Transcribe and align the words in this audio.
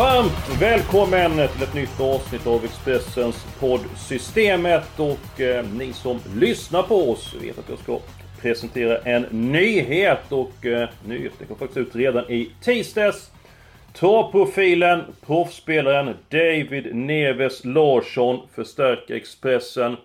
Varmt 0.00 0.60
välkommen 0.60 1.48
till 1.48 1.62
ett 1.62 1.74
nytt 1.74 2.00
avsnitt 2.00 2.46
av 2.46 2.64
Expressens 2.64 3.46
podd 3.58 3.80
Systemet 3.96 5.00
och 5.00 5.40
eh, 5.40 5.64
ni 5.78 5.92
som 5.92 6.18
lyssnar 6.36 6.82
på 6.82 7.10
oss 7.10 7.34
vet 7.42 7.58
att 7.58 7.68
jag 7.68 7.78
ska 7.78 7.98
presentera 8.40 8.98
en 8.98 9.22
nyhet 9.22 10.32
och 10.32 10.66
eh, 10.66 10.88
nyheten 11.06 11.46
kom 11.46 11.56
faktiskt 11.56 11.76
ut 11.76 11.96
redan 11.96 12.30
i 12.30 12.50
tisdags. 12.60 13.30
Torprofilen, 13.92 15.02
proffsspelaren 15.26 16.14
David 16.28 16.96
Neves 16.96 17.64
Larsson 17.64 18.40
förstärker 18.54 19.14
Expressen 19.14 19.96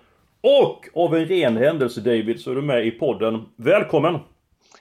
och 0.42 0.86
av 0.94 1.16
en 1.16 1.26
ren 1.26 1.58
händelse 1.58 2.02
David 2.02 2.40
så 2.40 2.52
är 2.52 2.56
du 2.56 2.62
med 2.62 2.88
i 2.88 2.92
podden. 2.92 3.46
Välkommen! 3.56 4.20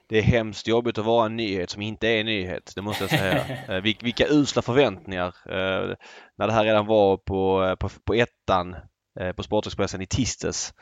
Det 0.09 0.19
är 0.19 0.23
hemskt 0.23 0.69
jobbigt 0.69 0.99
att 0.99 1.05
vara 1.05 1.27
en 1.27 1.37
nyhet 1.37 1.71
som 1.71 1.83
inte 1.83 2.09
är 2.09 2.21
en 2.21 2.27
nyhet, 2.27 2.73
det 2.77 2.83
måste 2.83 3.05
jag 3.05 3.11
säga. 3.11 3.41
Eh, 3.69 3.83
vil- 3.83 4.03
Vilka 4.05 4.27
usla 4.31 4.63
förväntningar. 4.63 5.27
eh, 5.49 5.95
När 6.39 6.47
det 6.47 6.53
här 6.53 6.65
redan 6.65 6.87
var 6.87 7.17
på, 7.17 7.65
eh, 7.65 7.75
på, 7.75 7.89
på 8.05 8.15
ettan 8.15 8.77
på 9.37 9.43
Sportexpressen 9.43 10.01
i 10.01 10.07
tisdags. 10.07 10.75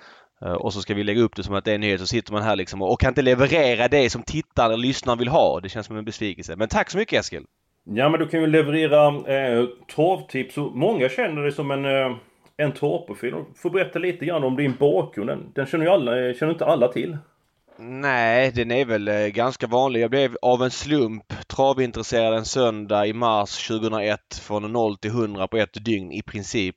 Och 0.59 0.73
så 0.73 0.83
ska 0.83 0.95
vi 0.95 1.05
lägga 1.05 1.23
upp 1.23 1.37
det 1.37 1.43
som 1.43 1.55
att 1.55 1.65
det 1.65 1.71
är 1.71 1.75
en 1.75 1.81
nyhet. 1.81 2.01
Så 2.01 2.07
sitter 2.07 2.33
man 2.33 2.43
här 2.43 2.57
liksom 2.57 2.83
och 2.83 3.01
kan 3.01 3.09
inte 3.09 3.23
leverera 3.23 3.89
det 3.89 4.11
som 4.11 4.23
tittaren 4.23 4.73
eller 4.73 4.83
lyssnaren 4.83 5.19
vill 5.19 5.29
ha. 5.29 5.61
Det 5.61 5.69
känns 5.69 5.87
som 5.87 5.97
en 5.97 6.05
besvikelse. 6.05 6.57
Men 6.57 6.69
tack 6.69 6.91
så 6.91 6.99
mycket 6.99 7.21
Eskil! 7.21 7.45
Ja 7.85 8.09
men 8.09 8.21
du 8.21 8.29
kan 8.29 8.41
ju 8.41 8.47
leverera 8.47 9.07
eh, 9.37 9.65
travtips 9.95 10.59
och 10.59 10.77
många 10.77 11.09
känner 11.09 11.43
dig 11.43 11.53
som 11.53 11.71
en, 11.71 11.85
eh, 11.85 12.17
en 12.57 12.73
travprofil. 12.73 13.31
Du 13.31 13.45
får 13.61 13.71
berätta 13.71 13.99
lite 13.99 14.25
grann 14.27 14.45
om 14.45 14.57
din 14.57 14.77
bakgrund. 14.81 15.29
Den, 15.31 15.53
den 15.55 15.67
känner 15.67 15.85
ju 15.85 15.91
alla, 15.91 16.35
känner 16.35 16.53
inte 16.53 16.67
alla 16.67 16.89
till. 16.89 17.19
Nej, 17.79 18.53
den 18.53 18.71
är 18.71 18.85
väl 18.85 19.09
eh, 19.09 19.27
ganska 19.27 19.67
vanlig. 19.67 20.01
Jag 20.01 20.11
blev 20.11 20.37
av 20.43 20.63
en 20.63 20.71
slump 20.71 21.33
travintresserad 21.47 22.35
en 22.35 22.45
söndag 22.45 23.07
i 23.07 23.13
mars 23.13 23.69
2001 23.69 24.21
från 24.43 24.73
0 24.73 24.97
till 24.97 25.11
100 25.11 25.49
på 25.49 25.57
ett 25.57 25.85
dygn 25.85 26.13
i 26.13 26.23
princip. 26.23 26.77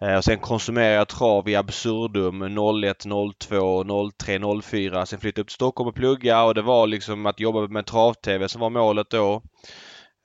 Eh, 0.00 0.16
och 0.16 0.24
sen 0.24 0.38
konsumerade 0.38 0.94
jag 0.94 1.08
trav 1.08 1.48
i 1.48 1.56
absurdum 1.56 2.42
01, 2.82 3.04
02, 3.38 4.10
03, 4.18 4.62
04. 4.62 5.06
Sen 5.06 5.20
flyttade 5.20 5.40
jag 5.40 5.42
upp 5.42 5.48
till 5.48 5.54
Stockholm 5.54 5.88
och 5.88 5.94
plugga 5.94 6.44
och 6.44 6.54
det 6.54 6.62
var 6.62 6.86
liksom 6.86 7.26
att 7.26 7.40
jobba 7.40 7.68
med 7.68 7.86
trav-tv 7.86 8.48
som 8.48 8.60
var 8.60 8.70
målet 8.70 9.10
då. 9.10 9.42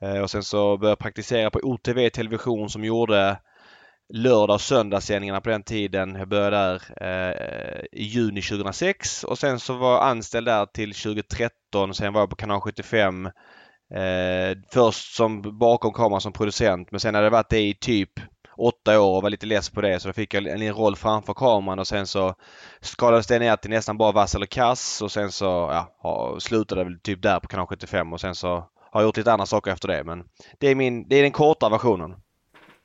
Eh, 0.02 0.20
och 0.20 0.30
sen 0.30 0.42
så 0.42 0.76
började 0.76 0.90
jag 0.90 0.98
praktisera 0.98 1.50
på 1.50 1.60
OTV 1.62 2.10
Television 2.10 2.70
som 2.70 2.84
gjorde 2.84 3.36
lördag 4.12 4.54
och 4.54 4.60
söndagssändningarna 4.60 5.40
på 5.40 5.50
den 5.50 5.62
tiden. 5.62 6.14
Jag 6.14 6.28
började 6.28 6.56
där 6.56 6.80
eh, 7.00 7.84
i 7.92 8.02
juni 8.02 8.42
2006 8.42 9.24
och 9.24 9.38
sen 9.38 9.60
så 9.60 9.74
var 9.74 9.92
jag 9.92 10.02
anställd 10.02 10.46
där 10.46 10.66
till 10.66 10.94
2013. 10.94 11.94
Sen 11.94 12.12
var 12.12 12.20
jag 12.20 12.30
på 12.30 12.36
kanal 12.36 12.60
75. 12.60 13.26
Eh, 13.94 14.58
först 14.72 15.14
som 15.14 15.58
bakom 15.58 15.92
kameran 15.92 16.20
som 16.20 16.32
producent 16.32 16.90
men 16.90 17.00
sen 17.00 17.14
hade 17.14 17.26
jag 17.26 17.30
varit 17.30 17.50
det 17.50 17.60
i 17.60 17.74
typ 17.74 18.10
åtta 18.56 19.00
år 19.00 19.16
och 19.16 19.22
var 19.22 19.30
lite 19.30 19.46
less 19.46 19.70
på 19.70 19.80
det 19.80 20.00
så 20.00 20.08
då 20.08 20.12
fick 20.12 20.34
jag 20.34 20.46
en 20.46 20.60
liten 20.60 20.74
roll 20.74 20.96
framför 20.96 21.34
kameran 21.34 21.78
och 21.78 21.86
sen 21.86 22.06
så 22.06 22.34
skalades 22.80 23.26
det 23.26 23.38
ner 23.38 23.56
till 23.56 23.70
nästan 23.70 23.98
bara 23.98 24.12
vass 24.12 24.34
eller 24.34 24.46
kass 24.46 25.02
och 25.02 25.12
sen 25.12 25.32
så 25.32 25.44
ja, 26.02 26.36
slutade 26.40 26.80
det 26.80 26.84
väl 26.84 27.00
typ 27.00 27.22
där 27.22 27.40
på 27.40 27.48
kanal 27.48 27.66
75 27.66 28.12
och 28.12 28.20
sen 28.20 28.34
så 28.34 28.48
har 28.90 29.00
jag 29.00 29.04
gjort 29.04 29.16
lite 29.16 29.32
andra 29.32 29.46
saker 29.46 29.70
efter 29.70 29.88
det 29.88 30.04
men 30.04 30.24
det 30.60 30.68
är 30.68 30.74
min, 30.74 31.08
det 31.08 31.16
är 31.16 31.22
den 31.22 31.32
korta 31.32 31.68
versionen. 31.68 32.14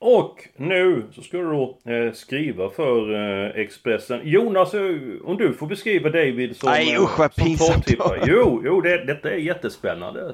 Och 0.02 0.48
nu 0.56 1.04
så 1.12 1.22
ska 1.22 1.38
du 1.38 1.44
då 1.44 1.78
eh, 1.86 2.14
skriva 2.14 2.70
för 2.70 3.14
eh, 3.14 3.62
Expressen. 3.62 4.20
Jonas, 4.24 4.74
eh, 4.74 4.82
om 5.24 5.38
du 5.38 5.54
får 5.54 5.68
beskriva 5.68 6.10
David 6.10 6.58
som... 6.58 6.70
Nej, 6.70 6.98
usch, 7.00 7.20
vad 7.20 7.34
som 7.34 7.46
pinsamt. 7.46 7.86
Jo, 8.26 8.62
jo 8.66 8.82
det, 8.82 9.06
detta 9.06 9.32
är 9.32 9.38
jättespännande. 9.38 10.34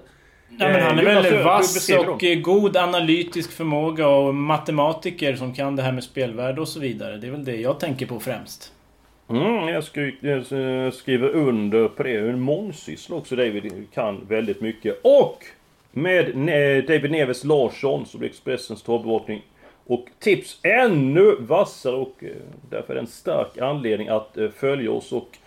Ja, 0.50 0.68
men 0.68 0.82
han 0.82 1.00
är 1.00 1.04
Jonas, 1.04 1.26
väl 1.26 1.34
du 1.34 1.44
vass 1.44 1.90
och 1.90 2.20
dem. 2.20 2.42
god 2.42 2.78
analytisk 2.78 3.52
förmåga 3.52 4.08
och 4.08 4.36
matematiker 4.36 5.36
som 5.36 5.54
kan 5.54 5.76
det 5.76 5.84
här 5.84 5.92
med 5.92 6.04
spelvärde 6.04 6.62
och 6.62 6.68
så 6.68 6.80
vidare. 6.80 7.18
Det 7.18 7.28
är 7.28 7.32
väl 7.32 7.46
det 7.46 7.56
jag 7.56 7.80
tänker 7.80 8.06
på 8.06 8.20
främst. 8.20 8.72
Mm, 9.30 9.68
jag, 9.68 9.84
skri 9.84 10.18
jag 10.22 10.94
skriver 10.94 11.30
under 11.30 11.88
på 11.88 12.04
det. 12.04 12.18
En 12.18 12.40
mångsyssla 12.40 13.16
också 13.16 13.36
David 13.36 13.88
kan 13.94 14.26
väldigt 14.28 14.62
mycket. 14.62 15.00
Och 15.04 15.38
med 15.92 16.26
David 16.88 17.12
Neves 17.12 17.44
Larsson 17.44 18.06
så 18.06 18.18
blir 18.18 18.30
Expressens 18.30 18.84
travbevakning 18.84 19.42
och 19.88 20.06
tips 20.20 20.60
ännu 20.64 21.36
vassare 21.40 21.96
och 21.96 22.24
eh, 22.24 22.30
därför 22.70 22.94
är 22.94 22.96
det 22.96 23.02
en 23.02 23.08
stark 23.08 23.58
anledning 23.58 24.08
att 24.08 24.38
eh, 24.38 24.50
följa 24.50 24.92
oss 24.92 25.12
och 25.12 25.38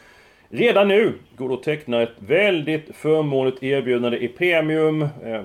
redan 0.49 0.88
nu 0.88 1.15
går 1.37 1.49
det 1.49 1.54
att 1.54 1.62
teckna 1.62 2.03
ett 2.03 2.15
väldigt 2.19 2.97
förmånligt 2.97 3.62
erbjudande 3.62 4.19
i 4.19 4.28
Premium. 4.28 5.03
Eh, 5.03 5.44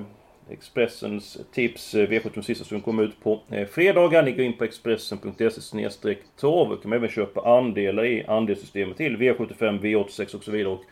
Expressens 0.50 1.38
tips 1.54 1.96
V75 1.96 2.42
sista 2.42 2.66
som 2.66 2.81
kommer 2.81 3.04
ut 3.04 3.24
på 3.24 3.40
fredagar. 3.72 4.24
Ni 4.24 4.31
går 4.31 4.46
in 4.46 4.54
på 4.54 4.64
expressen.se 4.64 6.16
torv 6.40 6.72
och 6.72 6.81
kan 6.81 6.94
även 6.94 7.10
köpa 7.10 7.58
andelar 7.58 8.06
i 8.06 8.24
andelssystemet 8.28 8.98
till 8.98 9.18
V75, 9.18 9.80
V86 9.80 10.36
och 10.36 10.44
så 10.44 10.52
vidare. 10.52 10.74
Och 10.74 10.84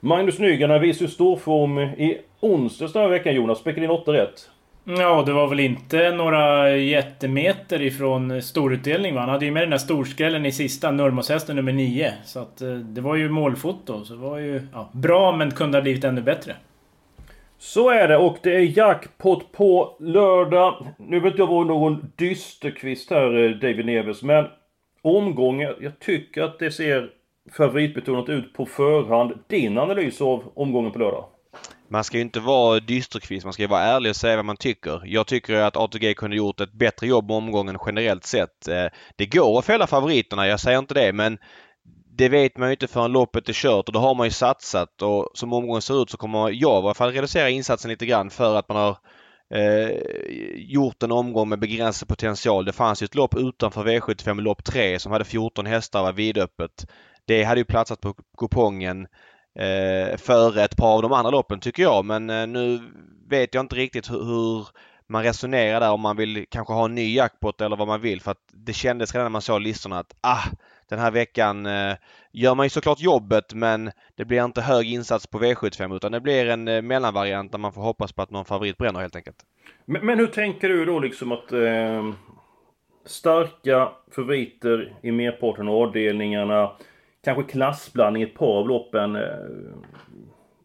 Magnus 0.00 0.38
Nygren 0.38 0.80
visar 0.80 1.04
ju 1.04 1.10
storform 1.10 1.78
i 1.78 2.18
onsdags 2.40 2.92
den 2.92 3.02
här 3.02 3.08
veckan 3.08 3.34
Jonas. 3.34 3.58
Späckade 3.58 3.84
in 3.84 3.90
8 3.90 4.12
rätt. 4.12 4.50
Ja, 4.84 5.22
det 5.26 5.32
var 5.32 5.48
väl 5.48 5.60
inte 5.60 6.12
några 6.12 6.76
jättemeter 6.76 7.82
ifrån 7.82 8.42
storutdelning 8.42 9.14
va? 9.14 9.20
Han 9.20 9.28
hade 9.28 9.44
ju 9.44 9.50
med 9.50 9.62
den 9.62 9.70
där 9.70 9.78
storskrällen 9.78 10.46
i 10.46 10.52
sista, 10.52 10.90
Nurmoshästen 10.90 11.56
nummer 11.56 11.72
9. 11.72 12.14
Så 12.24 12.40
att 12.40 12.62
eh, 12.62 12.72
det 12.72 13.00
var 13.00 13.16
ju 13.16 13.28
målfoto. 13.28 14.04
Så 14.04 14.14
det 14.14 14.20
var 14.20 14.38
ju 14.38 14.62
ja, 14.72 14.90
bra 14.92 15.36
men 15.36 15.50
kunde 15.50 15.78
ha 15.78 15.82
blivit 15.82 16.04
ännu 16.04 16.22
bättre. 16.22 16.56
Så 17.58 17.90
är 17.90 18.08
det 18.08 18.16
och 18.16 18.38
det 18.42 18.54
är 18.54 18.78
jackpot 18.78 19.52
på 19.52 19.96
lördag. 20.00 20.86
Nu 20.98 21.20
vet 21.20 21.38
jag 21.38 21.46
vara 21.46 21.64
någon 21.64 22.12
dysterkvist 22.16 23.10
här 23.10 23.44
eh, 23.44 23.50
David 23.50 23.86
Neves 23.86 24.22
men 24.22 24.44
omgången, 25.02 25.74
jag 25.80 25.98
tycker 25.98 26.42
att 26.42 26.58
det 26.58 26.70
ser 26.70 27.10
favoritbetonat 27.56 28.28
ut 28.28 28.52
på 28.52 28.66
förhand. 28.66 29.32
Din 29.46 29.78
analys 29.78 30.20
av 30.20 30.52
omgången 30.54 30.92
på 30.92 30.98
lördag? 30.98 31.24
Man 31.92 32.04
ska 32.04 32.16
ju 32.16 32.22
inte 32.22 32.40
vara 32.40 32.80
dysterkvist, 32.80 33.44
man 33.44 33.52
ska 33.52 33.62
ju 33.62 33.68
vara 33.68 33.82
ärlig 33.82 34.10
och 34.10 34.16
säga 34.16 34.36
vad 34.36 34.44
man 34.44 34.56
tycker. 34.56 35.02
Jag 35.04 35.26
tycker 35.26 35.54
att 35.54 35.76
ATG 35.76 36.14
kunde 36.14 36.36
gjort 36.36 36.60
ett 36.60 36.72
bättre 36.72 37.06
jobb 37.06 37.28
med 37.28 37.36
omgången 37.36 37.78
generellt 37.86 38.26
sett. 38.26 38.68
Eh, 38.68 38.86
det 39.16 39.26
går 39.26 39.58
att 39.58 39.64
fälla 39.64 39.86
favoriterna, 39.86 40.46
jag 40.46 40.60
säger 40.60 40.78
inte 40.78 40.94
det, 40.94 41.12
men 41.12 41.38
det 42.16 42.28
vet 42.28 42.58
man 42.58 42.68
ju 42.68 42.72
inte 42.72 42.88
förrän 42.88 43.12
loppet 43.12 43.48
är 43.48 43.52
kört 43.52 43.88
och 43.88 43.92
då 43.92 44.00
har 44.00 44.14
man 44.14 44.26
ju 44.26 44.30
satsat 44.30 45.02
och 45.02 45.30
som 45.34 45.52
omgången 45.52 45.82
ser 45.82 46.02
ut 46.02 46.10
så 46.10 46.16
kommer 46.16 46.38
jag 46.38 46.54
i 46.54 46.64
alla 46.64 46.94
fall 46.94 47.12
reducera 47.12 47.50
insatsen 47.50 47.90
lite 47.90 48.06
grann 48.06 48.30
för 48.30 48.56
att 48.56 48.68
man 48.68 48.76
har 48.76 48.96
eh, 49.54 49.90
gjort 50.54 51.02
en 51.02 51.12
omgång 51.12 51.48
med 51.48 51.60
begränsad 51.60 52.08
potential. 52.08 52.64
Det 52.64 52.72
fanns 52.72 53.02
ju 53.02 53.04
ett 53.04 53.14
lopp 53.14 53.36
utanför 53.36 53.84
V75, 53.84 54.40
lopp 54.40 54.64
3, 54.64 54.98
som 54.98 55.12
hade 55.12 55.24
14 55.24 55.66
hästar 55.66 56.00
och 56.00 56.06
var 56.06 56.12
vidöppet. 56.12 56.86
Det 57.24 57.44
hade 57.44 57.60
ju 57.60 57.64
platsat 57.64 58.00
på 58.00 58.14
kupongen 58.38 59.06
eh, 59.58 60.16
före 60.16 60.64
ett 60.64 60.76
par 60.76 60.94
av 60.94 61.02
de 61.02 61.12
andra 61.12 61.30
loppen 61.30 61.60
tycker 61.60 61.82
jag. 61.82 62.04
Men 62.04 62.30
eh, 62.30 62.46
nu 62.46 62.80
vet 63.28 63.54
jag 63.54 63.62
inte 63.62 63.76
riktigt 63.76 64.10
hur, 64.10 64.24
hur 64.24 64.66
man 65.10 65.22
resonerar 65.22 65.80
där 65.80 65.90
om 65.90 66.00
man 66.00 66.16
vill 66.16 66.46
kanske 66.50 66.72
ha 66.72 66.84
en 66.84 66.94
ny 66.94 67.14
jackpot 67.14 67.60
eller 67.60 67.76
vad 67.76 67.88
man 67.88 68.00
vill. 68.00 68.20
För 68.20 68.30
att 68.30 68.48
det 68.52 68.72
kändes 68.72 69.14
redan 69.14 69.24
när 69.24 69.30
man 69.30 69.42
såg 69.42 69.60
listorna 69.60 69.98
att 69.98 70.16
ah, 70.20 70.44
den 70.88 70.98
här 70.98 71.10
veckan 71.10 71.66
eh, 71.66 71.96
gör 72.32 72.54
man 72.54 72.66
ju 72.66 72.70
såklart 72.70 73.00
jobbet 73.00 73.54
men 73.54 73.90
det 74.16 74.24
blir 74.24 74.44
inte 74.44 74.60
hög 74.60 74.92
insats 74.92 75.26
på 75.26 75.38
V75 75.38 75.96
utan 75.96 76.12
det 76.12 76.20
blir 76.20 76.46
en 76.46 76.68
eh, 76.68 76.82
mellanvariant 76.82 77.52
där 77.52 77.58
man 77.58 77.72
får 77.72 77.82
hoppas 77.82 78.12
på 78.12 78.22
att 78.22 78.30
någon 78.30 78.44
favorit 78.44 78.76
bränner 78.76 79.00
helt 79.00 79.16
enkelt. 79.16 79.36
Men, 79.84 80.06
men 80.06 80.18
hur 80.18 80.26
tänker 80.26 80.68
du 80.68 80.84
då 80.84 80.98
liksom 80.98 81.32
att 81.32 81.52
eh, 81.52 82.12
starka 83.06 83.92
favoriter 84.14 84.94
i 85.02 85.12
merparten 85.12 85.68
av 85.68 85.74
avdelningarna, 85.74 86.72
kanske 87.24 87.52
klassblandning 87.52 88.22
i 88.22 88.26
ett 88.26 88.34
par 88.34 88.58
av 88.58 88.68
loppen. 88.68 89.16
Eh, 89.16 89.22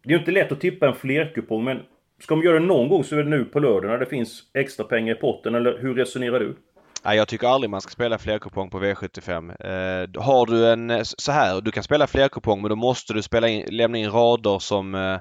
det 0.04 0.10
är 0.10 0.14
ju 0.14 0.20
inte 0.20 0.32
lätt 0.32 0.52
att 0.52 0.62
tippa 0.62 0.88
en 0.88 0.96
flerkupong 0.96 1.64
men 1.64 1.80
ska 2.20 2.36
man 2.36 2.46
göra 2.46 2.60
det 2.60 2.66
någon 2.66 2.90
gång 2.90 3.04
så 3.04 3.16
är 3.16 3.24
det 3.24 3.30
nu 3.30 3.46
på 3.46 3.60
lördag 3.60 3.92
när 3.92 3.98
det 3.98 4.06
finns 4.06 4.44
extra 4.54 4.86
pengar 4.86 5.16
i 5.16 5.20
potten 5.20 5.56
eller 5.56 5.78
hur 5.78 5.96
resonerar 5.96 6.40
du? 6.40 6.56
Nej, 7.06 7.18
jag 7.18 7.28
tycker 7.28 7.48
aldrig 7.48 7.70
man 7.70 7.82
ska 7.82 7.92
spela 7.92 8.18
flerkupong 8.18 8.70
på 8.70 8.80
V75. 8.80 9.50
Eh, 9.50 10.22
har 10.24 10.46
du 10.46 10.68
en, 10.68 10.90
eh, 10.90 11.02
så 11.04 11.32
här, 11.32 11.62
du 11.62 11.72
kan 11.72 11.84
spela 11.84 12.08
flerkupong 12.08 12.62
men 12.62 12.70
då 12.70 12.76
måste 12.76 13.14
du 13.14 13.22
spela 13.22 13.48
in, 13.48 13.66
lämna 13.70 13.98
in 13.98 14.12
rader 14.12 14.60
som 14.60 14.96
eh, 14.96 15.20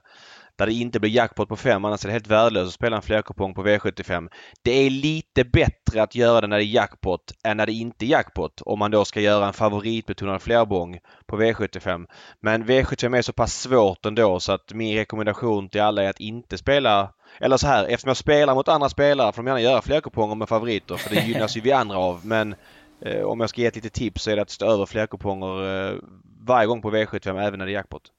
där 0.56 0.66
det 0.66 0.72
inte 0.72 1.00
blir 1.00 1.10
jackpot 1.10 1.48
på 1.48 1.56
5 1.56 1.84
annars 1.84 2.04
är 2.04 2.08
det 2.08 2.12
helt 2.12 2.26
värdelöst 2.26 2.68
att 2.68 2.74
spela 2.74 2.96
en 2.96 3.02
flerkupong 3.02 3.54
på 3.54 3.64
V75. 3.64 4.28
Det 4.62 4.70
är 4.70 4.90
lite 4.90 5.44
bättre 5.44 6.02
att 6.02 6.14
göra 6.14 6.40
det 6.40 6.46
när 6.46 6.56
det 6.56 6.64
är 6.64 6.74
jackpot 6.74 7.32
än 7.44 7.56
när 7.56 7.66
det 7.66 7.72
inte 7.72 8.04
är 8.04 8.08
jackpot 8.08 8.60
om 8.60 8.78
man 8.78 8.90
då 8.90 9.04
ska 9.04 9.20
göra 9.20 9.46
en 9.46 9.52
favoritbetonad 9.52 10.42
flerbong 10.42 10.98
på 11.26 11.40
V75. 11.40 12.06
Men 12.40 12.64
V75 12.64 13.16
är 13.16 13.22
så 13.22 13.32
pass 13.32 13.60
svårt 13.60 14.06
ändå 14.06 14.40
så 14.40 14.52
att 14.52 14.72
min 14.72 14.96
rekommendation 14.96 15.68
till 15.68 15.80
alla 15.80 16.02
är 16.02 16.10
att 16.10 16.20
inte 16.20 16.58
spela 16.58 17.12
eller 17.40 17.56
så 17.56 17.66
här, 17.66 17.84
eftersom 17.84 18.08
jag 18.08 18.16
spelar 18.16 18.54
mot 18.54 18.68
andra 18.68 18.88
spelare 18.88 19.32
får 19.32 19.42
de 19.42 19.46
gärna 19.46 19.60
göra 19.60 19.82
flerkuponger 19.82 20.34
med 20.34 20.48
favoriter 20.48 20.96
för 20.96 21.14
det 21.14 21.26
gynnas 21.26 21.56
ju 21.56 21.60
vi 21.60 21.72
andra 21.72 21.98
av. 21.98 22.26
Men 22.26 22.54
eh, 23.00 23.22
om 23.22 23.40
jag 23.40 23.50
ska 23.50 23.60
ge 23.60 23.66
ett 23.66 23.76
litet 23.76 23.92
tips 23.92 24.22
så 24.22 24.30
är 24.30 24.36
det 24.36 24.42
att 24.42 24.50
stå 24.50 24.66
över 24.66 24.86
flerkuponger 24.86 25.88
eh, 25.92 25.98
varje 26.46 26.66
gång 26.66 26.82
på 26.82 26.90
V75 26.90 27.46
även 27.46 27.58
när 27.58 27.66
det 27.66 27.72
är 27.72 27.74
jackpot. 27.74 28.10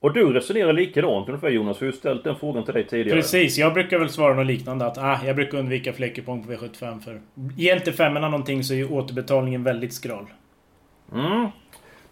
Och 0.00 0.12
du 0.12 0.32
resonerar 0.32 0.72
likadant 0.72 1.28
ungefär 1.28 1.48
Jonas, 1.48 1.78
för 1.78 1.86
jag 1.86 1.92
har 1.92 1.96
ställt 1.96 2.24
den 2.24 2.36
frågan 2.36 2.64
till 2.64 2.74
dig 2.74 2.86
tidigare. 2.86 3.20
Precis, 3.20 3.58
jag 3.58 3.74
brukar 3.74 3.98
väl 3.98 4.08
svara 4.08 4.34
något 4.34 4.46
liknande 4.46 4.86
att 4.86 4.98
ah, 4.98 5.18
jag 5.26 5.36
brukar 5.36 5.58
undvika 5.58 5.92
flerkupong 5.92 6.44
på 6.44 6.52
V75 6.52 7.00
för... 7.00 7.20
Ge 7.56 7.74
inte 7.74 7.92
femmorna 7.92 8.28
någonting 8.28 8.64
så 8.64 8.74
är 8.74 8.92
återbetalningen 8.92 9.62
väldigt 9.62 9.92
skral. 9.92 10.26
Mm. 11.12 11.48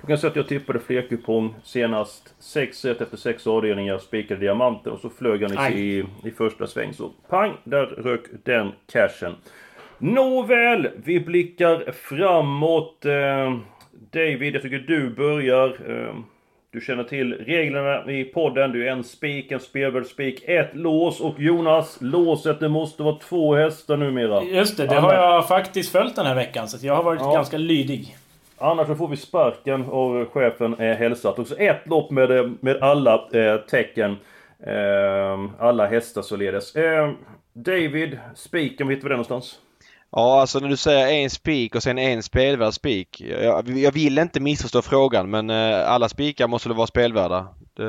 Då 0.01 0.07
kan 0.07 0.11
jag 0.11 0.19
säga 0.19 0.31
att 0.31 0.37
jag 0.37 0.49
tippade 0.49 0.81
flerkupong 0.81 1.55
senast 1.63 2.35
6 2.39 2.85
rätt 2.85 3.01
efter 3.01 3.17
6 3.17 3.47
avdelningar, 3.47 3.99
spikade 3.99 4.41
diamanten 4.41 4.93
och 4.93 5.01
så 5.01 5.11
flög 5.11 5.43
han 5.43 5.73
i, 5.73 6.05
i, 6.25 6.31
första 6.31 6.67
sväng. 6.67 6.93
Så 6.93 7.11
pang, 7.29 7.53
där 7.65 7.87
rök 7.87 8.21
den 8.45 8.73
cashen. 8.93 9.35
Nåväl, 9.99 10.89
vi 11.05 11.21
blickar 11.21 11.93
framåt. 11.93 13.05
Eh, 13.05 13.59
David, 14.11 14.55
jag 14.55 14.63
tycker 14.63 14.79
du 14.79 15.11
börjar. 15.11 15.69
Eh, 15.91 16.15
du 16.75 16.81
känner 16.81 17.05
till 17.05 17.35
reglerna 17.35 18.13
i 18.13 18.25
podden. 18.25 18.73
Du 18.73 18.89
är 18.89 18.93
en 18.93 19.05
spik, 19.05 19.53
en 19.53 19.61
spelvärldsspik, 19.61 20.43
ett 20.47 20.71
lås 20.73 21.21
och 21.21 21.41
Jonas, 21.41 21.99
låset 22.01 22.61
det 22.61 22.69
måste 22.69 23.03
vara 23.03 23.17
två 23.17 23.55
hästar 23.55 23.97
numera. 23.97 24.43
Just 24.43 24.77
det, 24.77 24.87
det 24.87 24.95
har 24.95 25.15
jag 25.15 25.49
faktiskt 25.49 25.93
följt 25.93 26.17
den 26.17 26.27
här 26.27 26.35
veckan 26.35 26.69
så 26.69 26.87
jag 26.87 26.97
har 26.97 27.03
varit 27.03 27.21
ja. 27.21 27.33
ganska 27.33 27.59
lydig. 27.59 28.17
Annars 28.59 28.87
så 28.87 28.95
får 28.95 29.09
vi 29.09 29.17
sparken 29.17 29.85
av 29.91 30.27
chefen 30.33 30.75
eh, 30.75 30.97
hälsat. 30.97 31.39
Och 31.39 31.47
så 31.47 31.55
ett 31.59 31.87
lopp 31.87 32.11
med, 32.11 32.31
eh, 32.31 32.51
med 32.61 32.83
alla 32.83 33.29
eh, 33.33 33.57
tecken. 33.57 34.17
Eh, 34.67 35.45
alla 35.59 35.87
hästar 35.87 36.23
således. 36.23 36.77
Eh, 36.77 37.11
David, 37.53 38.19
spiken, 38.35 38.89
hittar 38.89 39.03
vi 39.03 39.09
den 39.09 39.17
någonstans? 39.17 39.59
Ja, 40.17 40.41
alltså 40.41 40.59
när 40.59 40.69
du 40.69 40.77
säger 40.77 41.07
en 41.07 41.31
spik 41.31 41.75
och 41.75 41.83
sen 41.83 41.99
en 41.99 42.23
spelvärd 42.23 42.73
spik. 42.73 43.21
Jag, 43.21 43.69
jag, 43.79 43.93
vill 43.93 44.19
inte 44.19 44.41
missförstå 44.41 44.83
frågan 44.83 45.31
men 45.31 45.51
eh, 45.51 45.91
alla 45.91 46.09
spikar 46.09 46.49
måste 46.49 46.69
väl 46.69 46.77
vara 46.77 46.87
spelvärda. 46.87 47.47
Det... 47.77 47.85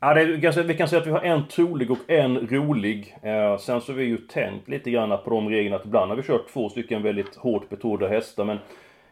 Ja, 0.00 0.14
det 0.14 0.20
är, 0.20 0.62
vi 0.62 0.76
kan 0.76 0.88
säga 0.88 1.00
att 1.00 1.06
vi 1.06 1.10
har 1.10 1.20
en 1.20 1.48
trolig 1.48 1.90
och 1.90 1.98
en 2.10 2.48
rolig. 2.48 3.16
Eh, 3.22 3.58
sen 3.58 3.80
så 3.80 3.92
har 3.92 3.96
vi 3.96 4.04
ju 4.04 4.16
tänkt 4.16 4.68
lite 4.68 4.90
grann 4.90 5.18
på 5.24 5.30
de 5.30 5.48
reglerna 5.48 5.76
att 5.76 5.84
ibland 5.84 6.10
har 6.10 6.16
vi 6.16 6.22
kört 6.22 6.52
två 6.52 6.68
stycken 6.68 7.02
väldigt 7.02 7.36
hårt 7.36 7.68
betrodda 7.68 8.08
hästar 8.08 8.44
men 8.44 8.58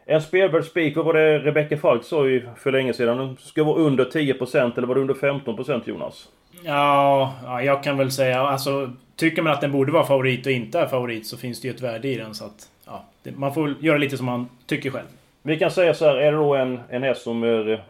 en 0.05 0.21
spelvärd 0.21 0.65
spik, 0.65 0.95
vad 0.95 1.05
var 1.05 1.13
det 1.13 1.39
Rebecka 1.39 1.77
Falk 1.77 2.03
sa 2.03 2.27
ju 2.27 2.47
för 2.57 2.71
länge 2.71 2.93
sedan? 2.93 3.17
Den 3.17 3.37
ska 3.37 3.63
vara 3.63 3.79
under 3.79 4.05
10% 4.05 4.77
eller 4.77 4.87
var 4.87 4.95
det 4.95 5.01
under 5.01 5.13
15% 5.13 5.81
Jonas? 5.85 6.29
Ja, 6.63 7.33
ja, 7.43 7.63
jag 7.63 7.83
kan 7.83 7.97
väl 7.97 8.11
säga 8.11 8.41
alltså... 8.41 8.91
Tycker 9.15 9.41
man 9.41 9.53
att 9.53 9.61
den 9.61 9.71
borde 9.71 9.91
vara 9.91 10.05
favorit 10.05 10.45
och 10.45 10.51
inte 10.51 10.79
är 10.79 10.87
favorit 10.87 11.27
så 11.27 11.37
finns 11.37 11.61
det 11.61 11.67
ju 11.67 11.73
ett 11.73 11.81
värde 11.81 12.07
i 12.07 12.15
den 12.15 12.35
så 12.35 12.45
att... 12.45 12.69
Ja, 12.85 13.05
det, 13.23 13.31
man 13.31 13.53
får 13.53 13.75
göra 13.79 13.97
lite 13.97 14.17
som 14.17 14.25
man 14.25 14.49
tycker 14.65 14.91
själv. 14.91 15.07
Vi 15.43 15.59
kan 15.59 15.71
säga 15.71 15.93
så 15.93 16.05
här, 16.05 16.15
är 16.15 16.31
det 16.31 16.37
då 16.37 16.55
en, 16.55 16.79
en 16.89 17.03
häst 17.03 17.21
som 17.21 17.43
är... 17.43 17.83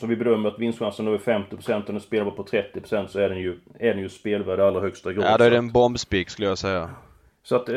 Som 0.00 0.08
vi 0.08 0.16
bedömer 0.16 0.48
att 0.48 0.58
vinstchansen 0.58 1.06
är 1.06 1.18
50% 1.18 1.86
och 1.86 1.92
den 1.92 2.00
spelar 2.00 2.30
på 2.30 2.44
30% 2.44 3.06
så 3.06 3.18
är 3.18 3.28
den 3.28 3.38
ju, 3.38 3.58
är 3.78 3.94
den 3.94 4.02
ju 4.02 4.08
spelvärd 4.08 4.58
i 4.58 4.62
allra 4.62 4.80
högsta 4.80 5.12
grad. 5.12 5.24
Ja, 5.24 5.38
då 5.38 5.44
är 5.44 5.50
det 5.50 5.56
en 5.56 5.72
bombspik 5.72 6.30
skulle 6.30 6.48
jag 6.48 6.58
säga. 6.58 6.90
Så 7.42 7.56
att... 7.56 7.68
Eh, 7.68 7.74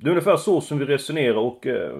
det 0.00 0.06
är 0.06 0.10
ungefär 0.10 0.36
så 0.36 0.60
som 0.60 0.78
vi 0.78 0.84
resonerar 0.84 1.36
och... 1.36 1.66
Eh, 1.66 1.96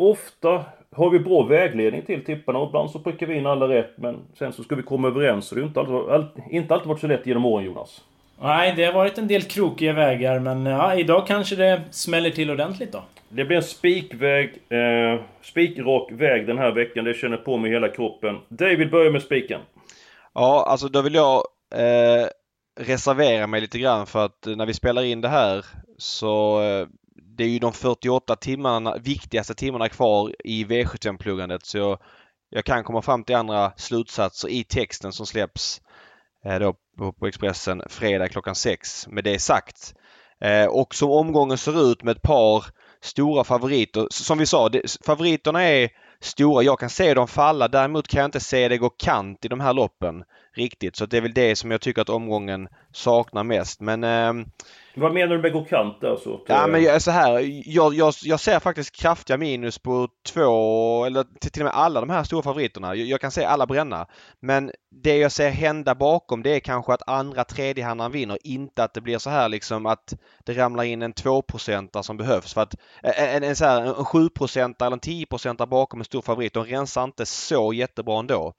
Ofta 0.00 0.64
har 0.96 1.10
vi 1.10 1.18
bra 1.18 1.42
vägledning 1.42 2.02
till 2.02 2.24
tipparna 2.24 2.58
och 2.58 2.68
ibland 2.68 2.90
så 2.90 2.98
prickar 2.98 3.26
vi 3.26 3.36
in 3.36 3.46
alla 3.46 3.68
rätt 3.68 3.92
men 3.96 4.16
sen 4.38 4.52
så 4.52 4.62
ska 4.62 4.74
vi 4.74 4.82
komma 4.82 5.08
överens 5.08 5.48
så 5.48 5.54
det 5.54 5.60
har 5.60 5.68
inte 5.68 5.80
alltid, 5.80 6.44
inte 6.50 6.74
alltid 6.74 6.88
varit 6.88 7.00
så 7.00 7.06
lätt 7.06 7.26
genom 7.26 7.44
åren 7.44 7.66
Jonas. 7.66 8.04
Nej, 8.42 8.72
det 8.76 8.84
har 8.84 8.92
varit 8.92 9.18
en 9.18 9.28
del 9.28 9.42
krokiga 9.42 9.92
vägar 9.92 10.38
men 10.38 10.66
ja, 10.66 10.94
idag 10.94 11.26
kanske 11.26 11.56
det 11.56 11.82
smäller 11.90 12.30
till 12.30 12.50
ordentligt 12.50 12.92
då. 12.92 13.02
Det 13.28 13.44
blir 13.44 13.56
en 13.56 13.62
spikväg, 13.62 14.48
eh, 14.68 15.20
spikrak 15.42 16.12
väg 16.12 16.46
den 16.46 16.58
här 16.58 16.72
veckan. 16.72 17.04
Det 17.04 17.14
känner 17.14 17.36
på 17.36 17.56
mig 17.56 17.70
hela 17.70 17.88
kroppen. 17.88 18.38
David 18.48 18.90
börjar 18.90 19.12
med 19.12 19.22
spiken. 19.22 19.60
Ja, 20.34 20.64
alltså 20.68 20.88
då 20.88 21.02
vill 21.02 21.14
jag 21.14 21.42
eh, 21.74 22.26
reservera 22.80 23.46
mig 23.46 23.60
lite 23.60 23.78
grann 23.78 24.06
för 24.06 24.24
att 24.24 24.46
när 24.46 24.66
vi 24.66 24.74
spelar 24.74 25.02
in 25.02 25.20
det 25.20 25.28
här 25.28 25.66
så 25.98 26.62
eh, 26.62 26.86
det 27.38 27.44
är 27.44 27.48
ju 27.48 27.58
de 27.58 27.72
48 27.72 28.36
timmarna, 28.36 28.96
viktigaste 28.96 29.54
timmarna 29.54 29.88
kvar 29.88 30.34
i 30.44 30.64
V75-pluggandet 30.64 31.66
så 31.66 31.78
jag, 31.78 31.98
jag, 32.50 32.64
kan 32.64 32.84
komma 32.84 33.02
fram 33.02 33.24
till 33.24 33.36
andra 33.36 33.72
slutsatser 33.76 34.48
i 34.48 34.64
texten 34.64 35.12
som 35.12 35.26
släpps 35.26 35.80
eh, 36.44 36.58
då 36.58 36.74
på, 36.98 37.12
på, 37.12 37.26
Expressen 37.26 37.82
fredag 37.88 38.28
klockan 38.28 38.54
6. 38.54 39.08
Med 39.08 39.24
det 39.24 39.38
sagt. 39.38 39.94
Eh, 40.40 40.66
och 40.66 40.94
som 40.94 41.10
omgången 41.10 41.58
ser 41.58 41.92
ut 41.92 42.02
med 42.02 42.16
ett 42.16 42.22
par 42.22 42.64
stora 43.00 43.44
favoriter. 43.44 44.06
Som 44.10 44.38
vi 44.38 44.46
sa, 44.46 44.68
det, 44.68 44.96
favoriterna 45.06 45.62
är 45.62 45.88
stora. 46.20 46.62
Jag 46.62 46.78
kan 46.78 46.90
se 46.90 47.14
dem 47.14 47.28
falla. 47.28 47.68
Däremot 47.68 48.08
kan 48.08 48.18
jag 48.18 48.28
inte 48.28 48.40
se 48.40 48.68
det 48.68 48.78
gå 48.78 48.90
kant 48.90 49.44
i 49.44 49.48
de 49.48 49.60
här 49.60 49.72
loppen 49.72 50.24
riktigt. 50.54 50.96
Så 50.96 51.06
det 51.06 51.16
är 51.16 51.20
väl 51.20 51.34
det 51.34 51.56
som 51.56 51.70
jag 51.70 51.80
tycker 51.80 52.02
att 52.02 52.08
omgången 52.08 52.68
saknar 52.92 53.44
mest. 53.44 53.80
Men 53.80 54.04
eh, 54.04 54.32
vad 54.98 55.12
menar 55.12 55.36
du 55.36 55.42
med 55.42 55.52
gå 55.52 55.64
kant 55.64 56.04
alltså? 56.04 56.40
Ja 56.46 56.66
men 56.66 56.82
jag 56.82 56.94
är 56.94 56.98
så 56.98 57.10
här. 57.10 57.40
Jag, 57.66 57.94
jag, 57.94 58.14
jag 58.22 58.40
ser 58.40 58.60
faktiskt 58.60 58.96
kraftiga 58.96 59.36
minus 59.36 59.78
på 59.78 60.08
två 60.26 61.04
eller 61.04 61.24
till, 61.40 61.50
till 61.50 61.62
och 61.62 61.64
med 61.64 61.74
alla 61.74 62.00
de 62.00 62.10
här 62.10 62.24
stora 62.24 62.42
favoriterna. 62.42 62.94
Jag, 62.94 63.06
jag, 63.06 63.20
kan 63.20 63.30
se 63.30 63.44
alla 63.44 63.66
bränna. 63.66 64.06
Men 64.40 64.70
det 64.90 65.16
jag 65.16 65.32
ser 65.32 65.50
hända 65.50 65.94
bakom 65.94 66.42
det 66.42 66.50
är 66.50 66.60
kanske 66.60 66.92
att 66.92 67.08
andra 67.08 67.44
tredjehandlaren 67.44 68.12
vinner. 68.12 68.38
Inte 68.44 68.84
att 68.84 68.94
det 68.94 69.00
blir 69.00 69.18
så 69.18 69.30
här 69.30 69.48
liksom 69.48 69.86
att 69.86 70.14
det 70.44 70.52
ramlar 70.52 70.84
in 70.84 71.02
en 71.02 71.14
2% 71.14 72.02
som 72.02 72.16
behövs. 72.16 72.54
För 72.54 72.60
att 72.60 72.74
en, 73.02 73.42
en, 73.44 73.56
så 73.56 73.64
här, 73.64 73.82
en 73.82 73.94
7% 73.94 74.86
eller 74.86 74.92
en 74.92 75.00
10% 75.00 75.66
bakom 75.66 76.00
en 76.00 76.04
stor 76.04 76.22
favorit. 76.22 76.54
De 76.54 76.64
rensar 76.64 77.04
inte 77.04 77.26
så 77.26 77.72
jättebra 77.72 78.18
ändå. 78.18 78.54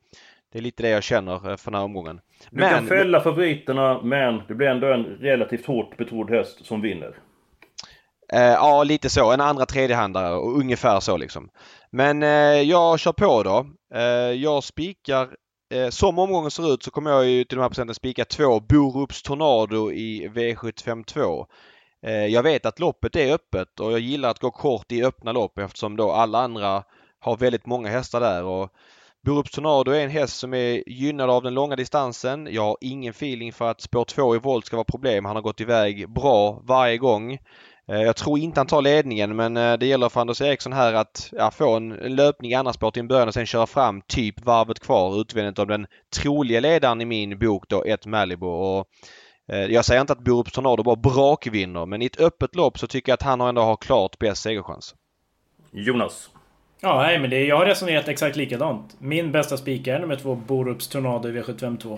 Det 0.51 0.57
är 0.59 0.61
lite 0.61 0.83
det 0.83 0.89
jag 0.89 1.03
känner 1.03 1.33
eh, 1.33 1.57
för 1.57 1.71
den 1.71 1.77
här 1.77 1.85
omgången. 1.85 2.21
Du 2.49 2.59
men... 2.59 2.69
kan 2.69 2.87
fälla 2.87 3.21
favoriterna 3.21 4.01
men 4.01 4.41
det 4.47 4.55
blir 4.55 4.67
ändå 4.67 4.87
en 4.87 5.05
relativt 5.05 5.65
hårt 5.65 5.97
betrodd 5.97 6.29
häst 6.29 6.65
som 6.65 6.81
vinner. 6.81 7.15
Eh, 8.33 8.41
ja, 8.41 8.83
lite 8.83 9.09
så. 9.09 9.31
En 9.31 9.41
andra 9.41 9.65
tredjehandare 9.65 10.35
och 10.35 10.59
ungefär 10.59 10.99
så 10.99 11.17
liksom. 11.17 11.49
Men 11.91 12.23
eh, 12.23 12.61
jag 12.61 12.99
kör 12.99 13.11
på 13.11 13.43
då. 13.43 13.65
Eh, 13.95 14.31
jag 14.31 14.63
spikar 14.63 15.29
eh, 15.73 15.89
som 15.89 16.19
omgången 16.19 16.51
ser 16.51 16.73
ut 16.73 16.83
så 16.83 16.91
kommer 16.91 17.11
jag 17.11 17.27
ju 17.27 17.43
till 17.43 17.57
de 17.57 17.61
här 17.61 17.69
procenten 17.69 17.95
spika 17.95 18.25
två 18.25 18.59
Borups 18.59 19.21
Tornado 19.21 19.91
i 19.91 20.27
V752. 20.27 21.45
Eh, 22.05 22.25
jag 22.25 22.43
vet 22.43 22.65
att 22.65 22.79
loppet 22.79 23.15
är 23.15 23.33
öppet 23.33 23.79
och 23.79 23.91
jag 23.91 23.99
gillar 23.99 24.29
att 24.29 24.39
gå 24.39 24.51
kort 24.51 24.91
i 24.91 25.03
öppna 25.03 25.31
lopp 25.31 25.57
eftersom 25.57 25.97
då 25.97 26.11
alla 26.11 26.39
andra 26.39 26.83
har 27.19 27.37
väldigt 27.37 27.65
många 27.65 27.89
hästar 27.89 28.19
där. 28.19 28.43
Och 28.43 28.69
Borups 29.25 29.51
Tornado 29.51 29.91
är 29.91 30.03
en 30.03 30.09
häst 30.09 30.39
som 30.39 30.53
är 30.53 30.89
gynnad 30.89 31.29
av 31.29 31.43
den 31.43 31.53
långa 31.53 31.75
distansen. 31.75 32.47
Jag 32.51 32.61
har 32.61 32.77
ingen 32.81 33.11
feeling 33.11 33.53
för 33.53 33.71
att 33.71 33.81
spår 33.81 34.05
2 34.05 34.35
i 34.35 34.39
volt 34.39 34.65
ska 34.65 34.75
vara 34.75 34.83
problem. 34.83 35.25
Han 35.25 35.35
har 35.35 35.43
gått 35.43 35.61
iväg 35.61 36.09
bra 36.09 36.61
varje 36.63 36.97
gång. 36.97 37.33
Eh, 37.87 38.01
jag 38.01 38.15
tror 38.15 38.39
inte 38.39 38.59
han 38.59 38.67
tar 38.67 38.81
ledningen 38.81 39.35
men 39.35 39.57
eh, 39.57 39.77
det 39.77 39.85
gäller 39.85 40.09
för 40.09 40.21
Anders 40.21 40.41
Eriksson 40.41 40.73
här 40.73 40.93
att 40.93 41.29
ja, 41.31 41.51
få 41.51 41.75
en 41.75 41.89
löpning 41.89 42.51
i 42.51 42.55
andra 42.55 42.73
spår 42.73 42.91
till 42.91 42.99
en 42.99 43.07
början 43.07 43.27
och 43.27 43.33
sen 43.33 43.45
köra 43.45 43.67
fram 43.67 44.01
typ 44.07 44.45
varvet 44.45 44.79
kvar 44.79 45.21
utvändigt 45.21 45.59
av 45.59 45.67
den 45.67 45.87
troliga 46.15 46.59
ledaren 46.59 47.01
i 47.01 47.05
min 47.05 47.39
bok 47.39 47.63
då, 47.67 47.83
ett 47.83 48.05
Malibu. 48.05 48.45
Och, 48.45 48.87
eh, 49.51 49.65
jag 49.65 49.85
säger 49.85 50.01
inte 50.01 50.13
att 50.13 50.23
Borups 50.23 50.51
Tornado 50.51 50.83
bara 50.83 50.95
brakvinner 50.95 51.85
men 51.85 52.01
i 52.01 52.05
ett 52.05 52.19
öppet 52.19 52.55
lopp 52.55 52.79
så 52.79 52.87
tycker 52.87 53.11
jag 53.11 53.13
att 53.13 53.23
han 53.23 53.41
ändå 53.41 53.61
har 53.61 53.75
klart 53.77 54.19
bäst 54.19 54.41
segerchans. 54.41 54.95
Jonas? 55.71 56.29
Ja, 56.81 57.01
nej, 57.01 57.19
men 57.19 57.29
det, 57.29 57.45
jag 57.45 57.57
har 57.57 57.65
resonerat 57.65 58.07
exakt 58.07 58.35
likadant. 58.35 58.95
Min 58.99 59.31
bästa 59.31 59.57
spikare 59.57 59.95
är 59.95 59.99
nummer 59.99 60.15
två, 60.15 60.35
Borups 60.35 60.87
Tornado 60.87 61.29
i 61.29 61.31
V752. 61.31 61.97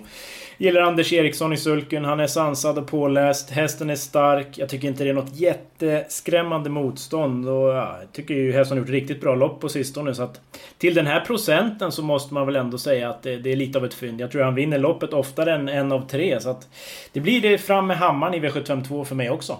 Gillar 0.57 0.81
Anders 0.81 1.13
Eriksson 1.13 1.53
i 1.53 1.57
sulken. 1.57 2.05
Han 2.05 2.19
är 2.19 2.27
sansad 2.27 2.77
och 2.77 2.87
påläst. 2.87 3.49
Hästen 3.49 3.89
är 3.89 3.95
stark. 3.95 4.47
Jag 4.57 4.69
tycker 4.69 4.87
inte 4.87 5.03
det 5.03 5.09
är 5.09 5.13
något 5.13 5.35
jätteskrämmande 5.35 6.69
motstånd. 6.69 7.49
Och 7.49 7.69
ja, 7.69 7.97
jag 7.99 8.11
tycker 8.11 8.33
ju 8.33 8.51
hästen 8.51 8.77
har 8.77 8.83
gjort 8.85 8.91
riktigt 8.91 9.21
bra 9.21 9.35
lopp 9.35 9.61
på 9.61 9.69
sistone. 9.69 10.15
Så 10.15 10.23
att 10.23 10.41
till 10.77 10.93
den 10.93 11.07
här 11.07 11.19
procenten 11.19 11.91
så 11.91 12.03
måste 12.03 12.33
man 12.33 12.45
väl 12.45 12.55
ändå 12.55 12.77
säga 12.77 13.09
att 13.09 13.23
det, 13.23 13.37
det 13.37 13.51
är 13.51 13.55
lite 13.55 13.77
av 13.77 13.85
ett 13.85 13.93
fynd. 13.93 14.21
Jag 14.21 14.31
tror 14.31 14.43
han 14.43 14.55
vinner 14.55 14.79
loppet 14.79 15.13
oftare 15.13 15.53
än 15.53 15.69
en 15.69 15.91
av 15.91 16.07
tre. 16.07 16.39
Så 16.39 16.49
att 16.49 16.67
det 17.13 17.19
blir 17.19 17.41
det 17.41 17.57
fram 17.57 17.87
med 17.87 17.97
hammaren 17.97 18.33
i 18.33 18.39
V752 18.39 19.03
för 19.03 19.15
mig 19.15 19.29
också. 19.29 19.57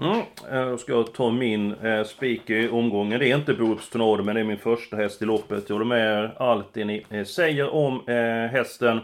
Mm, 0.00 0.22
jag 0.50 0.80
ska 0.80 1.02
ta 1.02 1.30
min 1.30 1.72
eh, 1.72 2.04
spik 2.04 2.50
i 2.50 2.68
omgången. 2.68 3.20
Det 3.20 3.30
är 3.30 3.36
inte 3.36 3.54
Borups 3.54 3.90
Tornado 3.90 4.22
men 4.22 4.34
det 4.34 4.40
är 4.40 4.44
min 4.44 4.58
första 4.58 4.96
häst 4.96 5.22
i 5.22 5.24
loppet. 5.24 5.64
Jag 5.68 5.74
håller 5.74 5.86
med 5.86 6.30
allt 6.36 6.66
det 6.72 6.84
ni 6.84 7.06
eh, 7.10 7.24
säger 7.24 7.74
om 7.74 8.08
eh, 8.08 8.52
hästen. 8.52 9.00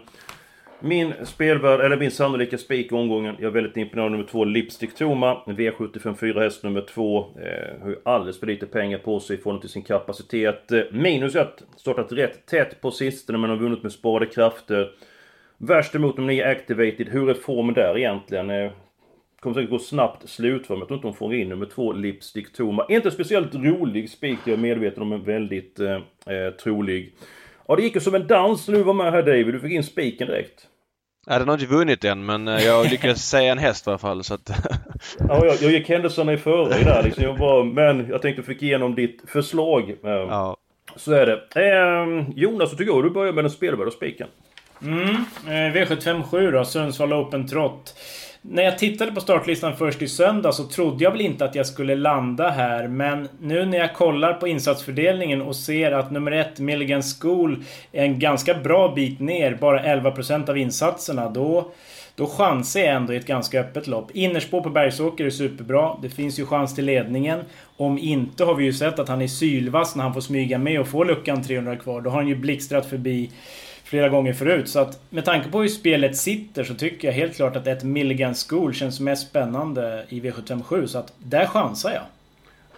Min 0.81 1.15
spelvärd, 1.25 1.81
eller 1.81 1.97
min 1.97 2.11
sannolika 2.11 2.59
spik 2.59 2.93
i 2.93 2.95
omgången. 2.95 3.37
Jag 3.39 3.49
är 3.49 3.51
väldigt 3.51 3.77
imponerad 3.77 4.05
av 4.05 4.11
nummer 4.11 4.25
två 4.25 4.45
Lipstick 4.45 4.95
Toma. 4.95 5.43
V75 5.47 6.15
4 6.15 6.41
häst 6.41 6.63
nummer 6.63 6.81
två. 6.81 7.19
Eh, 7.19 7.83
har 7.83 7.89
ju 7.89 7.97
alldeles 8.03 8.41
för 8.41 8.47
lite 8.47 8.67
pengar 8.67 8.99
på 8.99 9.21
sig 9.21 9.37
i 9.37 9.39
förhållande 9.39 9.61
till 9.61 9.73
sin 9.73 9.83
kapacitet. 9.83 10.73
Eh, 10.73 10.81
minus 10.93 11.37
att 11.37 11.63
Startat 11.77 12.13
rätt 12.13 12.47
tätt 12.47 12.81
på 12.81 12.91
sistone 12.91 13.39
men 13.39 13.51
har 13.51 13.57
vunnit 13.57 13.83
med 13.83 13.93
sparade 13.93 14.27
krafter. 14.27 14.91
Värst 15.59 15.95
emot 15.95 16.17
nummer 16.17 16.33
9 16.33 16.47
Activated. 16.47 17.09
Hur 17.09 17.31
är 17.31 17.35
formen 17.35 17.75
där 17.75 17.99
egentligen? 17.99 18.51
Eh, 18.51 18.71
Kommer 19.41 19.55
säkert 19.55 19.71
gå 19.71 19.79
snabbt 19.79 20.29
slutför 20.29 20.75
men 20.75 20.79
jag 20.79 20.89
tror 20.89 20.97
inte 20.97 21.09
hon 21.09 21.15
får 21.15 21.35
in 21.35 21.49
nummer 21.49 21.67
två 21.67 21.93
Lipstick 21.93 22.53
Toma. 22.53 22.87
Inte 22.89 23.11
speciellt 23.11 23.55
rolig 23.55 24.11
spik, 24.11 24.39
jag 24.45 24.53
är 24.53 24.57
medveten 24.57 25.03
om, 25.03 25.09
men 25.09 25.25
väldigt 25.25 25.81
eh, 25.81 25.95
eh, 26.35 26.51
trolig. 26.63 27.15
Ja, 27.69 27.77
det 27.77 27.83
gick 27.83 27.95
ju 27.95 28.01
som 28.01 28.15
en 28.15 28.27
dans 28.27 28.69
när 28.69 28.75
du 28.75 28.83
var 28.83 28.95
med 28.95 29.13
här 29.13 29.23
David. 29.23 29.47
Du 29.47 29.61
fick 29.61 29.73
in 29.73 29.85
spiken 29.85 30.27
direkt. 30.29 30.67
Ja, 31.27 31.39
den 31.39 31.49
har 31.49 31.55
inte 31.55 31.67
vunnit 31.67 32.05
än 32.05 32.27
men 32.27 32.49
eh, 32.49 32.65
jag 32.65 32.91
lyckades 32.91 33.29
säga 33.31 33.53
en 33.53 33.59
häst 33.59 33.87
i 33.87 33.91
alla 33.91 33.99
fall 33.99 34.25
så 34.25 34.35
att... 34.35 34.51
ja, 35.19 35.47
jag, 35.47 35.57
jag 35.61 35.73
gick 35.73 35.89
händelserna 35.89 36.33
i 36.33 36.37
förväg 36.37 36.85
där 36.85 37.03
liksom. 37.03 37.25
Jag 37.25 37.39
bara, 37.39 37.65
men 37.65 38.09
jag 38.09 38.23
tänkte 38.23 38.43
fick 38.43 38.63
igenom 38.63 38.95
ditt 38.95 39.23
förslag. 39.27 39.91
Eh, 39.91 40.11
ja. 40.11 40.57
Så 40.97 41.13
är 41.13 41.27
det. 41.27 41.41
Eh, 41.55 42.29
Jonas, 42.37 42.71
så 42.71 42.77
tycker 42.77 42.93
jag 42.93 43.05
du 43.05 43.11
börjar 43.11 43.33
med 43.33 43.45
den 43.45 43.51
spelvärda 43.51 43.91
spiken. 43.91 44.29
Mm, 44.83 45.25
eh, 45.47 45.75
V757 45.75 46.53
då, 46.53 46.65
Sundsvall 46.65 47.13
Open 47.13 47.49
Trot. 47.49 47.95
När 48.43 48.63
jag 48.63 48.79
tittade 48.79 49.13
på 49.13 49.21
startlistan 49.21 49.77
först 49.77 50.03
i 50.03 50.09
söndag 50.09 50.53
så 50.53 50.65
trodde 50.65 51.05
jag 51.05 51.11
väl 51.11 51.21
inte 51.21 51.45
att 51.45 51.55
jag 51.55 51.67
skulle 51.67 51.95
landa 51.95 52.51
här. 52.51 52.89
Men 52.89 53.29
nu 53.41 53.67
när 53.67 53.79
jag 53.79 53.95
kollar 53.95 54.33
på 54.33 54.49
insatsfördelningen 54.49 55.43
och 55.43 55.57
ser 55.57 55.93
att 55.93 56.11
nummer 56.11 56.33
ett, 56.33 56.59
Milligan 56.59 57.03
School, 57.03 57.65
är 57.93 58.05
en 58.05 58.19
ganska 58.19 58.55
bra 58.55 58.93
bit 58.95 59.21
ner. 59.21 59.55
Bara 59.55 59.83
11% 59.83 60.51
av 60.51 60.59
insatserna. 60.59 61.29
Då, 61.31 61.73
då 62.15 62.27
chansar 62.27 62.81
jag 62.81 62.89
ändå 62.89 63.13
i 63.13 63.17
ett 63.17 63.27
ganska 63.27 63.61
öppet 63.61 63.87
lopp. 63.87 64.11
Innerspår 64.15 64.61
på 64.61 64.71
Bergsåker 64.71 65.25
är 65.25 65.31
superbra. 65.31 65.97
Det 66.03 66.11
finns 66.11 66.39
ju 66.39 66.47
chans 66.47 66.75
till 66.75 66.85
ledningen. 66.85 67.41
Om 67.77 67.99
inte 67.99 68.45
har 68.45 68.55
vi 68.55 68.65
ju 68.65 68.73
sett 68.73 68.99
att 68.99 69.09
han 69.09 69.23
är 69.23 69.29
sylvass 69.29 69.97
när 69.97 70.05
han 70.05 70.15
får 70.15 70.21
smyga 70.21 70.59
med 70.59 70.81
och 70.81 70.89
få 70.89 71.05
luckan 71.05 71.43
300 71.43 71.77
kvar. 71.77 72.01
Då 72.01 72.11
har 72.11 72.17
han 72.17 72.29
ju 72.29 72.37
blixtrat 72.37 72.87
förbi 72.87 73.31
flera 73.89 74.09
gånger 74.09 74.33
förut. 74.33 74.69
Så 74.69 74.79
att 74.79 75.01
med 75.11 75.25
tanke 75.25 75.51
på 75.51 75.61
hur 75.61 75.69
spelet 75.69 76.17
sitter 76.17 76.65
så 76.65 76.75
tycker 76.75 77.09
jag 77.09 77.15
helt 77.15 77.37
klart 77.37 77.57
att 77.57 77.67
ett 77.67 77.85
Milligan 77.85 78.35
School 78.35 78.75
känns 78.75 79.01
mest 79.01 79.29
spännande 79.29 80.05
i 80.09 80.21
V757. 80.21 80.87
Så 80.87 80.99
att 80.99 81.13
där 81.19 81.47
chansar 81.47 81.91
jag. 81.91 82.03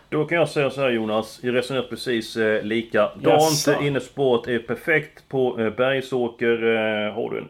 Då 0.09 0.25
kan 0.25 0.38
jag 0.38 0.49
säga 0.49 0.71
så 0.71 0.81
här 0.81 0.90
Jonas, 0.90 1.40
jag 1.43 1.55
resonerar 1.55 1.83
precis 1.83 2.37
eh, 2.37 2.62
likadant. 2.62 3.69
Innerspåret 3.83 4.49
är 4.49 4.59
perfekt 4.59 5.29
på 5.29 5.61
eh, 5.61 5.71
Bergsåker. 5.71 6.62
Eh, 6.62 7.14
har 7.14 7.31
du 7.31 7.38
en 7.38 7.49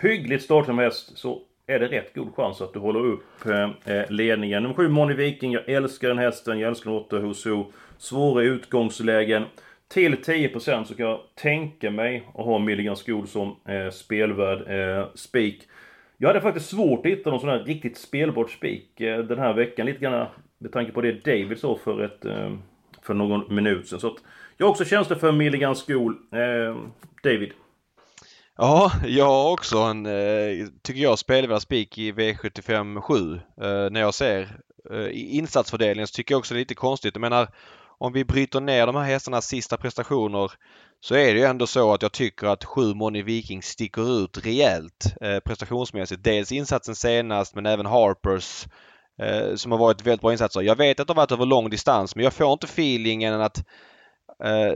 hyggligt 0.00 0.44
startsam 0.44 0.78
häst 0.78 1.18
så 1.18 1.40
är 1.66 1.78
det 1.78 1.86
rätt 1.86 2.14
god 2.14 2.34
chans 2.36 2.60
att 2.60 2.72
du 2.72 2.78
håller 2.78 3.00
upp 3.00 3.46
eh, 3.46 3.94
eh 3.96 4.10
ledningen. 4.10 4.62
Nummer 4.62 4.74
7 4.74 4.88
Moni 4.88 5.14
Viking, 5.14 5.52
jag 5.52 5.68
älskar 5.68 6.08
den 6.08 6.18
hästen, 6.18 6.58
jag 6.58 6.68
älskar 6.68 6.90
den 6.90 7.00
8 7.00 7.18
Huso. 7.18 7.66
Svåra 7.98 8.42
utgångslägen. 8.42 9.44
Till 9.88 10.14
10% 10.14 10.84
så 10.84 10.94
kan 10.94 11.06
jag 11.06 11.20
tänka 11.34 11.90
mig 11.90 12.28
att 12.34 12.44
ha 12.44 12.58
Milligan 12.58 12.96
Skog 12.96 13.28
som 13.28 13.56
eh, 13.68 13.90
spelvärd 13.90 14.70
eh, 14.70 15.06
spik. 15.14 15.62
Jag 16.18 16.28
hade 16.28 16.40
faktiskt 16.40 16.70
svårt 16.70 17.06
att 17.06 17.12
hitta 17.12 17.30
någon 17.30 17.40
sån 17.40 17.48
här 17.48 17.64
riktigt 17.64 17.98
spelbart 17.98 18.50
spik 18.50 19.00
eh, 19.00 19.18
den 19.18 19.38
här 19.38 19.52
veckan. 19.54 19.86
Lite 19.86 19.98
grann 19.98 20.26
med 20.58 20.72
tanke 20.72 20.92
på 20.92 21.00
det 21.00 21.24
David 21.24 21.58
sa 21.58 21.78
för, 21.84 22.04
ett, 22.04 22.24
eh, 22.24 22.52
för 23.02 23.14
någon 23.14 23.54
minut 23.54 23.88
sedan. 23.88 24.00
Så 24.00 24.06
att 24.06 24.18
jag 24.56 24.66
har 24.66 24.70
också 24.70 24.84
känsla 24.84 25.16
för 25.16 25.32
Milligan 25.32 25.76
Skog. 25.76 26.12
Eh, 26.32 26.76
David? 27.22 27.52
Ja, 28.56 28.92
jag 29.06 29.24
har 29.24 29.52
också 29.52 29.78
en, 29.78 30.06
eh, 30.06 30.66
tycker 30.82 31.00
jag, 31.00 31.18
spelvärd 31.18 31.62
spik 31.62 31.98
i 31.98 32.12
V75 32.12 33.00
7. 33.00 33.34
Eh, 33.34 33.90
när 33.90 34.00
jag 34.00 34.14
ser 34.14 34.40
eh, 34.90 35.08
insatsfördelningen 35.12 36.06
så 36.06 36.12
tycker 36.12 36.32
jag 36.32 36.38
också 36.38 36.54
det 36.54 36.58
är 36.58 36.62
lite 36.62 36.74
konstigt. 36.74 37.14
Jag 37.14 37.20
menar 37.20 37.48
om 37.98 38.12
vi 38.12 38.24
bryter 38.24 38.60
ner 38.60 38.86
de 38.86 38.96
här 38.96 39.04
hästarnas 39.04 39.46
sista 39.46 39.76
prestationer 39.76 40.52
så 41.00 41.14
är 41.14 41.34
det 41.34 41.40
ju 41.40 41.44
ändå 41.44 41.66
så 41.66 41.94
att 41.94 42.02
jag 42.02 42.12
tycker 42.12 42.46
att 42.46 42.64
sju 42.64 42.94
Moni 42.94 43.22
Viking 43.22 43.62
sticker 43.62 44.24
ut 44.24 44.46
rejält 44.46 45.14
eh, 45.20 45.38
prestationsmässigt. 45.38 46.24
Dels 46.24 46.52
insatsen 46.52 46.94
senast 46.94 47.54
men 47.54 47.66
även 47.66 47.86
Harpers 47.86 48.66
eh, 49.22 49.54
som 49.54 49.72
har 49.72 49.78
varit 49.78 50.06
väldigt 50.06 50.20
bra 50.20 50.32
insatser. 50.32 50.60
Jag 50.60 50.76
vet 50.76 51.00
att 51.00 51.06
det 51.06 51.12
har 51.12 51.16
varit 51.16 51.32
över 51.32 51.46
lång 51.46 51.70
distans 51.70 52.16
men 52.16 52.24
jag 52.24 52.32
får 52.32 52.52
inte 52.52 52.66
feelingen 52.66 53.40
att 53.40 53.58
eh, 54.44 54.74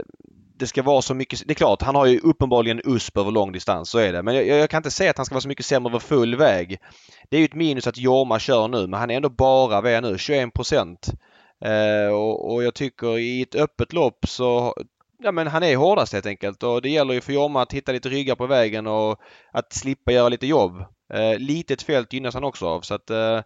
det 0.61 0.67
ska 0.67 0.83
vara 0.83 1.01
så 1.01 1.13
mycket. 1.13 1.47
Det 1.47 1.53
är 1.53 1.55
klart, 1.55 1.81
han 1.81 1.95
har 1.95 2.05
ju 2.05 2.19
uppenbarligen 2.19 2.81
USP 2.85 3.17
över 3.17 3.31
lång 3.31 3.51
distans, 3.51 3.89
så 3.89 3.99
är 3.99 4.13
det. 4.13 4.23
Men 4.23 4.35
jag, 4.35 4.45
jag, 4.47 4.69
kan 4.69 4.79
inte 4.79 4.91
säga 4.91 5.09
att 5.11 5.17
han 5.17 5.25
ska 5.25 5.35
vara 5.35 5.41
så 5.41 5.47
mycket 5.47 5.65
sämre 5.65 5.91
över 5.91 5.99
full 5.99 6.35
väg. 6.35 6.79
Det 7.29 7.37
är 7.37 7.39
ju 7.39 7.45
ett 7.45 7.53
minus 7.53 7.87
att 7.87 7.97
Jorma 7.97 8.39
kör 8.39 8.67
nu, 8.67 8.87
men 8.87 8.99
han 8.99 9.11
är 9.11 9.15
ändå 9.15 9.29
bara, 9.29 9.81
vad 9.81 9.91
är 9.91 10.01
nu, 10.01 10.17
21 10.17 10.53
procent. 10.53 11.09
Eh, 11.61 12.13
och, 12.13 12.53
och, 12.53 12.63
jag 12.63 12.73
tycker 12.73 13.17
i 13.17 13.41
ett 13.41 13.55
öppet 13.55 13.93
lopp 13.93 14.27
så 14.27 14.75
Ja 15.23 15.31
men 15.31 15.47
han 15.47 15.63
är 15.63 15.75
hårdast 15.75 16.13
helt 16.13 16.25
enkelt 16.25 16.63
och 16.63 16.81
det 16.81 16.89
gäller 16.89 17.13
ju 17.13 17.21
för 17.21 17.33
Jorma 17.33 17.61
att 17.61 17.73
hitta 17.73 17.91
lite 17.91 18.09
ryggar 18.09 18.35
på 18.35 18.47
vägen 18.47 18.87
och 18.87 19.19
att 19.51 19.73
slippa 19.73 20.11
göra 20.11 20.29
lite 20.29 20.47
jobb. 20.47 20.85
Eh, 21.13 21.39
litet 21.39 21.81
fält 21.81 22.13
gynnas 22.13 22.33
han 22.33 22.43
också 22.43 22.67
av 22.67 22.81
så 22.81 22.93
att 22.93 23.09
eh, 23.09 23.41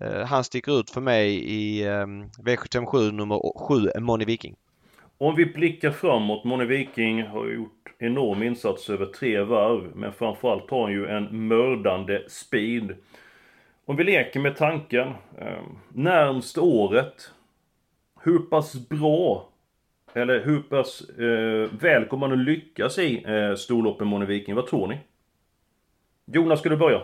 eh 0.00 0.24
han 0.26 0.44
sticker 0.44 0.80
ut 0.80 0.90
för 0.90 1.00
mig 1.00 1.34
i 1.34 1.82
eh, 1.82 2.06
V757 2.44 3.12
nummer 3.12 3.58
7, 3.68 4.00
Moni 4.00 4.24
Viking. 4.24 4.56
Om 5.18 5.34
vi 5.34 5.46
blickar 5.46 5.90
framåt, 5.90 6.44
Moni 6.44 6.64
Viking 6.64 7.22
har 7.22 7.46
gjort 7.46 7.94
enorm 7.98 8.42
insats 8.42 8.90
över 8.90 9.06
tre 9.06 9.40
varv 9.40 9.96
men 9.96 10.12
framförallt 10.12 10.70
har 10.70 10.82
han 10.82 10.92
ju 10.92 11.06
en 11.06 11.48
mördande 11.48 12.22
speed. 12.28 12.96
Om 13.86 13.96
vi 13.96 14.04
leker 14.04 14.40
med 14.40 14.56
tanken, 14.56 15.08
eh, 15.38 15.62
närmst 15.88 16.58
året 16.58 17.30
hur 18.24 18.38
pass 18.38 18.88
bra 18.88 19.48
eller 20.14 20.44
hur 20.44 20.60
pass 20.60 21.02
eh, 21.08 21.78
väl 21.80 22.04
kommer 22.04 22.28
man 22.28 22.40
att 22.40 22.46
lyckas 22.46 22.98
i 22.98 23.24
eh, 23.26 23.56
storloppen 23.56 24.06
Moneviking? 24.06 24.54
Vad 24.54 24.66
tror 24.66 24.88
ni? 24.88 24.98
Jonas, 26.26 26.60
ska 26.60 26.68
du 26.68 26.76
börja? 26.76 27.00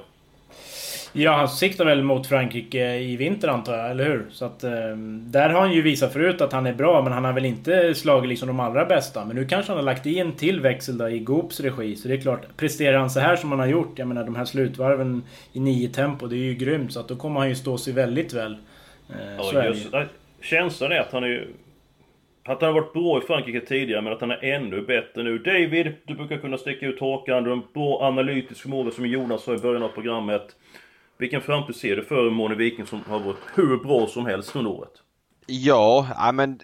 Ja, 1.13 1.33
han 1.33 1.49
siktar 1.49 1.85
väl 1.85 2.03
mot 2.03 2.27
Frankrike 2.27 2.95
i 2.97 3.17
vinter 3.17 3.49
antar 3.49 3.77
jag, 3.77 3.91
eller 3.91 4.05
hur? 4.05 4.27
Så 4.31 4.45
att, 4.45 4.65
eh, 4.65 4.97
där 5.07 5.49
har 5.49 5.61
han 5.61 5.73
ju 5.73 5.83
visat 5.83 6.13
förut 6.13 6.41
att 6.41 6.53
han 6.53 6.67
är 6.67 6.75
bra, 6.75 7.03
men 7.03 7.13
han 7.13 7.25
har 7.25 7.33
väl 7.33 7.45
inte 7.45 7.95
slagit 7.95 8.29
liksom 8.29 8.49
de 8.49 8.61
allra 8.61 8.85
bästa. 8.85 9.25
Men 9.25 9.37
nu 9.37 9.47
kanske 9.47 9.73
han 9.73 9.77
har 9.77 9.85
lagt 9.85 10.07
i 10.07 10.19
en 10.19 10.33
till 10.33 10.61
växel 10.61 10.99
då 10.99 11.09
i 11.09 11.19
Goops 11.19 11.61
regi. 11.61 11.97
Så 11.97 12.09
det 12.09 12.15
är 12.15 12.21
klart, 12.21 12.57
presterar 12.57 12.99
han 12.99 13.11
så 13.11 13.21
här 13.21 13.37
som 13.37 13.51
han 13.51 13.61
har 13.61 13.67
gjort, 13.67 13.99
jag 13.99 14.09
menar 14.09 14.25
de 14.25 14.37
här 14.37 14.45
slutvarven 14.45 15.23
i 15.53 15.61
nio 15.61 15.89
tempo, 15.89 16.27
det 16.27 16.37
är 16.37 16.45
ju 16.45 16.55
grymt. 16.55 16.93
Så 16.93 17.01
att 17.01 17.09
då 17.09 17.17
kommer 17.17 17.41
han 17.41 17.49
ju 17.49 17.55
stå 17.55 17.79
sig 17.79 17.93
väldigt 17.93 18.33
väl. 18.33 18.57
Eh, 19.09 19.37
ja, 19.53 19.65
just, 19.65 19.95
känslan 20.41 20.93
är 20.93 21.01
att 21.01 21.13
han 21.13 21.25
är 21.25 21.49
att 22.45 22.61
han 22.61 22.75
har 22.75 22.81
varit 22.81 22.93
bra 22.93 23.19
i 23.19 23.27
Frankrike 23.27 23.61
tidigare 23.61 24.03
men 24.03 24.13
att 24.13 24.21
han 24.21 24.31
är 24.31 24.45
ännu 24.45 24.83
bättre 24.83 25.23
nu. 25.23 25.39
David, 25.39 25.93
du 26.05 26.15
brukar 26.15 26.37
kunna 26.37 26.59
sticka 26.59 26.87
ut 26.87 27.01
hakan. 27.01 27.45
Du 27.45 27.51
har 27.51 27.57
en 27.57 27.63
bra 27.75 28.03
analytisk 28.03 28.63
förmåga 28.63 28.91
som 28.91 29.07
Jonas 29.07 29.43
sa 29.43 29.55
i 29.55 29.59
början 29.59 29.83
av 29.83 29.89
programmet. 29.89 30.57
Vilken 31.19 31.41
framtid 31.41 31.77
ser 31.77 31.97
du 31.97 32.05
för 32.05 32.31
Moni 32.31 32.55
Viking 32.55 32.87
som 32.87 33.01
har 33.09 33.19
varit 33.19 33.37
hur 33.55 33.77
bra 33.77 34.07
som 34.07 34.27
helst 34.27 34.57
under 34.57 34.71
året? 34.71 34.93
Ja, 35.47 36.07
ja 36.17 36.33
men 36.33 36.61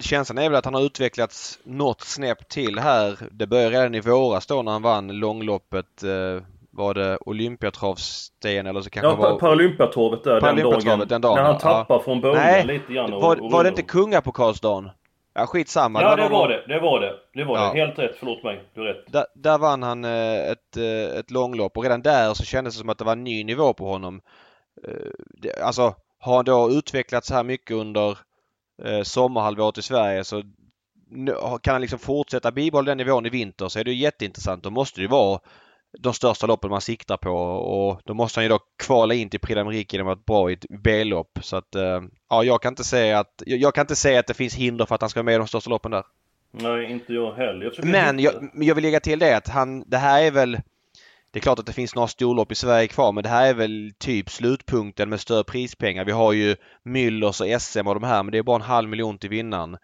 känslan 0.00 0.38
är 0.38 0.48
väl 0.48 0.58
att 0.58 0.64
han 0.64 0.74
har 0.74 0.82
utvecklats 0.82 1.58
något 1.64 2.00
snäpp 2.00 2.48
till 2.48 2.78
här. 2.78 3.18
Det 3.30 3.46
började 3.46 3.76
redan 3.76 3.94
i 3.94 4.00
våras 4.00 4.46
då 4.46 4.62
när 4.62 4.72
han 4.72 4.82
vann 4.82 5.08
långloppet 5.08 6.02
eh, 6.02 6.42
var 6.76 6.94
det 6.94 7.18
Olympiatravsten 7.20 8.66
eller 8.66 8.80
så 8.80 8.90
kanske 8.90 9.10
ja, 9.10 9.30
var... 9.30 9.38
Paralympiatravet 9.38 10.24
där 10.24 10.40
Paralympiatravet 10.40 11.08
den 11.08 11.20
dagen. 11.20 11.36
När 11.36 11.42
han 11.42 11.58
tappar 11.58 11.94
ja. 11.94 12.02
från 12.02 12.20
början 12.20 12.42
Nej, 12.42 12.66
lite 12.66 12.92
grann. 12.92 13.12
Och, 13.12 13.22
var, 13.22 13.50
var 13.50 13.62
det 13.62 13.68
inte 13.68 13.82
kungapokalsdagen? 13.82 14.90
Ja 15.36 15.46
skitsamma. 15.46 16.02
Ja 16.02 16.16
det 16.16 16.28
var 16.28 16.48
det, 16.48 16.64
det 16.68 16.80
var 16.80 17.00
det. 17.00 17.14
Det 17.34 17.44
var 17.44 17.58
ja. 17.58 17.72
det. 17.72 17.80
Helt 17.80 17.98
rätt, 17.98 18.16
förlåt 18.18 18.42
mig. 18.42 18.62
Du 18.74 18.80
har 18.80 18.88
rätt. 18.88 19.12
Där, 19.12 19.26
där 19.34 19.58
vann 19.58 19.82
han 19.82 20.04
eh, 20.04 20.50
ett, 20.50 20.76
eh, 20.76 21.18
ett 21.18 21.30
långlopp 21.30 21.76
och 21.76 21.82
redan 21.82 22.02
där 22.02 22.34
så 22.34 22.44
kändes 22.44 22.74
det 22.74 22.78
som 22.78 22.88
att 22.88 22.98
det 22.98 23.04
var 23.04 23.12
en 23.12 23.24
ny 23.24 23.44
nivå 23.44 23.72
på 23.72 23.86
honom. 23.88 24.20
Eh, 24.86 25.66
alltså 25.66 25.94
har 26.18 26.36
han 26.36 26.44
då 26.44 26.70
utvecklats 26.70 27.28
så 27.28 27.34
här 27.34 27.44
mycket 27.44 27.76
under 27.76 28.18
sommarhalvåret 29.02 29.78
i 29.78 29.82
Sverige 29.82 30.24
så 30.24 30.42
kan 31.62 31.72
han 31.74 31.80
liksom 31.80 31.98
fortsätta 31.98 32.50
bibehålla 32.50 32.90
den 32.90 32.98
nivån 32.98 33.26
i 33.26 33.30
vinter 33.30 33.68
så 33.68 33.78
är 33.78 33.84
det 33.84 33.92
jätteintressant. 33.92 34.62
Då 34.62 34.70
måste 34.70 35.00
det 35.00 35.02
ju 35.02 35.08
vara 35.08 35.40
de 35.98 36.14
största 36.14 36.46
loppen 36.46 36.70
man 36.70 36.80
siktar 36.80 37.16
på 37.16 37.30
och 37.30 38.00
då 38.04 38.14
måste 38.14 38.40
han 38.40 38.44
ju 38.44 38.48
då 38.48 38.58
kvala 38.78 39.14
in 39.14 39.30
till 39.30 39.40
Prix 39.40 39.58
d'Amérique 39.58 39.92
genom 39.92 40.08
att 40.08 40.18
vara 40.26 40.40
bra 40.40 40.50
i 40.50 40.54
ett 40.54 40.66
B-lopp. 40.82 41.38
Så 41.42 41.56
att 41.56 41.74
eh, 41.74 42.02
ja, 42.30 42.44
jag 42.44 42.62
kan 42.62 42.72
inte 42.72 42.84
säga 42.84 43.18
att 43.18 43.42
jag 43.46 43.74
kan 43.74 43.82
inte 43.82 43.96
säga 43.96 44.20
att 44.20 44.26
det 44.26 44.34
finns 44.34 44.54
hinder 44.54 44.86
för 44.86 44.94
att 44.94 45.00
han 45.00 45.10
ska 45.10 45.18
vara 45.18 45.24
med 45.24 45.34
i 45.34 45.38
de 45.38 45.48
största 45.48 45.70
loppen 45.70 45.90
där. 45.90 46.04
Nej, 46.50 46.92
inte 46.92 47.12
jag 47.12 47.32
heller. 47.34 47.72
Jag 47.76 47.84
men 47.84 48.18
jag, 48.18 48.50
jag 48.54 48.74
vill 48.74 48.84
lägga 48.84 49.00
till 49.00 49.18
det 49.18 49.36
att 49.36 49.48
han, 49.48 49.84
det 49.90 49.96
här 49.96 50.22
är 50.22 50.30
väl 50.30 50.60
det 51.30 51.38
är 51.38 51.42
klart 51.42 51.58
att 51.58 51.66
det 51.66 51.72
finns 51.72 51.94
några 51.94 52.08
storlopp 52.08 52.52
i 52.52 52.54
Sverige 52.54 52.88
kvar 52.88 53.12
men 53.12 53.22
det 53.22 53.28
här 53.28 53.48
är 53.48 53.54
väl 53.54 53.92
typ 53.98 54.30
slutpunkten 54.30 55.08
med 55.08 55.20
större 55.20 55.44
prispengar. 55.44 56.04
Vi 56.04 56.12
har 56.12 56.32
ju 56.32 56.56
Müllers 56.84 57.54
och 57.54 57.62
SM 57.62 57.86
och 57.86 57.94
de 57.94 58.02
här 58.02 58.22
men 58.22 58.32
det 58.32 58.38
är 58.38 58.42
bara 58.42 58.56
en 58.56 58.62
halv 58.62 58.88
miljon 58.88 59.18
till 59.18 59.30
vinnaren. 59.30 59.76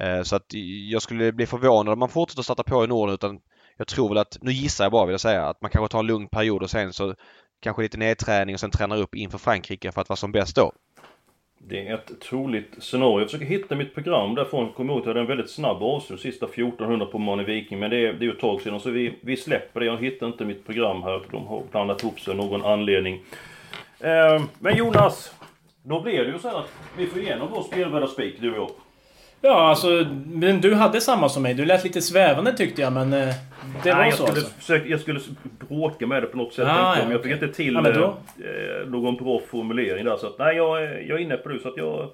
Eh, 0.00 0.22
så 0.22 0.36
att 0.36 0.46
jag 0.90 1.02
skulle 1.02 1.32
bli 1.32 1.46
förvånad 1.46 1.92
om 1.92 1.98
man 1.98 2.08
fortsätter 2.08 2.42
starta 2.42 2.62
på 2.62 2.84
i 2.84 2.86
Norden 2.86 3.14
utan 3.14 3.40
jag 3.76 3.86
tror 3.86 4.08
väl 4.08 4.18
att, 4.18 4.38
nu 4.40 4.52
gissar 4.52 4.84
jag 4.84 4.92
bara 4.92 5.06
vill 5.06 5.12
jag 5.12 5.20
säga, 5.20 5.48
att 5.48 5.62
man 5.62 5.70
kanske 5.70 5.92
tar 5.92 5.98
en 5.98 6.06
lugn 6.06 6.28
period 6.28 6.62
och 6.62 6.70
sen 6.70 6.92
så 6.92 7.14
kanske 7.60 7.82
lite 7.82 7.98
nedträning 7.98 8.54
och 8.54 8.60
sen 8.60 8.70
tränar 8.70 8.96
upp 8.96 9.14
inför 9.14 9.38
Frankrike 9.38 9.92
för 9.92 10.00
att 10.00 10.08
vara 10.08 10.16
som 10.16 10.32
bäst 10.32 10.56
då. 10.56 10.72
Det 11.68 11.88
är 11.88 11.94
ett 11.94 12.20
troligt 12.20 12.82
scenario. 12.82 13.18
Jag 13.20 13.30
försöker 13.30 13.46
hitta 13.46 13.74
mitt 13.74 13.94
program 13.94 14.34
därifrån. 14.34 14.66
Kom 14.66 14.74
kommer 14.74 14.92
ihåg 14.92 15.00
att 15.00 15.06
jag 15.06 15.10
hade 15.10 15.20
en 15.20 15.26
väldigt 15.26 15.50
snabb 15.50 15.82
avslut 15.82 16.20
sista 16.20 16.46
1400 16.46 17.06
på 17.06 17.18
Mani 17.18 17.44
Viking. 17.44 17.78
Men 17.78 17.90
det 17.90 17.96
är, 17.96 18.12
det 18.12 18.24
är 18.24 18.26
ju 18.26 18.32
ett 18.32 18.40
tag 18.40 18.60
sedan 18.60 18.80
så 18.80 18.90
vi, 18.90 19.18
vi 19.20 19.36
släpper 19.36 19.80
det. 19.80 19.86
Jag 19.86 19.96
hittar 19.96 20.26
inte 20.26 20.44
mitt 20.44 20.66
program 20.66 21.02
här. 21.02 21.22
De 21.30 21.46
har 21.46 21.62
blandat 21.70 22.02
ihop 22.02 22.20
sig 22.20 22.30
av 22.30 22.36
någon 22.36 22.64
anledning. 22.64 23.22
Eh, 24.00 24.42
men 24.58 24.76
Jonas! 24.76 25.34
Då 25.82 26.00
blir 26.00 26.24
det 26.24 26.30
ju 26.30 26.38
så 26.38 26.48
här 26.48 26.58
att 26.58 26.72
vi 26.96 27.06
får 27.06 27.20
igenom 27.20 27.48
vår 27.50 27.62
spelvärda 27.62 28.06
spik, 28.06 28.36
du 28.40 28.50
och 28.50 28.56
jag. 28.56 28.70
Ja, 29.44 29.68
alltså... 29.68 30.06
Men 30.26 30.60
du 30.60 30.74
hade 30.74 31.00
samma 31.00 31.28
som 31.28 31.42
mig. 31.42 31.54
Du 31.54 31.64
lät 31.64 31.84
lite 31.84 32.02
svävande 32.02 32.52
tyckte 32.56 32.82
jag, 32.82 32.92
men... 32.92 33.12
eh, 33.12 33.28
Det 33.82 33.90
var 33.90 33.98
Nej, 33.98 34.08
jag 34.08 34.14
så 34.18 34.26
skulle, 34.26 34.38
alltså. 34.40 34.54
försöka, 34.58 34.88
jag 34.88 35.00
skulle 35.00 35.20
bråka 35.68 36.06
med 36.06 36.22
det 36.22 36.26
på 36.26 36.36
något 36.36 36.54
sätt. 36.54 36.64
Ah, 36.68 36.76
jag, 36.94 36.98
ja, 36.98 37.02
men 37.02 37.10
jag 37.12 37.22
fick 37.22 37.32
inte 37.32 37.48
till 37.48 37.74
Ja, 37.74 37.80
då- 37.92 38.16
eh, 38.44 38.88
någon 38.88 39.16
bra 39.16 39.40
formulering 39.50 40.04
där. 40.04 40.16
Så 40.16 40.26
att, 40.26 40.38
nej, 40.38 40.56
jag, 40.56 40.82
är- 40.82 41.00
jag 41.08 41.18
är 41.18 41.22
inne 41.22 41.36
på 41.36 41.48
det. 41.48 41.58
Så 41.60 41.68
att 41.68 41.76
jag, 41.76 42.08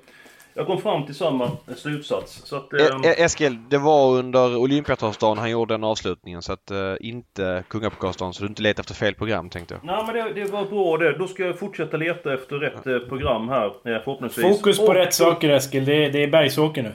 jag 0.55 0.67
kom 0.67 0.81
fram 0.81 1.07
till 1.07 1.15
samma 1.15 1.51
slutsats. 1.77 2.41
Så 2.45 2.57
att, 2.57 2.73
eh, 2.73 3.21
Eskil, 3.25 3.57
det 3.71 3.79
var 3.79 4.11
under 4.19 4.57
Olympiatorrsdagen 4.57 5.39
han 5.39 5.51
gjorde 5.51 5.75
den 5.75 5.85
avslutningen 5.85 6.43
så 6.43 6.53
att 6.53 6.71
eh, 6.71 6.95
inte 7.01 7.65
Kungapokalsdagen 7.69 8.33
så 8.33 8.43
du 8.43 8.49
inte 8.49 8.63
letar 8.63 8.81
efter 8.83 8.95
fel 8.95 9.15
program 9.15 9.51
tänkte 9.51 9.75
jag. 9.75 9.85
Nej 9.85 10.05
men 10.07 10.15
det, 10.35 10.45
det 10.45 10.51
var 10.53 10.65
bra 10.65 10.97
det. 10.97 11.19
Då 11.19 11.27
ska 11.27 11.43
jag 11.47 11.59
fortsätta 11.59 11.97
leta 11.97 12.35
efter 12.35 12.57
rätt 12.57 12.87
eh, 12.87 12.99
program 12.99 13.49
här 13.49 13.67
eh, 13.67 13.73
förhoppningsvis. 13.83 14.59
Fokus 14.59 14.79
på 14.79 14.85
Och- 14.85 14.95
rätt 14.95 15.15
saker 15.15 15.49
Eskil. 15.49 15.85
Det 15.85 16.05
är, 16.05 16.11
det 16.13 16.23
är 16.23 16.29
Bergsåker 16.29 16.83
nu. 16.83 16.93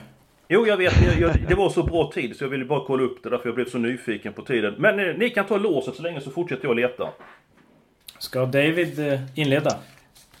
Jo 0.54 0.66
jag 0.66 0.76
vet, 0.76 1.02
jag, 1.02 1.20
jag, 1.20 1.48
det 1.48 1.54
var 1.54 1.70
så 1.70 1.82
bra 1.82 2.10
tid 2.14 2.36
så 2.36 2.44
jag 2.44 2.48
ville 2.48 2.64
bara 2.64 2.84
kolla 2.86 3.02
upp 3.02 3.22
det 3.22 3.30
därför 3.30 3.48
jag 3.48 3.54
blev 3.54 3.70
så 3.70 3.78
nyfiken 3.78 4.32
på 4.32 4.42
tiden. 4.42 4.74
Men 4.78 5.08
eh, 5.08 5.16
ni 5.16 5.30
kan 5.30 5.46
ta 5.46 5.56
låset 5.56 5.96
så 5.96 6.02
länge 6.02 6.20
så 6.20 6.30
fortsätter 6.30 6.68
jag 6.68 6.76
leta. 6.76 7.08
Ska 8.18 8.46
David 8.46 8.98
eh, 8.98 9.20
inleda? 9.34 9.78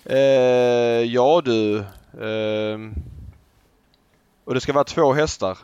Eh, 0.04 0.18
ja 1.14 1.42
du. 1.44 1.84
ehm, 2.20 2.94
och 4.44 4.54
det 4.54 4.60
ska 4.60 4.72
vara 4.72 4.84
två 4.84 5.12
hästar. 5.12 5.58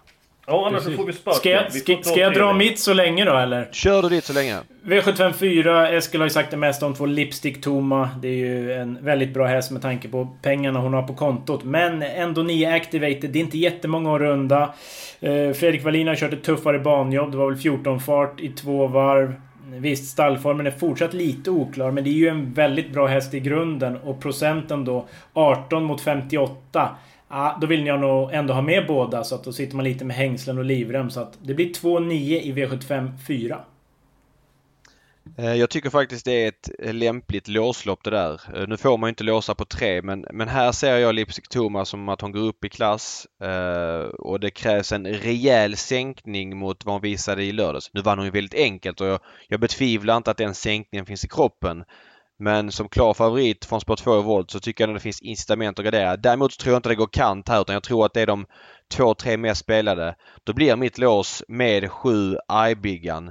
Ja 0.51 0.67
annars 0.67 0.83
så 0.83 0.91
får 0.91 1.05
vi 1.05 1.13
sparken. 1.13 1.41
Ska 1.41 1.51
jag, 1.51 1.73
ska, 1.73 2.11
ska 2.11 2.21
jag 2.21 2.35
dra 2.35 2.53
mitt 2.53 2.79
så 2.79 2.93
länge 2.93 3.25
då 3.25 3.37
eller? 3.37 3.69
Kör 3.73 4.03
du 4.03 4.09
dit 4.09 4.25
så 4.25 4.33
länge. 4.33 4.57
V75 4.85 5.33
4, 5.33 5.89
Eskil 5.89 6.21
har 6.21 6.27
ju 6.27 6.31
sagt 6.31 6.51
det 6.51 6.57
mesta 6.57 6.87
om 6.87 6.95
två 6.95 7.07
Lipstick 7.07 7.61
Toma. 7.61 8.09
Det 8.23 8.29
är 8.29 8.33
ju 8.33 8.73
en 8.73 8.99
väldigt 9.05 9.35
bra 9.35 9.47
häst 9.47 9.71
med 9.71 9.83
tanke 9.83 10.09
på 10.09 10.29
pengarna 10.43 10.81
hon 10.81 10.95
har 10.95 11.03
på 11.03 11.15
kontot. 11.15 11.65
Men 11.65 12.03
ändå 12.03 12.43
9 12.43 12.75
Activated, 12.75 13.31
det 13.31 13.39
är 13.39 13.41
inte 13.41 13.59
jättemånga 13.59 14.15
att 14.15 14.21
runda. 14.21 14.75
Eh, 15.21 15.53
Fredrik 15.53 15.85
Wallin 15.85 16.09
har 16.09 16.17
kört 16.17 16.33
ett 16.33 16.45
tuffare 16.45 16.79
banjobb. 16.79 17.31
Det 17.31 17.37
var 17.37 17.51
väl 17.51 17.59
14 17.59 18.01
fart 18.01 18.41
i 18.41 18.49
två 18.49 18.87
varv. 18.87 19.35
Visst, 19.73 20.11
stallformen 20.11 20.67
är 20.67 20.71
fortsatt 20.71 21.15
lite 21.15 21.51
oklar, 21.51 21.91
men 21.91 22.05
det 22.05 22.11
är 22.11 22.15
ju 22.15 22.29
en 22.29 22.53
väldigt 22.53 22.93
bra 22.93 23.07
häst 23.07 23.35
i 23.35 23.41
grunden. 23.41 23.97
Och 23.97 24.21
procenten 24.21 24.85
då, 24.85 25.07
18 25.33 25.85
mot 25.85 26.01
58. 26.01 26.91
Ja, 27.31 27.59
då 27.61 27.67
vill 27.67 27.87
jag 27.87 28.01
nog 28.01 28.33
ändå 28.33 28.55
ha 28.55 28.63
med 28.63 28.87
båda, 28.87 29.25
så 29.25 29.35
att 29.35 29.45
då 29.45 29.53
sitter 29.53 29.77
man 29.77 29.85
lite 29.85 30.05
med 30.05 30.17
hängslen 30.17 30.59
och 30.59 30.65
livrem. 30.65 31.11
Så 31.11 31.21
att 31.21 31.39
det 31.43 31.55
blir 31.55 31.73
2-9 31.73 32.13
i 32.13 32.53
V75 32.53 33.11
4. 33.27 33.61
Eh, 35.39 35.55
jag 35.55 35.71
tycker 35.71 35.91
faktiskt 35.91 36.25
det 36.25 36.45
är 36.45 36.49
ett 36.49 36.95
lämpligt 36.95 37.49
låslopp 37.49 38.05
det 38.05 38.11
där. 38.11 38.41
Eh, 38.55 38.69
nu 38.69 38.77
får 38.77 38.99
man 38.99 39.09
ju 39.09 39.11
inte 39.11 39.25
låsa 39.25 39.55
på 39.55 39.65
tre 39.65 40.03
men, 40.03 40.27
men 40.33 40.49
här 40.49 40.73
ser 40.73 40.97
jag 40.97 41.15
Lipsic 41.15 41.49
Thomas 41.49 41.89
som 41.89 42.09
att 42.09 42.21
hon 42.21 42.33
går 42.33 42.41
upp 42.41 42.65
i 42.65 42.69
klass 42.69 43.27
eh, 43.43 44.03
och 44.03 44.41
det 44.41 44.51
krävs 44.51 44.93
en 44.93 45.07
rejäl 45.07 45.77
sänkning 45.77 46.57
mot 46.57 46.85
vad 46.85 46.95
hon 46.95 47.03
visade 47.03 47.45
i 47.45 47.53
lördags. 47.53 47.91
Nu 47.93 48.01
vann 48.01 48.19
hon 48.19 48.25
ju 48.25 48.31
väldigt 48.31 48.61
enkelt 48.61 49.01
och 49.01 49.07
jag, 49.07 49.21
jag 49.49 49.61
betvivlar 49.61 50.17
inte 50.17 50.31
att 50.31 50.37
den 50.37 50.55
sänkningen 50.55 51.07
finns 51.07 51.25
i 51.25 51.29
kroppen. 51.29 51.85
Men 52.41 52.73
som 52.73 52.89
klar 52.89 53.15
favorit 53.15 53.65
från 53.65 53.81
spår 53.81 53.97
2 53.97 54.19
i 54.19 54.23
volt 54.23 54.51
så 54.51 54.61
tycker 54.61 54.85
jag 54.85 54.91
att 54.91 54.97
det 54.97 55.01
finns 55.01 55.23
incitament 55.23 55.79
att 55.79 55.85
gardera. 55.85 56.17
Däremot 56.17 56.59
tror 56.59 56.73
jag 56.73 56.79
inte 56.79 56.89
det 56.89 56.95
går 56.95 57.07
kant 57.13 57.49
här 57.49 57.61
utan 57.61 57.73
jag 57.73 57.83
tror 57.83 58.07
att 58.07 58.15
det 58.15 58.21
är 58.21 58.27
de 58.27 58.47
två, 58.95 59.15
tre 59.15 59.37
mest 59.37 59.61
spelade. 59.61 60.15
Då 60.45 60.53
blir 60.53 60.77
mitt 60.77 60.99
lås 60.99 61.43
med 61.49 61.91
7 61.91 62.37
Ibiggan. 62.71 63.31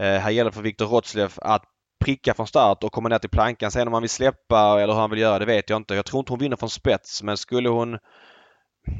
Eh, 0.00 0.04
här 0.04 0.30
gäller 0.30 0.50
det 0.50 0.54
för 0.54 0.62
Viktor 0.62 0.86
Rotslev 0.86 1.32
att 1.36 1.62
pricka 2.04 2.34
från 2.34 2.46
start 2.46 2.84
och 2.84 2.92
komma 2.92 3.08
ner 3.08 3.18
till 3.18 3.30
plankan. 3.30 3.70
Sen 3.70 3.86
om 3.86 3.92
han 3.92 4.02
vill 4.02 4.10
släppa 4.10 4.80
eller 4.82 4.92
hur 4.92 5.00
han 5.00 5.10
vill 5.10 5.18
göra 5.18 5.38
det 5.38 5.46
vet 5.46 5.70
jag 5.70 5.76
inte. 5.76 5.94
Jag 5.94 6.06
tror 6.06 6.20
inte 6.20 6.32
hon 6.32 6.40
vinner 6.40 6.56
från 6.56 6.70
spets 6.70 7.22
men 7.22 7.36
skulle 7.36 7.68
hon 7.68 7.98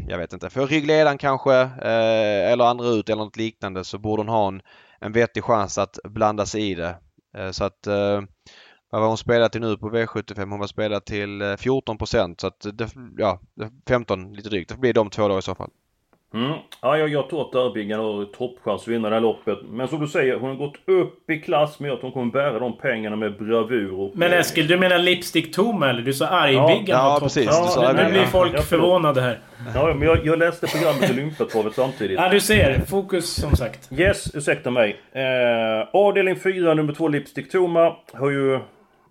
jag 0.09 0.19
vet 0.19 0.33
inte, 0.33 0.51
få 0.51 0.67
ryggledaren 0.67 1.19
kanske 1.19 1.55
eh, 1.63 2.53
eller 2.53 2.65
andra 2.65 2.87
ut 2.87 3.09
eller 3.09 3.25
något 3.25 3.37
liknande 3.37 3.85
så 3.85 3.99
borde 3.99 4.21
hon 4.21 4.29
ha 4.29 4.49
en, 4.49 4.63
en 5.01 5.13
vettig 5.13 5.45
chans 5.45 5.79
att 5.79 5.99
blanda 6.05 6.47
sig 6.47 6.71
i 6.71 6.75
det. 6.75 6.97
Eh, 7.37 7.51
så 7.51 7.65
att 7.65 7.87
eh, 7.87 8.23
vad 8.91 9.01
var 9.01 9.09
hon 9.09 9.17
spelat 9.19 9.53
till 9.53 9.61
nu 9.61 9.77
på 9.77 9.91
V75? 9.91 10.51
Hon 10.51 10.59
var 10.61 10.67
spelat 10.67 11.07
till 11.07 11.43
eh, 11.43 11.45
14% 11.45 12.35
så 12.41 12.47
att 12.47 12.67
det, 12.73 12.89
ja, 13.19 13.41
15 13.89 14.33
lite 14.33 14.49
drygt. 14.49 14.71
Det 14.71 14.77
blir 14.79 14.93
de 14.95 15.11
två 15.11 15.29
då 15.29 15.39
i 15.39 15.43
så 15.43 15.55
fall. 15.55 15.71
Mm. 16.35 16.53
Ja, 16.83 16.99
jag, 16.99 17.09
jag 17.09 17.29
tror 17.31 17.43
att 17.43 17.53
Dörbiggan 17.53 18.01
har 18.01 18.25
toppchans 18.25 18.83
att 18.83 18.89
vinna 18.89 19.09
det 19.09 19.15
här 19.17 19.21
loppet. 19.21 19.59
Men 19.71 19.89
som 19.89 20.01
du 20.01 20.07
säger, 20.09 20.37
hon 20.37 20.49
har 20.51 20.57
gått 20.57 20.77
upp 20.87 21.31
i 21.31 21.41
klass 21.41 21.81
med 21.81 21.93
att 21.93 22.03
hon 22.03 22.13
kommer 22.13 22.33
bära 22.33 22.59
de 22.59 22.79
pengarna 22.79 23.17
med 23.17 23.39
bravur. 23.39 24.01
Och, 24.01 24.11
Men 24.15 24.33
Eskil, 24.33 24.67
du 24.67 24.79
menar 24.79 24.99
Lipstick 24.99 25.55
Toma 25.55 25.91
eller? 25.91 26.03
Du 26.03 26.13
sa 26.13 26.27
Argbiggan 26.27 26.85
Ja, 26.87 27.15
ja, 27.15 27.19
precis. 27.23 27.47
Du 27.47 27.53
sa 27.53 27.81
nu 27.81 27.87
Argbiggan. 27.87 28.11
blir 28.13 28.25
folk 28.25 28.53
Ja, 28.55 28.61
förvånade 28.63 29.21
här. 29.21 29.39
Ja, 29.75 29.95
men 29.95 30.09
jag, 30.09 30.27
jag 30.27 30.39
läste 30.39 30.67
programmet 30.67 31.11
Olympiatravet 31.11 31.75
samtidigt. 31.75 32.19
Ja, 32.21 32.29
du 32.29 32.41
ser. 32.41 32.81
Fokus 32.87 33.35
som 33.35 33.57
sagt. 33.57 33.93
Yes, 33.93 34.35
ursäkta 34.35 34.71
mig. 34.71 35.01
Eh, 35.13 35.89
avdelning 35.93 36.37
4, 36.37 36.75
nummer 36.75 36.93
2, 36.93 37.09
Lipstick 37.09 37.53
Toma, 37.53 37.97
har 38.13 38.31
ju 38.31 38.61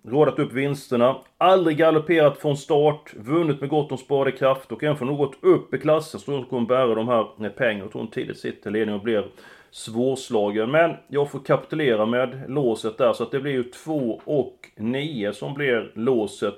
rådat 0.08 0.40
upp 0.40 0.54
vinsterna. 0.54 1.16
Aldrig 1.38 1.78
galopperat 1.78 2.38
från 2.38 2.58
start, 2.58 3.14
vunnit 3.14 3.62
med 3.62 3.70
gott 3.70 3.92
om 3.92 3.98
sparade 3.98 4.32
kraft 4.32 4.72
och 4.72 4.84
även 4.84 4.98
för 4.98 5.06
något 5.06 5.34
upp 5.42 5.74
i 5.74 5.78
klassen 5.78 6.20
så 6.20 6.32
hon 6.32 6.46
kommer 6.46 6.68
bära 6.68 6.96
de 6.96 7.08
här 7.08 7.50
pengarna. 7.50 7.84
Jag 7.84 7.92
tror 7.92 8.02
hon 8.02 8.12
tidigt 8.12 8.40
sitter 8.40 8.70
i 8.70 8.74
ledningen 8.74 9.00
och 9.00 9.04
blir 9.04 9.26
svårslagen. 9.72 10.72
Men 10.72 10.96
jag 11.08 11.32
får 11.32 11.40
kapitulera 11.40 12.06
med 12.06 12.42
låset 12.48 12.98
där 12.98 13.14
så 13.14 13.24
att 13.24 13.32
det 13.32 13.40
blir 13.40 13.52
ju 13.52 13.64
2 13.64 14.22
och 14.26 14.56
9 14.78 15.34
som 15.34 15.54
blir 15.54 15.92
låset. 15.96 16.56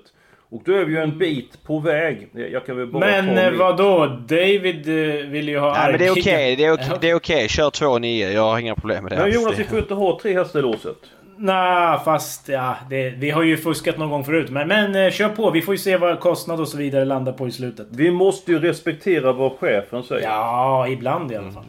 Och 0.52 0.62
då 0.66 0.74
är 0.74 0.86
vi 0.86 0.94
ju 0.94 1.00
en 1.00 1.18
bit 1.18 1.64
på 1.64 1.80
väg. 1.80 2.30
Jag 2.52 2.66
kan 2.66 2.78
väl 2.78 2.88
bara 2.88 3.06
Men 3.06 3.52
ta 3.52 3.58
vad 3.58 3.78
då? 3.78 4.06
David 4.06 4.88
eh, 4.88 5.26
vill 5.30 5.50
ju 5.50 5.60
ha 5.60 5.74
Nej 5.74 5.92
men 5.92 6.00
det 6.00 6.08
är 6.08 6.12
okej. 6.12 6.52
Argbiggan. 6.52 6.58
Det 6.58 6.66
är 6.66 6.74
okej. 6.74 6.98
Det 7.02 7.10
är 7.10 7.16
okej. 7.16 7.50
Kör 7.50 7.70
2-9. 7.70 8.32
Jag 8.32 8.42
har 8.42 8.60
inga 8.60 8.76
problem 8.76 9.04
med 9.04 9.12
det. 9.12 9.18
Men. 9.18 9.32
Jonas, 9.32 9.60
vi 9.60 9.64
får 9.64 9.80
inte 9.80 9.94
ha 9.94 10.20
tre 10.22 10.34
hästar 10.34 10.60
i 10.60 10.62
låset. 10.62 10.98
Nej, 11.44 12.00
fast 12.06 12.50
ja, 12.50 12.76
det, 12.90 13.10
vi 13.10 13.30
har 13.30 13.44
ju 13.44 13.58
fuskat 13.58 13.98
någon 13.98 14.10
gång 14.10 14.24
förut. 14.24 14.50
Men, 14.50 14.68
men 14.68 14.96
eh, 14.96 15.12
kör 15.12 15.30
på. 15.30 15.52
Vi 15.52 15.62
får 15.62 15.74
ju 15.74 15.78
se 15.78 15.98
vad 15.98 16.20
kostnad 16.20 16.60
och 16.60 16.68
så 16.68 16.78
vidare 16.78 17.06
landar 17.06 17.34
på 17.34 17.48
i 17.48 17.52
slutet. 17.52 17.88
Vi 17.92 18.12
måste 18.12 18.52
ju 18.52 18.60
respektera 18.60 19.34
vad 19.34 19.52
chefen 19.52 20.04
säger. 20.04 20.28
Ja, 20.28 20.88
ibland 20.88 21.32
i 21.32 21.36
alla 21.36 21.52
fall. 21.52 21.66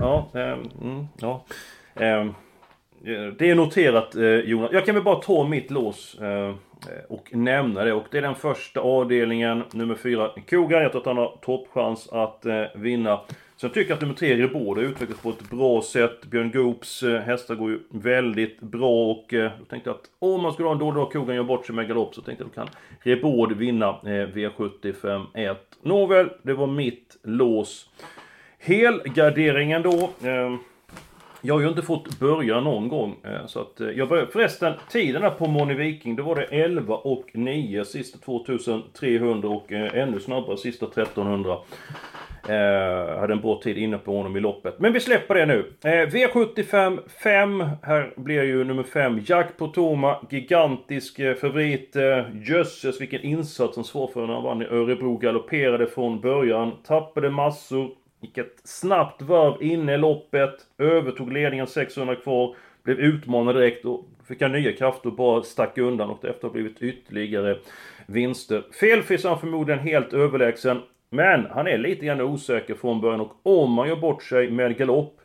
Ja, 0.00 0.28
ehm, 0.34 0.70
mm, 0.82 1.06
ja. 1.20 1.44
Eh, 1.94 2.26
det 3.38 3.50
är 3.50 3.54
noterat 3.54 4.14
eh, 4.14 4.22
Jonas. 4.22 4.70
Jag 4.72 4.86
kan 4.86 4.94
väl 4.94 5.04
bara 5.04 5.20
ta 5.20 5.48
mitt 5.48 5.70
lås 5.70 6.16
och 7.08 7.28
nämna 7.32 7.84
det. 7.84 7.92
Och 7.92 8.06
det 8.10 8.18
är 8.18 8.22
den 8.22 8.34
första 8.34 8.80
avdelningen, 8.80 9.62
nummer 9.72 9.94
fyra, 9.94 10.30
Kogan. 10.50 10.82
Jag 10.82 10.92
tror 10.92 11.00
att 11.00 11.06
han 11.06 11.16
har 11.16 11.38
toppchans 11.42 12.08
att 12.12 12.46
eh, 12.46 12.64
så 13.56 13.66
jag 13.66 13.74
tycker 13.74 13.94
att 13.94 14.00
nummer 14.00 14.14
tre, 14.14 14.36
Rebord, 14.36 14.76
har 14.76 14.84
utvecklats 14.84 15.22
på 15.22 15.30
ett 15.30 15.50
bra 15.50 15.82
sätt. 15.82 16.26
Björn 16.26 16.50
Goops 16.50 17.02
eh, 17.02 17.20
hästar 17.20 17.54
går 17.54 17.70
ju 17.70 17.78
väldigt 17.88 18.60
bra 18.60 19.10
och 19.10 19.34
eh, 19.34 19.50
då 19.58 19.64
tänkte 19.64 19.90
jag 19.90 19.96
att 19.96 20.10
om 20.18 20.42
man 20.42 20.52
skulle 20.52 20.68
ha 20.68 20.72
en 20.72 20.78
dålig 20.78 20.94
dag, 20.94 21.12
Kogan 21.12 21.36
gör 21.36 21.44
bort 21.44 21.66
sig 21.66 21.74
med 21.74 21.88
galopp, 21.88 22.14
så 22.14 22.22
tänkte 22.22 22.44
jag 22.44 22.62
att 22.62 22.72
då 22.72 22.72
kan 22.72 23.12
Rebord 23.12 23.52
vinna 23.52 23.88
eh, 23.88 24.08
V75 24.08 25.26
1. 25.34 25.58
Nåväl, 25.82 26.30
det 26.42 26.54
var 26.54 26.66
mitt 26.66 27.16
lås. 27.22 27.90
Helgarderingen 28.58 29.82
då. 29.82 30.10
Jag 31.40 31.54
har 31.54 31.60
ju 31.60 31.68
inte 31.68 31.82
fått 31.82 32.18
börja 32.18 32.60
någon 32.60 32.88
gång. 32.88 33.16
Så 33.46 33.60
att 33.60 33.80
jag 33.96 34.08
började, 34.08 34.32
förresten, 34.32 34.72
tiden 34.90 35.22
där 35.22 35.30
på 35.30 35.46
Moni 35.46 35.74
Viking, 35.74 36.16
då 36.16 36.22
var 36.22 36.34
det 36.34 36.44
11 36.44 36.96
och 36.96 37.30
9 37.32 37.84
sista 37.84 38.18
2300 38.18 39.48
och 39.48 39.72
ännu 39.72 40.20
snabbare 40.20 40.56
sista 40.56 40.86
1300. 40.86 41.56
Eh, 42.48 43.18
hade 43.18 43.32
en 43.32 43.40
bra 43.40 43.60
tid 43.62 43.78
inne 43.78 43.98
på 43.98 44.16
honom 44.16 44.36
i 44.36 44.40
loppet. 44.40 44.78
Men 44.78 44.92
vi 44.92 45.00
släpper 45.00 45.34
det 45.34 45.46
nu. 45.46 45.72
Eh, 45.84 45.88
V75 45.88 46.98
5. 47.22 47.64
Här 47.82 48.12
blir 48.16 48.42
ju 48.42 48.64
nummer 48.64 48.82
5 48.82 49.20
Jack 49.26 49.56
Potoma 49.56 50.26
Gigantisk 50.30 51.18
eh, 51.18 51.34
favorit. 51.34 51.96
Eh, 51.96 52.24
jösses 52.32 53.00
vilken 53.00 53.20
insats 53.20 53.74
som 53.74 53.84
svar 53.84 54.06
för 54.06 54.26
när 54.26 54.34
han 54.34 54.42
vann 54.42 54.62
i 54.62 54.64
Örebro. 54.64 55.16
Galopperade 55.16 55.86
från 55.86 56.20
början. 56.20 56.72
Tappade 56.86 57.30
massor. 57.30 57.90
Gick 58.20 58.38
ett 58.38 58.60
snabbt 58.64 59.22
varv 59.22 59.62
inne 59.62 59.94
i 59.94 59.98
loppet. 59.98 60.54
Övertog 60.78 61.32
ledningen 61.32 61.66
600 61.66 62.16
kvar. 62.16 62.56
Blev 62.82 62.98
utmanad 62.98 63.56
direkt 63.56 63.84
och 63.84 64.04
fick 64.28 64.42
han 64.42 64.52
nya 64.52 64.72
krafter 64.72 65.08
och 65.08 65.16
bara 65.16 65.42
stack 65.42 65.78
undan 65.78 66.10
och 66.10 66.18
därefter 66.22 66.48
har 66.48 66.52
blivit 66.52 66.82
ytterligare 66.82 67.56
vinster. 68.06 68.62
Felfri 68.80 69.14
är 69.14 69.28
han 69.28 69.40
förmodligen 69.40 69.80
helt 69.80 70.12
överlägsen. 70.12 70.80
Men 71.14 71.46
han 71.50 71.66
är 71.66 71.78
lite 71.78 72.06
grann 72.06 72.20
osäker 72.20 72.74
från 72.74 73.00
början 73.00 73.20
och 73.20 73.32
om 73.42 73.72
man 73.72 73.88
gör 73.88 73.96
bort 73.96 74.22
sig 74.22 74.50
med 74.50 74.76
galopp 74.76 75.20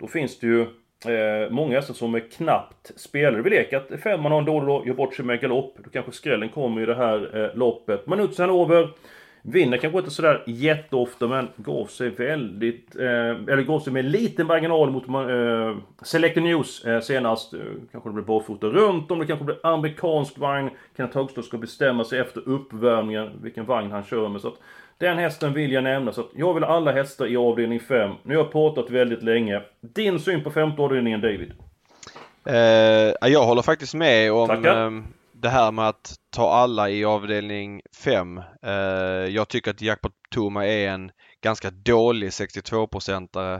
Då 0.00 0.06
finns 0.06 0.38
det 0.38 0.46
ju 0.46 0.66
Eh, 1.04 1.50
många 1.50 1.76
hästar 1.76 1.94
som 1.94 2.14
är 2.14 2.20
knappt 2.20 3.00
spelare. 3.00 3.42
Vi 3.42 3.50
leker 3.50 3.76
att 3.76 4.00
femman 4.00 4.32
har 4.32 4.38
en 4.38 4.44
dålig 4.44 4.68
dag, 4.68 4.86
gör 4.86 4.94
bort 4.94 5.14
sig 5.14 5.24
med 5.24 5.40
galopp. 5.40 5.76
Då 5.84 5.90
kanske 5.90 6.12
skrällen 6.12 6.48
kommer 6.48 6.82
i 6.82 6.86
det 6.86 6.94
här 6.94 7.44
eh, 7.44 7.58
loppet. 7.58 8.06
Manutz 8.06 8.38
Hanover 8.38 8.88
Vinner 9.42 9.76
kanske 9.76 9.98
inte 9.98 10.10
sådär 10.10 10.44
jätteofta 10.46 11.28
men 11.28 11.48
gav 11.56 11.86
sig 11.86 12.10
väldigt... 12.10 12.96
Eh, 12.96 13.30
eller 13.30 13.62
gav 13.62 13.80
sig 13.80 13.92
med 13.92 14.04
liten 14.04 14.46
marginal 14.46 14.90
mot 14.90 15.08
eh, 15.08 15.76
Selected 16.02 16.42
News 16.42 16.84
eh, 16.84 17.00
senast. 17.00 17.54
Eh, 17.54 17.60
kanske 17.92 18.08
det 18.08 18.12
blir 18.12 18.24
barfota 18.24 18.66
runt 18.66 19.10
om, 19.10 19.18
det 19.18 19.26
kanske 19.26 19.44
blir 19.44 19.66
amerikansk 19.66 20.38
vagn. 20.38 20.70
Kenneth 20.96 21.18
Högström 21.18 21.44
ska 21.44 21.58
bestämma 21.58 22.04
sig 22.04 22.18
efter 22.18 22.48
uppvärmningen 22.48 23.30
vilken 23.42 23.64
vagn 23.64 23.90
han 23.90 24.04
kör 24.04 24.28
med. 24.28 24.40
Så 24.40 24.48
att, 24.48 24.58
den 24.98 25.18
hästen 25.18 25.54
vill 25.54 25.72
jag 25.72 25.84
nämna. 25.84 26.12
Så 26.12 26.20
att 26.20 26.30
jag 26.34 26.54
vill 26.54 26.64
alla 26.64 26.92
hästar 26.92 27.26
i 27.26 27.36
avdelning 27.36 27.80
5. 27.80 28.10
Nu 28.22 28.36
har 28.36 28.44
jag 28.44 28.52
pratat 28.52 28.90
väldigt 28.90 29.22
länge. 29.22 29.62
Din 29.80 30.20
syn 30.20 30.44
på 30.44 30.50
femte 30.50 30.82
avdelningen 30.82 31.20
David? 31.20 31.52
Eh, 32.46 33.30
jag 33.30 33.46
håller 33.46 33.62
faktiskt 33.62 33.94
med 33.94 34.32
om... 34.32 34.48
Tackar 34.48 35.02
det 35.40 35.48
här 35.48 35.72
med 35.72 35.88
att 35.88 36.14
ta 36.30 36.50
alla 36.50 36.90
i 36.90 37.04
avdelning 37.04 37.82
5. 38.04 38.38
Eh, 38.62 38.72
jag 39.28 39.48
tycker 39.48 39.70
att 39.70 39.82
Jackpot 39.82 40.12
Toma 40.30 40.66
är 40.66 40.88
en 40.88 41.10
ganska 41.42 41.70
dålig 41.70 42.28
62-procentare. 42.28 43.54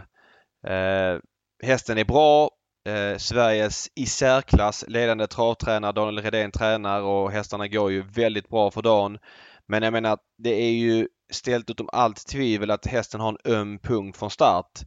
Eh, 0.67 1.21
hästen 1.63 1.99
är 1.99 2.05
bra. 2.05 2.51
Eh, 2.89 3.19
Sveriges 3.19 3.89
i 3.95 4.07
särklass 4.07 4.85
ledande 4.89 5.27
travtränare 5.27 5.93
Daniel 5.93 6.23
Redén 6.23 6.51
tränar 6.51 7.03
och 7.03 7.31
hästarna 7.31 7.69
går 7.69 7.91
ju 7.93 8.03
väldigt 8.03 8.49
bra 8.49 8.71
för 8.71 8.83
dagen. 8.83 9.19
Men 9.67 9.83
jag 9.83 9.93
menar, 9.93 10.19
det 10.39 10.55
är 10.55 10.73
ju 10.73 11.09
ställt 11.31 11.71
utom 11.71 11.89
allt 11.93 12.27
tvivel 12.27 12.71
att 12.71 12.87
hästen 12.87 13.21
har 13.21 13.29
en 13.29 13.53
öm 13.53 13.79
punkt 13.79 14.19
från 14.19 14.31
start. 14.31 14.81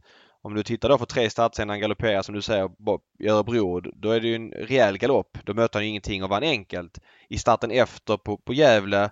Om 0.44 0.54
du 0.54 0.62
tittar 0.62 0.88
då 0.88 0.98
på 0.98 1.06
tre 1.06 1.30
starter 1.30 1.66
han 1.66 1.80
galopperar 1.80 2.22
som 2.22 2.34
du 2.34 2.42
säger 2.42 2.70
i 3.18 3.28
Örebro, 3.28 3.80
då 3.80 4.10
är 4.10 4.20
det 4.20 4.28
ju 4.28 4.34
en 4.34 4.50
rejäl 4.50 4.98
galopp. 4.98 5.38
Då 5.44 5.54
möter 5.54 5.78
han 5.78 5.84
ju 5.84 5.90
ingenting 5.90 6.24
och 6.24 6.30
vann 6.30 6.42
enkelt. 6.42 6.98
I 7.28 7.38
starten 7.38 7.70
efter 7.70 8.16
på, 8.16 8.36
på 8.36 8.54
Gävle. 8.54 9.10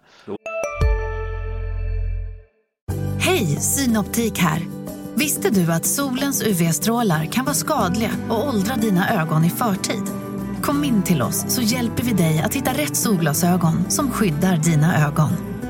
Hej, 3.20 3.46
Synoptik 3.46 4.38
här! 4.38 4.62
Visste 5.14 5.50
du 5.50 5.72
att 5.72 5.86
solens 5.86 6.42
UV-strålar 6.42 7.24
kan 7.24 7.44
vara 7.44 7.54
skadliga 7.54 8.10
och 8.30 8.48
åldra 8.48 8.76
dina 8.76 9.22
ögon 9.22 9.44
i 9.44 9.50
förtid? 9.50 10.02
Kom 10.62 10.84
in 10.84 11.02
till 11.02 11.22
oss 11.22 11.54
så 11.54 11.62
hjälper 11.62 12.02
vi 12.02 12.12
dig 12.12 12.42
att 12.44 12.54
hitta 12.54 12.70
rätt 12.70 12.96
solglasögon 12.96 13.90
som 13.90 14.10
skyddar 14.10 14.56
dina 14.56 15.06
ögon. 15.06 15.49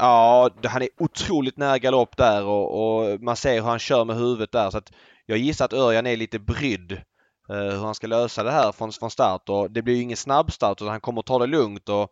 Ja, 0.00 0.50
han 0.64 0.82
är 0.82 0.88
otroligt 0.98 1.56
nära 1.56 1.78
galopp 1.78 2.16
där 2.16 2.44
och, 2.44 3.02
och, 3.02 3.20
man 3.20 3.36
ser 3.36 3.54
hur 3.54 3.62
han 3.62 3.78
kör 3.78 4.04
med 4.04 4.16
huvudet 4.16 4.52
där. 4.52 4.70
Så 4.70 4.78
att 4.78 4.92
jag 5.26 5.38
gissar 5.38 5.64
att 5.64 5.72
Örjan 5.72 6.06
är 6.06 6.16
lite 6.16 6.38
brydd 6.38 7.00
Eh, 7.50 7.56
hur 7.56 7.84
han 7.84 7.94
ska 7.94 8.06
lösa 8.06 8.42
det 8.42 8.50
här 8.50 8.72
från, 8.72 8.92
från 8.92 9.10
start 9.10 9.48
och 9.48 9.70
det 9.70 9.82
blir 9.82 9.94
ju 9.94 10.02
ingen 10.02 10.16
snabbstart 10.16 10.80
utan 10.80 10.88
han 10.88 11.00
kommer 11.00 11.22
ta 11.22 11.38
det 11.38 11.46
lugnt 11.46 11.88
och 11.88 12.08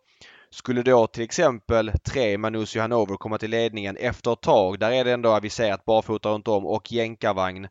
skulle 0.51 0.83
då 0.83 1.07
till 1.07 1.23
exempel 1.23 1.91
tre 2.03 2.37
Manus 2.37 2.75
Johanover 2.75 3.15
komma 3.15 3.37
till 3.37 3.51
ledningen 3.51 3.97
efter 3.97 4.33
ett 4.33 4.41
tag, 4.41 4.79
där 4.79 4.91
är 4.91 5.03
det 5.03 5.11
ändå 5.11 5.29
aviserat 5.29 5.85
barfota 5.85 6.29
runt 6.29 6.47
om 6.47 6.65
och 6.65 6.91
jänkarvagn. 6.91 7.67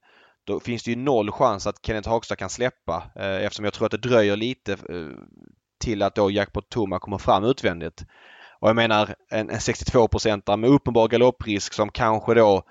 Då 0.46 0.60
finns 0.60 0.82
det 0.82 0.90
ju 0.90 0.96
noll 0.96 1.30
chans 1.30 1.66
att 1.66 1.86
Kenneth 1.86 2.08
Hagstad 2.08 2.36
kan 2.36 2.50
släppa 2.50 3.10
eh, 3.16 3.44
eftersom 3.44 3.64
jag 3.64 3.74
tror 3.74 3.86
att 3.86 3.92
det 3.92 4.08
dröjer 4.08 4.36
lite 4.36 4.72
eh, 4.72 4.78
till 5.80 6.02
att 6.02 6.14
då 6.14 6.30
Jackpot 6.30 6.68
Toma 6.68 6.98
kommer 6.98 7.18
fram 7.18 7.44
utvändigt. 7.44 8.04
Och 8.60 8.68
jag 8.68 8.76
menar 8.76 9.14
en, 9.30 9.50
en 9.50 9.60
62 9.60 10.08
procentare 10.08 10.56
med 10.56 10.70
uppenbar 10.70 11.08
galopprisk 11.08 11.72
som 11.72 11.90
kanske 11.90 12.34
då 12.34 12.62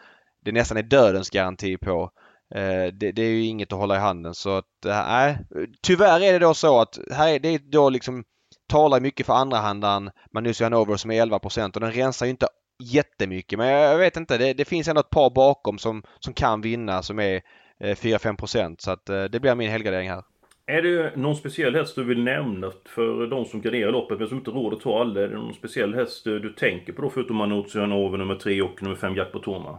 det 0.45 0.51
nästan 0.51 0.77
är 0.77 0.83
dödens 0.83 1.29
garanti 1.29 1.77
på. 1.77 2.11
Eh, 2.55 2.93
det, 2.93 3.11
det, 3.11 3.21
är 3.21 3.29
ju 3.29 3.45
inget 3.45 3.73
att 3.73 3.79
hålla 3.79 3.95
i 3.95 3.99
handen 3.99 4.33
så 4.33 4.57
att 4.57 4.85
eh, 4.85 5.07
nej. 5.07 5.37
Tyvärr 5.81 6.23
är 6.23 6.33
det 6.33 6.39
då 6.39 6.53
så 6.53 6.79
att 6.81 6.99
här 7.11 7.27
är 7.27 7.39
det 7.39 7.57
då 7.57 7.89
liksom 7.89 8.23
talar 8.67 8.99
mycket 8.99 9.25
för 9.25 9.33
andrahandaren 9.33 10.11
Manus 10.33 10.61
Hanover 10.61 10.95
som 10.95 11.11
är 11.11 11.25
11% 11.25 11.73
och 11.75 11.81
den 11.81 11.91
rensar 11.91 12.25
ju 12.25 12.29
inte 12.29 12.47
jättemycket 12.83 13.59
men 13.59 13.67
jag 13.67 13.97
vet 13.97 14.17
inte 14.17 14.37
det, 14.37 14.53
det 14.53 14.65
finns 14.65 14.87
ändå 14.87 14.99
ett 14.99 15.09
par 15.09 15.29
bakom 15.29 15.77
som, 15.77 16.03
som 16.19 16.33
kan 16.33 16.61
vinna 16.61 17.03
som 17.03 17.19
är 17.19 17.41
eh, 17.79 17.95
4-5% 17.95 18.75
så 18.79 18.91
att 18.91 19.09
eh, 19.09 19.23
det 19.23 19.39
blir 19.39 19.55
min 19.55 19.71
helgardering 19.71 20.09
här. 20.09 20.23
Är 20.69 20.81
det 20.81 21.15
någon 21.15 21.35
speciell 21.35 21.75
häst 21.75 21.95
du 21.95 22.03
vill 22.03 22.23
nämna 22.23 22.71
för 22.85 23.27
de 23.27 23.45
som 23.45 23.61
garderar 23.61 23.91
loppet 23.91 24.19
men 24.19 24.27
som 24.27 24.37
inte 24.37 24.51
råder 24.51 24.77
att 24.77 24.83
ta 24.83 25.01
alla? 25.01 25.21
Är 25.21 25.27
det 25.27 25.35
någon 25.35 25.53
speciell 25.53 25.95
häst 25.95 26.23
du 26.23 26.53
tänker 26.53 26.93
på 26.93 27.01
då 27.01 27.09
förutom 27.09 27.35
Manuzio 27.35 27.79
Hanover 27.79 28.17
nummer 28.17 28.35
3 28.35 28.61
och 28.61 28.83
nummer 28.83 28.95
5 28.95 29.15
Jack 29.15 29.31
Toma? 29.43 29.77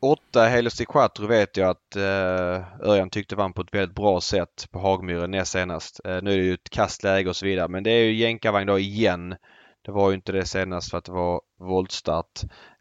Åtta 0.00 0.44
Helios 0.44 0.78
Quattro 0.88 1.26
vet 1.26 1.56
jag 1.56 1.70
att 1.70 1.96
eh, 1.96 2.88
Örjan 2.88 3.10
tyckte 3.10 3.36
vann 3.36 3.52
på 3.52 3.62
ett 3.62 3.74
väldigt 3.74 3.96
bra 3.96 4.20
sätt 4.20 4.68
på 4.70 4.78
Hagmyren 4.78 5.30
näst 5.30 5.52
senast. 5.52 6.00
Eh, 6.04 6.22
nu 6.22 6.32
är 6.32 6.36
det 6.36 6.44
ju 6.44 6.54
ett 6.54 6.70
kastläge 6.70 7.28
och 7.28 7.36
så 7.36 7.46
vidare 7.46 7.68
men 7.68 7.82
det 7.82 7.90
är 7.90 8.04
ju 8.04 8.14
jänkarvagn 8.14 8.66
då 8.66 8.78
igen. 8.78 9.34
Det 9.84 9.92
var 9.92 10.10
ju 10.10 10.14
inte 10.14 10.32
det 10.32 10.44
senast 10.44 10.90
för 10.90 10.98
att 10.98 11.04
det 11.04 11.12
var 11.12 11.40
voltstart. 11.58 12.40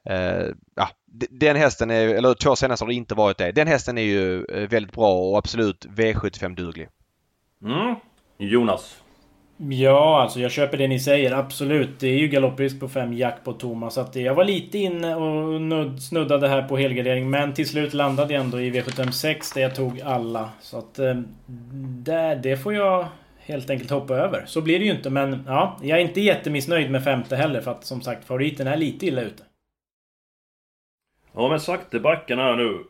Eh, 0.10 0.48
ja, 0.76 0.90
den 1.30 1.56
hästen 1.56 1.92
är, 1.92 2.08
eller 2.08 2.34
två 2.34 2.56
senast 2.56 2.82
har 2.82 2.88
det 2.88 2.94
inte 2.94 3.16
varit 3.16 3.38
det. 3.38 3.52
Den 3.52 3.68
hästen 3.68 3.98
är 3.98 4.02
ju 4.02 4.46
eh, 4.46 4.70
väldigt 4.70 4.92
bra 4.92 5.14
och 5.14 5.38
absolut 5.38 5.86
V75-duglig. 5.86 6.88
Mm. 7.66 7.96
Jonas? 8.38 9.02
Ja, 9.58 10.22
alltså 10.22 10.40
jag 10.40 10.52
köper 10.52 10.78
det 10.78 10.88
ni 10.88 11.00
säger. 11.00 11.32
Absolut. 11.32 12.00
Det 12.00 12.08
är 12.08 12.18
ju 12.18 12.28
galopprisk 12.28 12.80
på 12.80 12.88
5 12.90 13.14
jack 13.14 13.44
på 13.44 13.54
Thomas. 13.54 13.94
Så 13.94 14.02
att 14.02 14.16
jag 14.16 14.36
var 14.36 14.44
lite 14.44 14.78
inne 14.78 15.16
och 15.16 16.02
snuddade 16.02 16.48
här 16.48 16.62
på 16.62 16.78
helgardering. 16.78 17.30
Men 17.30 17.54
till 17.54 17.70
slut 17.70 17.94
landade 17.94 18.34
jag 18.34 18.44
ändå 18.44 18.62
i 18.62 18.72
V756 18.72 19.54
där 19.54 19.62
jag 19.62 19.76
tog 19.76 20.02
alla. 20.02 20.50
Så 20.62 20.78
att 20.78 21.00
eh, 21.00 21.16
där, 22.04 22.36
det 22.36 22.58
får 22.58 22.74
jag 22.74 23.08
helt 23.38 23.70
enkelt 23.70 23.90
hoppa 23.90 24.16
över. 24.16 24.44
Så 24.46 24.62
blir 24.62 24.80
det 24.80 24.86
ju 24.86 24.92
inte. 24.92 25.10
Men 25.10 25.44
ja, 25.48 25.80
jag 25.82 26.00
är 26.00 26.04
inte 26.04 26.22
jättemissnöjd 26.22 26.92
med 26.92 27.04
femte 27.04 27.36
heller. 27.36 27.62
För 27.62 27.72
att 27.72 27.86
som 27.86 28.02
sagt 28.02 28.26
favoriten 28.26 28.68
är 28.68 28.78
lite 28.78 29.06
illa 29.06 29.22
ute. 29.22 29.44
Ja 31.34 31.50
men 31.50 31.60
sakta 31.60 32.00
backarna 32.00 32.44
här 32.44 32.56
nu 32.56 32.84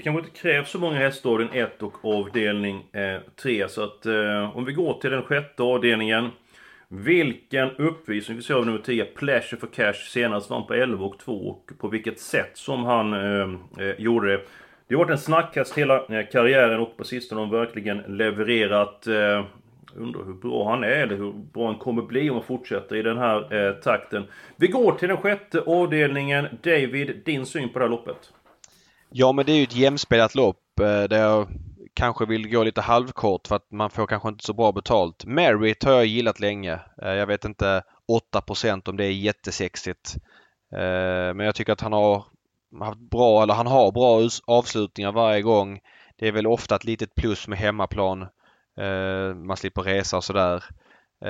det 0.00 0.04
kanske 0.04 0.26
inte 0.26 0.40
krävs 0.40 0.70
så 0.70 0.78
många 0.78 0.98
hästar 0.98 1.30
avdelning 1.30 1.60
1 1.60 1.82
och 1.82 2.04
avdelning 2.04 2.84
3. 3.42 3.60
Eh, 3.60 3.68
så 3.68 3.82
att 3.84 4.06
eh, 4.06 4.56
om 4.56 4.64
vi 4.64 4.72
går 4.72 5.00
till 5.00 5.10
den 5.10 5.22
sjätte 5.22 5.62
avdelningen. 5.62 6.30
Vilken 6.88 7.70
uppvisning 7.70 8.36
vi 8.36 8.42
ser 8.42 8.54
av 8.54 8.66
nummer 8.66 8.78
10, 8.78 9.04
Pleasure 9.04 9.60
for 9.60 9.66
Cash, 9.66 9.92
senast 9.92 10.50
vann 10.50 10.66
på 10.66 10.74
11 10.74 11.04
och 11.04 11.18
2 11.18 11.32
och 11.32 11.70
på 11.78 11.88
vilket 11.88 12.20
sätt 12.20 12.50
som 12.54 12.84
han 12.84 13.12
eh, 13.12 13.86
eh, 13.86 13.94
gjorde 13.98 14.30
det. 14.30 14.40
Det 14.88 14.94
har 14.94 15.04
varit 15.04 15.10
en 15.10 15.18
snackhäst 15.18 15.78
hela 15.78 16.06
eh, 16.06 16.26
karriären 16.32 16.80
och 16.80 16.96
på 16.96 17.04
sistone 17.04 17.40
har 17.40 17.46
han 17.46 17.56
verkligen 17.56 17.98
levererat. 17.98 19.06
Eh, 19.06 19.44
undrar 19.96 20.24
hur 20.24 20.34
bra 20.34 20.70
han 20.70 20.84
är 20.84 20.88
eller 20.88 21.16
hur 21.16 21.32
bra 21.32 21.66
han 21.66 21.78
kommer 21.78 22.02
bli 22.02 22.30
om 22.30 22.36
han 22.36 22.44
fortsätter 22.44 22.96
i 22.96 23.02
den 23.02 23.18
här 23.18 23.54
eh, 23.54 23.72
takten. 23.72 24.24
Vi 24.56 24.66
går 24.66 24.92
till 24.92 25.08
den 25.08 25.16
sjätte 25.16 25.60
avdelningen. 25.60 26.46
David, 26.62 27.22
din 27.24 27.46
syn 27.46 27.68
på 27.68 27.78
det 27.78 27.84
här 27.84 27.90
loppet? 27.90 28.32
Ja 29.12 29.32
men 29.32 29.46
det 29.46 29.52
är 29.52 29.56
ju 29.56 29.62
ett 29.62 29.76
jämspelat 29.76 30.34
lopp 30.34 30.80
eh, 30.80 31.02
där 31.02 31.18
jag 31.18 31.48
kanske 31.94 32.26
vill 32.26 32.50
gå 32.50 32.64
lite 32.64 32.80
halvkort 32.80 33.46
för 33.48 33.56
att 33.56 33.70
man 33.70 33.90
får 33.90 34.06
kanske 34.06 34.28
inte 34.28 34.44
så 34.44 34.52
bra 34.52 34.72
betalt. 34.72 35.24
Merit 35.24 35.84
har 35.84 35.92
jag 35.92 36.06
gillat 36.06 36.40
länge. 36.40 36.80
Eh, 37.02 37.12
jag 37.12 37.26
vet 37.26 37.44
inte 37.44 37.82
8% 38.34 38.88
om 38.88 38.96
det 38.96 39.04
är 39.04 39.12
jättesexigt. 39.12 40.16
Eh, 40.72 41.34
men 41.34 41.40
jag 41.40 41.54
tycker 41.54 41.72
att 41.72 41.80
han 41.80 41.92
har 41.92 42.24
haft 42.80 43.10
bra, 43.10 43.42
eller 43.42 43.54
han 43.54 43.66
har 43.66 43.92
bra 43.92 44.28
avslutningar 44.46 45.12
varje 45.12 45.42
gång. 45.42 45.80
Det 46.18 46.28
är 46.28 46.32
väl 46.32 46.46
ofta 46.46 46.76
ett 46.76 46.84
litet 46.84 47.14
plus 47.14 47.48
med 47.48 47.58
hemmaplan. 47.58 48.26
Man 49.46 49.56
slipper 49.56 49.82
resa 49.82 50.16
och 50.16 50.24
sådär. 50.24 50.64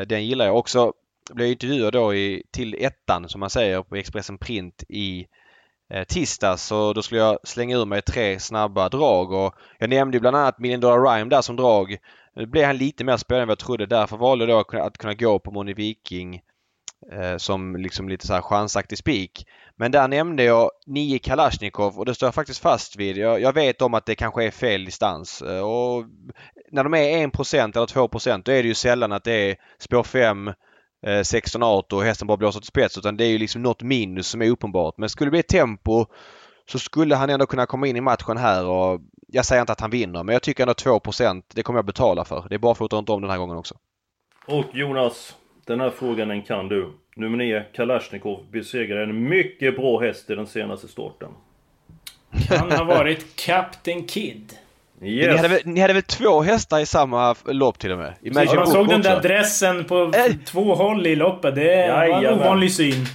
Den 0.06 0.26
gillar 0.26 0.46
jag 0.46 0.56
också. 0.56 0.92
Jag 1.28 1.36
blev 1.36 1.48
intervjuad 1.48 1.92
då 1.92 2.14
i, 2.14 2.42
till 2.50 2.76
ettan 2.84 3.28
som 3.28 3.40
man 3.40 3.50
säger 3.50 3.82
på 3.82 3.96
Expressen 3.96 4.38
Print 4.38 4.84
i 4.88 5.26
Eh, 5.90 6.04
tisdags 6.04 6.62
så 6.62 6.92
då 6.92 7.02
skulle 7.02 7.20
jag 7.20 7.38
slänga 7.44 7.76
ur 7.76 7.86
mig 7.86 8.02
tre 8.02 8.40
snabba 8.40 8.88
drag 8.88 9.32
och 9.32 9.54
jag 9.78 9.90
nämnde 9.90 10.20
bland 10.20 10.36
annat 10.36 10.58
Million 10.58 10.80
Dollar 10.80 11.16
Rhyme 11.16 11.30
där 11.30 11.42
som 11.42 11.56
drag. 11.56 11.96
Nu 12.36 12.46
blev 12.46 12.66
han 12.66 12.76
lite 12.76 13.04
mer 13.04 13.16
spännande 13.16 13.42
än 13.42 13.48
vad 13.48 13.52
jag 13.52 13.66
trodde. 13.66 13.86
Därför 13.86 14.16
valde 14.16 14.44
jag 14.44 14.64
då 14.70 14.78
att 14.80 14.98
kunna 14.98 15.14
gå 15.14 15.38
på 15.38 15.50
Moni 15.50 15.74
Viking 15.74 16.40
eh, 17.12 17.36
som 17.36 17.76
liksom 17.76 18.08
lite 18.08 18.26
så 18.26 18.34
här 18.34 18.42
chansaktig 18.42 18.98
spik. 18.98 19.46
Men 19.76 19.90
där 19.90 20.08
nämnde 20.08 20.44
jag 20.44 20.70
9 20.86 21.18
Kalashnikov 21.18 21.98
och 21.98 22.06
det 22.06 22.14
står 22.14 22.26
jag 22.26 22.34
faktiskt 22.34 22.62
fast 22.62 22.96
vid. 22.96 23.16
Jag, 23.16 23.40
jag 23.40 23.52
vet 23.52 23.82
om 23.82 23.94
att 23.94 24.06
det 24.06 24.14
kanske 24.14 24.44
är 24.44 24.50
fel 24.50 24.84
distans 24.84 25.42
eh, 25.42 25.60
och 25.60 26.04
när 26.72 26.84
de 26.84 26.94
är 26.94 27.26
1% 27.26 27.76
eller 27.76 27.86
2% 27.86 28.42
då 28.44 28.52
är 28.52 28.62
det 28.62 28.68
ju 28.68 28.74
sällan 28.74 29.12
att 29.12 29.24
det 29.24 29.50
är 29.50 29.56
spår 29.78 30.02
5 30.02 30.50
eh, 31.06 31.22
16 31.22 31.62
auto 31.62 31.96
och 31.96 32.04
hästen 32.04 32.26
bara 32.26 32.36
blåser 32.36 32.60
till 32.60 32.66
spets 32.66 32.98
utan 32.98 33.16
det 33.16 33.24
är 33.24 33.28
ju 33.28 33.38
liksom 33.38 33.62
något 33.62 33.82
minus 33.82 34.26
som 34.26 34.42
är 34.42 34.50
uppenbart. 34.50 34.98
Men 34.98 35.08
skulle 35.08 35.26
det 35.26 35.30
bli 35.30 35.42
tempo 35.42 36.06
så 36.66 36.78
skulle 36.78 37.14
han 37.14 37.30
ändå 37.30 37.46
kunna 37.46 37.66
komma 37.66 37.86
in 37.86 37.96
i 37.96 38.00
matchen 38.00 38.36
här 38.36 38.66
och 38.66 39.00
jag 39.26 39.44
säger 39.44 39.60
inte 39.60 39.72
att 39.72 39.80
han 39.80 39.90
vinner 39.90 40.22
men 40.22 40.32
jag 40.32 40.42
tycker 40.42 40.62
ändå 40.62 40.72
2% 40.72 41.42
det 41.54 41.62
kommer 41.62 41.78
jag 41.78 41.86
betala 41.86 42.24
för. 42.24 42.46
Det 42.48 42.54
är 42.54 42.58
bara 42.58 42.74
för 42.74 42.84
att 42.84 42.92
inte 42.92 43.12
om 43.12 43.20
den 43.20 43.30
här 43.30 43.38
gången 43.38 43.56
också. 43.56 43.74
Och 44.46 44.66
Jonas, 44.72 45.36
den 45.66 45.80
här 45.80 45.90
frågan 45.90 46.28
den 46.28 46.42
kan 46.42 46.68
du. 46.68 46.92
Nummer 47.16 47.38
9, 47.38 47.64
Kalashnikov, 47.72 48.50
besegrade 48.50 49.02
en 49.02 49.28
mycket 49.28 49.76
bra 49.76 50.00
häst 50.00 50.30
i 50.30 50.34
den 50.34 50.46
senaste 50.46 50.88
starten. 50.88 51.28
Kan 52.48 52.72
ha 52.72 52.84
varit 52.84 53.36
Captain 53.36 54.06
Kid. 54.06 54.52
Yes. 55.02 55.26
Ni, 55.28 55.36
hade 55.36 55.48
väl, 55.48 55.60
ni 55.64 55.80
hade 55.80 55.92
väl 55.92 56.02
två 56.02 56.42
hästar 56.42 56.80
i 56.80 56.86
samma 56.86 57.34
lopp 57.44 57.78
till 57.78 57.92
och 57.92 57.98
med? 57.98 58.14
I 58.20 58.30
Precis, 58.30 58.54
man 58.54 58.66
såg 58.66 58.88
den 58.88 59.02
där 59.02 59.20
dressen 59.20 59.84
på 59.84 60.12
äh. 60.14 60.34
två 60.46 60.74
håll 60.74 61.06
i 61.06 61.16
loppet. 61.16 61.54
Det 61.54 61.92
var 61.92 62.04
en 62.04 62.34
ovanlig 62.34 62.72
syn. 62.72 63.06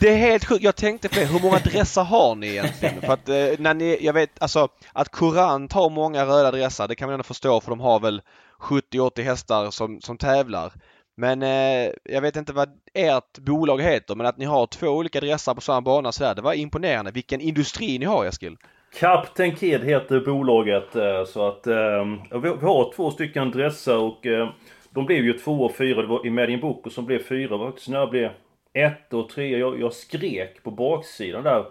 Det 0.00 0.08
är 0.08 0.16
helt 0.16 0.44
sjukt. 0.44 0.64
Jag 0.64 0.76
tänkte 0.76 1.08
på 1.08 1.14
det. 1.14 1.24
Hur 1.24 1.40
många 1.40 1.58
dressar 1.58 2.04
har 2.04 2.34
ni 2.34 2.48
egentligen? 2.48 3.00
För 3.00 3.12
att 3.12 3.28
eh, 3.28 3.34
när 3.58 3.74
ni, 3.74 3.98
jag 4.00 4.12
vet 4.12 4.42
alltså 4.42 4.68
att 4.92 5.10
Courant 5.10 5.72
har 5.72 5.90
många 5.90 6.24
röda 6.24 6.50
dressar 6.50 6.88
det 6.88 6.94
kan 6.94 7.08
man 7.08 7.12
ändå 7.12 7.24
förstå 7.24 7.60
för 7.60 7.70
de 7.70 7.80
har 7.80 8.00
väl 8.00 8.22
70-80 8.60 9.22
hästar 9.22 9.70
som, 9.70 10.00
som 10.00 10.18
tävlar. 10.18 10.72
Men 11.16 11.42
eh, 11.42 11.92
jag 12.04 12.20
vet 12.20 12.36
inte 12.36 12.52
vad 12.52 12.68
ert 12.94 13.38
bolag 13.38 13.82
heter 13.82 14.14
men 14.14 14.26
att 14.26 14.38
ni 14.38 14.44
har 14.44 14.66
två 14.66 14.88
olika 14.88 15.20
dressar 15.20 15.54
på 15.54 15.60
samma 15.60 15.80
bana 15.80 16.12
sådär. 16.12 16.34
Det 16.34 16.42
var 16.42 16.52
imponerande. 16.52 17.10
Vilken 17.10 17.40
industri 17.40 17.98
ni 17.98 18.04
har 18.04 18.24
Eskil! 18.24 18.56
Kapten 18.94 19.56
Kid 19.56 19.84
heter 19.84 20.20
bolaget 20.20 20.96
eh, 20.96 21.24
så 21.24 21.48
att 21.48 21.66
eh, 21.66 22.04
vi 22.42 22.48
har 22.48 22.92
två 22.92 23.10
stycken 23.10 23.50
dressar 23.50 23.96
och 23.96 24.26
eh, 24.26 24.48
de 24.90 25.06
blev 25.06 25.24
ju 25.24 25.32
två 25.32 25.52
och 25.52 25.74
fyra. 25.74 26.02
Det 26.02 26.08
var 26.08 26.26
i 26.26 26.30
Medin 26.30 26.60
Book 26.60 26.86
och 26.86 26.92
som 26.92 27.06
blev 27.06 27.22
fyra. 27.22 27.56
var 27.56 27.66
faktiskt 27.66 27.88
när 27.88 27.98
jag 27.98 28.10
blev 28.10 28.30
ett 28.72 29.12
och 29.12 29.28
tre. 29.28 29.58
Jag, 29.58 29.80
jag 29.80 29.92
skrek 29.92 30.62
på 30.62 30.70
baksidan 30.70 31.42
där. 31.42 31.64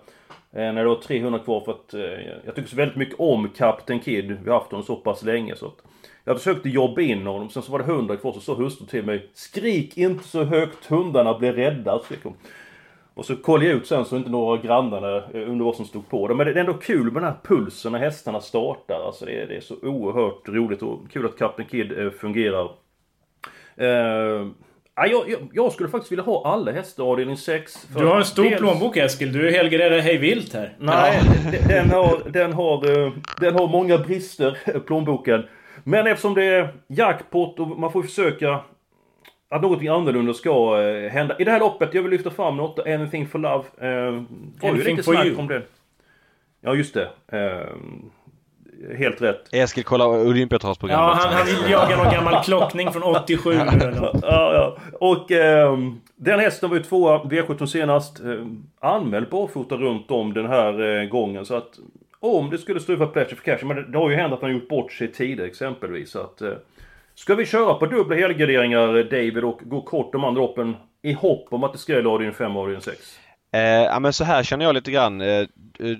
När 0.51 0.73
det 0.73 0.89
var 0.89 0.95
300 0.95 1.39
kvar 1.39 1.61
för 1.61 1.71
att 1.71 1.93
jag 2.45 2.55
tycker 2.55 2.69
så 2.69 2.75
väldigt 2.75 2.97
mycket 2.97 3.19
om 3.19 3.49
Kapten 3.49 3.99
Kid. 3.99 4.37
Vi 4.43 4.49
har 4.49 4.59
haft 4.59 4.71
honom 4.71 4.85
så 4.85 4.95
pass 4.95 5.23
länge 5.23 5.55
så 5.55 5.65
att 5.65 5.77
jag 6.23 6.37
försökte 6.37 6.69
jobba 6.69 7.01
in 7.01 7.27
honom, 7.27 7.49
sen 7.49 7.63
så 7.63 7.71
var 7.71 7.79
det 7.79 7.85
100 7.85 8.17
kvar 8.17 8.33
så 8.33 8.39
sa 8.39 8.53
hustrun 8.53 8.87
till 8.87 9.05
mig 9.05 9.29
Skrik 9.33 9.97
inte 9.97 10.23
så 10.23 10.43
högt, 10.43 10.85
hundarna 10.85 11.39
blir 11.39 11.53
rädda. 11.53 11.99
Och 13.19 13.25
så 13.25 13.35
kollade 13.35 13.69
jag 13.69 13.77
ut 13.77 13.87
sen 13.87 14.05
så 14.05 14.17
inte 14.17 14.29
några 14.29 14.61
grannar 14.61 15.17
eh, 15.33 15.49
under 15.49 15.65
vad 15.65 15.75
som 15.75 15.85
stod 15.85 16.09
på. 16.09 16.27
Men 16.27 16.47
det 16.47 16.53
är 16.53 16.55
ändå 16.55 16.73
kul 16.73 17.03
med 17.03 17.13
den 17.13 17.23
här 17.23 17.37
pulsen 17.43 17.91
när 17.91 17.99
hästarna 17.99 18.41
startar. 18.41 19.05
Alltså 19.05 19.25
det 19.25 19.41
är, 19.41 19.47
det 19.47 19.55
är 19.55 19.61
så 19.61 19.75
oerhört 19.81 20.49
roligt 20.49 20.81
och 20.81 20.99
kul 21.11 21.25
att 21.25 21.37
Captain 21.37 21.69
Kid 21.69 21.99
eh, 21.99 22.09
fungerar. 22.09 22.71
Uh, 23.81 24.47
jag, 24.95 25.29
jag, 25.29 25.49
jag, 25.53 25.71
skulle 25.71 25.89
faktiskt 25.89 26.11
vilja 26.11 26.23
ha 26.23 26.53
alla 26.53 26.71
hästar 26.71 27.03
avdelning 27.03 27.37
6. 27.37 27.87
Du 27.97 28.05
har 28.05 28.17
en 28.17 28.25
stor 28.25 28.43
dels... 28.43 28.57
plånbok 28.57 28.97
Eskil. 28.97 29.33
Du 29.33 29.47
är 29.47 29.51
helgarderad 29.51 30.01
hej 30.01 30.17
vilt 30.17 30.53
här. 30.53 30.75
Nej, 30.79 31.21
den, 31.67 31.89
har, 31.89 32.21
den, 32.29 32.53
har, 32.53 32.81
den 33.41 33.55
har 33.55 33.67
många 33.67 33.97
brister, 33.97 34.79
plånboken. 34.79 35.43
Men 35.83 36.07
eftersom 36.07 36.33
det 36.33 36.43
är 36.43 36.73
jackpot 36.87 37.59
och 37.59 37.67
man 37.67 37.91
får 37.91 38.03
försöka 38.03 38.59
att 39.49 39.61
någonting 39.61 39.87
annorlunda 39.87 40.33
ska 40.33 40.81
eh, 40.81 41.11
hända. 41.11 41.35
I 41.39 41.43
det 41.43 41.51
här 41.51 41.59
loppet, 41.59 41.93
jag 41.93 42.01
vill 42.01 42.11
lyfta 42.11 42.29
fram 42.29 42.57
något, 42.57 42.79
Anything 42.79 43.27
for 43.27 43.39
Love. 43.39 43.63
Eh, 43.77 44.23
var 44.61 44.75
ju 44.75 44.83
lite 44.83 45.03
snack 45.03 45.37
om 45.37 45.47
det. 45.47 45.61
Ja, 46.61 46.75
just 46.75 46.93
det. 46.93 47.09
Eh, 47.31 47.67
helt 48.97 49.21
rätt. 49.21 49.53
Eskil 49.53 49.83
kollar 49.83 50.05
Olympiatradsprogrammet. 50.07 51.17
Ja, 51.21 51.27
han, 51.27 51.33
han 51.33 51.45
vill 51.45 51.71
jaga 51.71 51.97
någon 51.97 52.13
gammal 52.13 52.43
klockning 52.43 52.91
från 52.91 53.03
87 53.03 53.53
ja, 53.53 54.13
ja. 54.21 54.77
Och 54.99 55.31
eh, 55.31 55.77
den 56.15 56.39
hästen 56.39 56.69
var 56.69 56.77
ju 56.77 56.83
tvåa 56.83 57.23
V17 57.23 57.65
senast. 57.65 58.19
Eh, 58.19 58.45
anmäld 58.79 59.29
barfota 59.29 59.75
runt 59.75 60.11
om 60.11 60.33
den 60.33 60.45
här 60.45 61.01
eh, 61.01 61.09
gången. 61.09 61.45
Så 61.45 61.55
att 61.55 61.79
om 62.19 62.49
det 62.49 62.57
skulle 62.57 62.79
stå 62.79 62.97
för 62.97 63.07
Pleasure 63.07 63.35
for 63.35 63.43
Cash, 63.43 63.65
men 63.65 63.75
det, 63.77 63.91
det 63.91 63.97
har 63.97 64.09
ju 64.09 64.15
hänt 64.15 64.33
att 64.33 64.41
han 64.41 64.51
gjort 64.51 64.67
bort 64.67 64.91
sig 64.91 65.11
tidigare 65.11 65.47
exempelvis. 65.47 66.11
Så 66.11 66.19
att, 66.19 66.41
eh, 66.41 66.53
ska 67.19 67.35
vi 67.35 67.45
köra 67.45 67.73
på 67.73 67.85
dubbla 67.85 68.15
helgarderingar 68.15 69.03
David 69.03 69.43
och 69.43 69.59
gå 69.63 69.81
kort 69.81 70.11
de 70.11 70.23
andra 70.23 70.41
loppen 70.41 70.75
i 71.03 71.13
hopp 71.13 71.47
om 71.53 71.63
att 71.63 71.73
det 71.73 71.79
ska 71.79 71.93
gälla 71.93 72.09
avdelning 72.09 72.35
5 72.35 72.55
och 72.55 72.61
avdelning 72.61 72.81
6? 72.81 73.19
Eh, 73.53 73.61
ja 73.61 73.99
men 73.99 74.13
så 74.13 74.23
här 74.23 74.43
känner 74.43 74.65
jag 74.65 74.75
lite 74.75 74.91
grann. 74.91 75.21
Eh, 75.21 75.47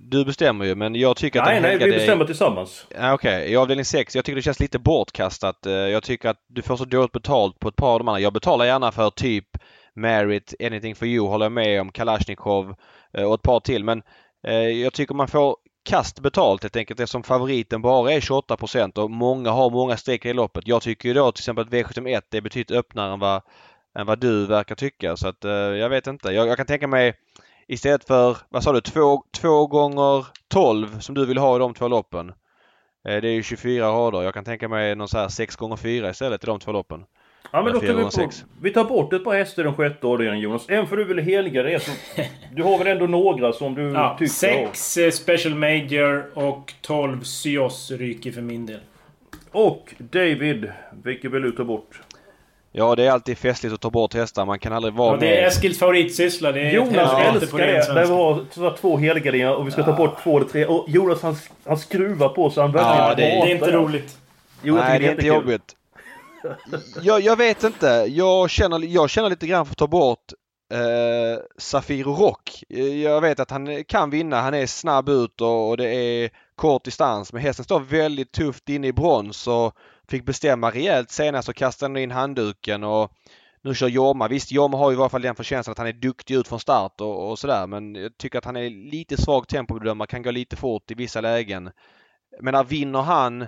du 0.01 0.25
bestämmer 0.25 0.65
ju 0.65 0.75
men 0.75 0.95
jag 0.95 1.17
tycker 1.17 1.41
nej, 1.41 1.55
att... 1.55 1.61
Nej, 1.61 1.77
nej, 1.77 1.87
vi 1.89 1.95
bestämmer 1.95 2.25
tillsammans. 2.25 2.87
Ja, 2.89 3.13
Okej, 3.13 3.37
okay. 3.37 3.51
i 3.51 3.55
avdelning 3.55 3.85
6, 3.85 4.15
jag 4.15 4.25
tycker 4.25 4.35
det 4.35 4.41
känns 4.41 4.59
lite 4.59 4.79
bortkastat. 4.79 5.65
Eh, 5.65 5.73
jag 5.73 6.03
tycker 6.03 6.29
att 6.29 6.45
du 6.47 6.61
får 6.61 6.75
så 6.75 6.85
dåligt 6.85 7.11
betalt 7.11 7.59
på 7.59 7.67
ett 7.67 7.75
par 7.75 7.93
av 7.93 7.99
de 7.99 8.07
andra. 8.07 8.19
Jag 8.19 8.33
betalar 8.33 8.65
gärna 8.65 8.91
för 8.91 9.09
typ 9.09 9.47
Merit, 9.93 10.53
Anything 10.59 10.95
for 10.95 11.07
You 11.07 11.27
håller 11.27 11.45
jag 11.45 11.51
med 11.51 11.81
om, 11.81 11.91
Kalashnikov 11.91 12.75
eh, 13.13 13.23
och 13.23 13.33
ett 13.33 13.41
par 13.41 13.59
till 13.59 13.83
men 13.83 14.01
eh, 14.47 14.53
jag 14.53 14.93
tycker 14.93 15.15
man 15.15 15.27
får 15.27 15.55
kast 15.83 16.19
betalt 16.19 16.63
helt 16.63 16.75
enkelt 16.75 16.99
eftersom 16.99 17.23
favoriten 17.23 17.81
bara 17.81 18.11
är 18.11 18.19
28% 18.19 18.99
och 18.99 19.11
många 19.11 19.51
har 19.51 19.69
många 19.69 19.97
streck 19.97 20.25
i 20.25 20.33
loppet. 20.33 20.67
Jag 20.67 20.81
tycker 20.81 21.09
ju 21.09 21.13
då 21.13 21.31
till 21.31 21.41
exempel 21.41 21.65
att 21.65 21.71
V71 21.71 22.21
är 22.31 22.41
betydligt 22.41 22.77
öppnare 22.77 23.13
än 23.13 23.19
vad, 23.19 23.41
än 23.99 24.05
vad 24.05 24.19
du 24.19 24.45
verkar 24.45 24.75
tycka 24.75 25.17
så 25.17 25.27
att 25.27 25.45
eh, 25.45 25.51
jag 25.51 25.89
vet 25.89 26.07
inte. 26.07 26.31
Jag, 26.31 26.47
jag, 26.47 26.57
kan 26.57 26.65
tänka 26.65 26.87
mig 26.87 27.13
istället 27.67 28.07
för, 28.07 28.37
vad 28.49 28.63
sa 28.63 28.71
du, 28.71 28.81
två, 28.81 29.23
två 29.31 29.67
gånger 29.67 30.25
12 30.47 30.99
som 30.99 31.15
du 31.15 31.25
vill 31.25 31.37
ha 31.37 31.55
i 31.55 31.59
de 31.59 31.73
två 31.73 31.87
loppen. 31.87 32.29
Eh, 33.07 33.21
det 33.21 33.27
är 33.27 33.33
ju 33.33 33.43
24 33.43 33.87
rader. 33.87 34.21
Jag 34.21 34.33
kan 34.33 34.45
tänka 34.45 34.67
mig 34.67 34.95
någon 34.95 35.07
så 35.07 35.17
här 35.17 35.27
6 35.27 35.55
gånger 35.55 35.75
4 35.75 36.09
istället 36.09 36.43
i 36.43 36.47
de 36.47 36.59
två 36.59 36.71
loppen. 36.71 37.05
Ja 37.51 37.61
men 37.61 37.73
då 37.73 37.79
tar 37.79 37.93
vi, 37.93 38.03
på, 38.03 38.31
vi 38.61 38.71
tar 38.71 38.83
bort 38.83 39.13
ett 39.13 39.23
par 39.23 39.33
hästar 39.33 39.63
den 39.63 39.75
sjätte 39.75 40.07
avdelningen 40.07 40.43
Jonas. 40.43 40.65
En 40.69 40.87
för 40.87 40.97
du 40.97 41.03
vill 41.03 41.19
helga 41.19 41.63
det. 41.63 41.83
Så 41.83 41.91
du 42.55 42.63
har 42.63 42.77
väl 42.77 42.87
ändå 42.87 43.07
några 43.07 43.53
som 43.53 43.75
du 43.75 43.91
ja, 43.91 44.15
tycker 44.19 44.33
Sex 44.33 44.97
om. 44.97 45.03
Eh, 45.03 45.11
Special 45.11 45.55
Major 45.55 46.25
och 46.33 46.73
12 46.81 47.23
Syos 47.23 47.91
ryker 47.91 48.31
för 48.31 48.41
min 48.41 48.65
del. 48.65 48.79
Och 49.51 49.93
David, 49.97 50.71
vilket 51.03 51.31
vill 51.31 51.41
du 51.41 51.51
ta 51.51 51.63
bort? 51.63 52.01
Ja, 52.71 52.95
det 52.95 53.03
är 53.03 53.11
alltid 53.11 53.37
festligt 53.37 53.75
att 53.75 53.81
ta 53.81 53.89
bort 53.89 54.13
hästar. 54.13 54.45
Man 54.45 54.59
kan 54.59 54.73
aldrig 54.73 54.93
vara 54.93 55.13
ja, 55.13 55.19
det 55.19 55.37
är 55.37 55.47
Eskils 55.47 55.79
favoritsyssla. 55.79 56.51
Det 56.51 56.61
är 56.61 56.71
Jonas 56.71 56.95
ja, 56.95 57.21
älskar 57.21 57.57
det. 57.57 57.93
Där 57.93 58.05
vi 58.05 58.61
har 58.61 58.77
två 58.77 58.97
helgarderingar 58.97 59.53
och 59.53 59.67
vi 59.67 59.71
ska 59.71 59.81
ja. 59.81 59.85
ta 59.85 59.93
bort 59.95 60.23
två 60.23 60.37
eller 60.37 60.47
tre. 60.47 60.65
Och 60.65 60.85
Jonas 60.87 61.21
han, 61.21 61.35
han 61.65 61.77
skruvar 61.77 62.29
på 62.29 62.49
så 62.49 62.61
han 62.61 62.71
verkligen 62.71 62.97
ja, 62.97 63.15
det, 63.15 63.21
det 63.21 63.51
är 63.51 63.55
inte 63.55 63.71
roligt. 63.71 64.17
Jo, 64.63 64.75
Nej, 64.75 64.99
det 64.99 65.07
är 65.07 65.11
inte 65.11 65.27
jobbigt 65.27 65.75
jag, 67.01 67.21
jag, 67.21 67.35
vet 67.35 67.63
inte. 67.63 67.87
Jag 68.09 68.49
känner, 68.49 68.79
jag 68.79 69.09
känner 69.09 69.29
lite 69.29 69.47
grann 69.47 69.65
för 69.65 69.71
att 69.71 69.77
ta 69.77 69.87
bort 69.87 70.33
eh, 70.73 71.43
Safir 71.57 72.03
Rock. 72.03 72.63
Jag 73.03 73.21
vet 73.21 73.39
att 73.39 73.51
han 73.51 73.83
kan 73.83 74.09
vinna. 74.09 74.41
Han 74.41 74.53
är 74.53 74.65
snabb 74.65 75.09
ut 75.09 75.41
och, 75.41 75.69
och 75.69 75.77
det 75.77 75.95
är 75.95 76.29
kort 76.55 76.83
distans. 76.83 77.33
Men 77.33 77.41
hästen 77.41 77.65
står 77.65 77.79
väldigt 77.79 78.31
tufft 78.31 78.69
inne 78.69 78.87
i 78.87 78.93
brons 78.93 79.47
och 79.47 79.73
fick 80.07 80.25
bestämma 80.25 80.71
rejält 80.71 81.11
senast 81.11 81.49
och 81.49 81.55
kastade 81.55 82.01
in 82.01 82.11
handduken. 82.11 82.83
Och 82.83 83.11
nu 83.61 83.75
kör 83.75 83.87
Jorma. 83.87 84.27
Visst, 84.27 84.51
Jorma 84.51 84.77
har 84.77 84.91
ju 84.91 84.95
i 84.95 84.97
varje 84.97 85.09
fall 85.09 85.21
den 85.21 85.35
förtjänsten 85.35 85.71
att 85.71 85.77
han 85.77 85.87
är 85.87 85.93
duktig 85.93 86.35
ut 86.35 86.47
från 86.47 86.59
start 86.59 87.01
och, 87.01 87.29
och 87.29 87.39
sådär. 87.39 87.67
Men 87.67 87.95
jag 87.95 88.17
tycker 88.17 88.37
att 88.37 88.45
han 88.45 88.55
är 88.55 88.69
lite 88.69 89.17
svag 89.17 89.47
tempobedömare, 89.47 90.07
kan 90.07 90.21
gå 90.21 90.31
lite 90.31 90.55
fort 90.55 90.91
i 90.91 90.93
vissa 90.93 91.21
lägen. 91.21 91.71
Men 92.41 92.51
när 92.51 92.63
vinner 92.63 93.01
han 93.01 93.47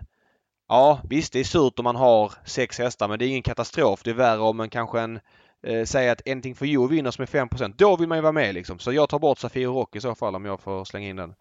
Ja 0.73 0.99
visst 1.09 1.33
det 1.33 1.39
är 1.39 1.43
surt 1.43 1.79
om 1.79 1.83
man 1.83 1.95
har 1.95 2.31
sex 2.45 2.79
hästar 2.79 3.07
men 3.07 3.19
det 3.19 3.25
är 3.25 3.27
ingen 3.27 3.41
katastrof. 3.41 4.03
Det 4.03 4.09
är 4.09 4.13
värre 4.13 4.39
om 4.39 4.57
man 4.57 4.69
kanske 4.69 4.99
en 4.99 5.19
eh, 5.67 5.83
säger 5.85 6.11
att 6.11 6.29
Anything 6.29 6.55
for 6.55 6.67
You 6.67 6.87
vinner 6.87 7.11
som 7.11 7.21
är 7.21 7.27
5% 7.27 7.73
Då 7.77 7.95
vill 7.95 8.07
man 8.07 8.17
ju 8.17 8.21
vara 8.21 8.31
med 8.31 8.53
liksom. 8.53 8.79
Så 8.79 8.93
jag 8.93 9.09
tar 9.09 9.19
bort 9.19 9.39
Safiro 9.39 9.73
Rock 9.73 9.95
i 9.95 10.01
så 10.01 10.15
fall 10.15 10.35
om 10.35 10.45
jag 10.45 10.59
får 10.59 10.85
slänga 10.85 11.09
in 11.09 11.15
den. 11.15 11.33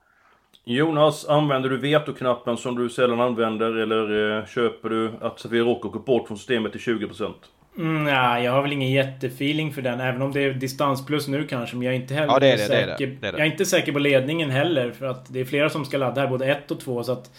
Jonas, 0.64 1.28
använder 1.28 1.70
du 1.70 1.76
vetoknappen 1.76 2.56
som 2.56 2.74
du 2.74 2.88
sällan 2.88 3.20
använder 3.20 3.76
eller 3.76 4.38
eh, 4.38 4.46
köper 4.46 4.88
du 4.88 5.12
att 5.20 5.40
Safiro 5.40 5.64
Rock 5.64 5.82
går 5.82 6.00
bort 6.00 6.28
från 6.28 6.36
systemet 6.36 6.72
till 6.72 6.80
20%? 6.80 7.32
Mm, 7.78 8.04
nej, 8.04 8.44
jag 8.44 8.52
har 8.52 8.62
väl 8.62 8.72
ingen 8.72 8.90
jättefeeling 8.90 9.72
för 9.72 9.82
den. 9.82 10.00
Även 10.00 10.22
om 10.22 10.32
det 10.32 10.40
är 10.40 10.52
distansplus 10.52 11.28
nu 11.28 11.46
kanske. 11.46 11.76
Men 11.76 11.86
jag 11.86 11.94
är 11.94 12.00
inte 12.00 12.14
heller 12.14 12.32
ja, 12.32 12.38
det 12.38 12.48
är 12.48 12.56
det, 12.56 12.64
säker. 12.64 12.96
Det 12.98 13.04
är 13.04 13.08
det, 13.08 13.16
det 13.20 13.28
är 13.28 13.32
Jag 13.32 13.40
är 13.40 13.50
inte 13.50 13.66
säker 13.66 13.92
på 13.92 13.98
ledningen 13.98 14.50
heller. 14.50 14.90
För 14.90 15.06
att 15.06 15.32
det 15.32 15.40
är 15.40 15.44
flera 15.44 15.70
som 15.70 15.84
ska 15.84 15.98
ladda 15.98 16.20
här, 16.20 16.28
både 16.28 16.46
ett 16.46 16.70
och 16.70 16.80
två. 16.80 17.04
Så 17.04 17.12
att 17.12 17.30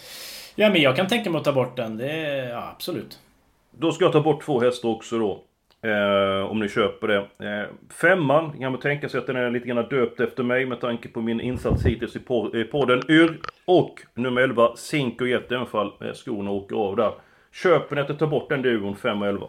Ja, 0.62 0.70
men 0.70 0.82
jag 0.82 0.96
kan 0.96 1.08
tänka 1.08 1.30
mig 1.30 1.40
att 1.40 1.46
ta 1.46 1.52
bort 1.52 1.78
den. 1.78 1.98
Det 1.98 2.12
är, 2.12 2.50
ja, 2.50 2.70
absolut. 2.76 3.20
Då 3.72 3.92
ska 3.92 4.06
jag 4.06 4.12
ta 4.12 4.22
bort 4.22 4.44
två 4.44 4.60
hästar 4.60 4.90
också 4.90 5.20
då. 5.20 5.44
Eh, 5.90 6.52
om 6.52 6.60
ni 6.60 6.70
köper 6.70 7.08
det. 7.08 7.18
Eh, 7.18 7.68
femman 8.02 8.60
kan 8.60 8.72
man 8.72 8.82
tänka 8.82 9.10
sig 9.10 9.18
att 9.18 9.28
den 9.28 9.36
är 9.36 9.52
lite 9.52 9.68
grann 9.68 9.90
döpt 9.90 10.20
efter 10.20 10.44
mig 10.44 10.66
med 10.66 10.82
tanke 10.82 11.10
på 11.10 11.22
min 11.22 11.42
insats 11.42 11.86
hittills 11.86 12.16
i 12.16 12.64
podden. 12.64 13.02
Yr 13.10 13.40
och 13.66 14.02
nummer 14.14 14.42
11 14.42 14.76
Cinco 14.76 15.26
Jet, 15.26 15.52
även 15.52 15.66
fall 15.66 15.92
eh, 16.02 16.14
skorna 16.14 16.52
åker 16.52 16.76
av 16.76 16.96
där. 16.96 17.12
Köper 17.54 17.96
ni 17.96 18.02
att 18.02 18.20
ta 18.20 18.28
bort 18.28 18.50
den 18.50 18.62
duon 18.62 18.96
5 18.96 19.22
och 19.22 19.28
11? 19.28 19.48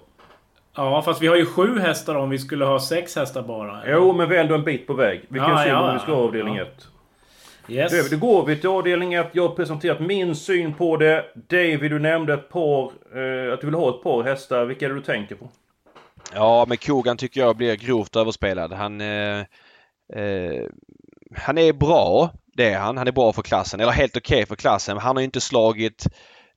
Ja, 0.77 1.03
fast 1.03 1.23
vi 1.23 1.27
har 1.27 1.37
ju 1.37 1.47
sju 1.47 1.79
hästar 1.79 2.15
om 2.15 2.31
vi 2.31 2.39
skulle 2.39 2.65
ha 2.65 2.81
sex 2.81 3.17
hästar 3.17 3.43
bara. 3.43 3.81
Jo, 3.87 4.13
men 4.13 4.29
vi 4.29 4.37
är 4.37 4.41
ändå 4.41 4.55
en 4.55 4.65
bit 4.65 4.87
på 4.87 4.95
väg. 4.95 5.25
Vi 5.29 5.39
kan 5.39 5.51
ja, 5.51 5.59
se 5.59 5.69
ja, 5.69 5.89
om 5.89 5.95
vi 5.95 6.01
ska 6.01 6.13
ha 6.15 6.23
avdelning 6.23 6.57
1. 6.57 6.69
Ja. 6.79 6.92
Yes. 7.69 8.11
Då 8.11 8.17
går 8.17 8.47
vi 8.47 8.57
till 8.57 8.69
avdelning 8.69 9.15
1. 9.15 9.31
Jag 9.33 9.49
har 9.49 9.55
presenterat 9.55 10.01
min 10.01 10.37
syn 10.37 10.75
på 10.75 10.97
det. 10.97 11.25
David, 11.35 11.91
du 11.91 11.99
nämnde 11.99 12.35
ett 12.35 12.49
par... 12.49 12.85
Eh, 12.85 13.53
att 13.53 13.61
du 13.61 13.67
vill 13.67 13.75
ha 13.75 13.97
ett 13.97 14.03
par 14.03 14.23
hästar. 14.23 14.65
Vilka 14.65 14.85
är 14.85 14.89
det 14.89 14.95
du 14.95 15.03
tänker 15.03 15.35
på? 15.35 15.49
Ja, 16.35 16.65
men 16.69 16.77
Kogan 16.77 17.17
tycker 17.17 17.41
jag 17.41 17.57
blir 17.57 17.77
grovt 17.77 18.17
överspelad. 18.17 18.73
Han, 18.73 19.01
eh, 19.01 19.39
eh, 20.15 20.67
han 21.37 21.59
är 21.59 21.73
bra, 21.73 22.31
det 22.57 22.71
är 22.71 22.79
han. 22.79 22.97
Han 22.97 23.09
är 23.09 23.13
bra 23.13 23.33
för 23.33 23.43
klassen, 23.43 23.81
eller 23.81 23.93
helt 23.93 24.17
okej 24.17 24.37
okay 24.37 24.47
för 24.47 24.57
klassen. 24.57 24.95
Men 24.95 25.03
han 25.03 25.17
har 25.17 25.21
ju 25.21 25.25
inte 25.25 25.41
slagit 25.41 26.07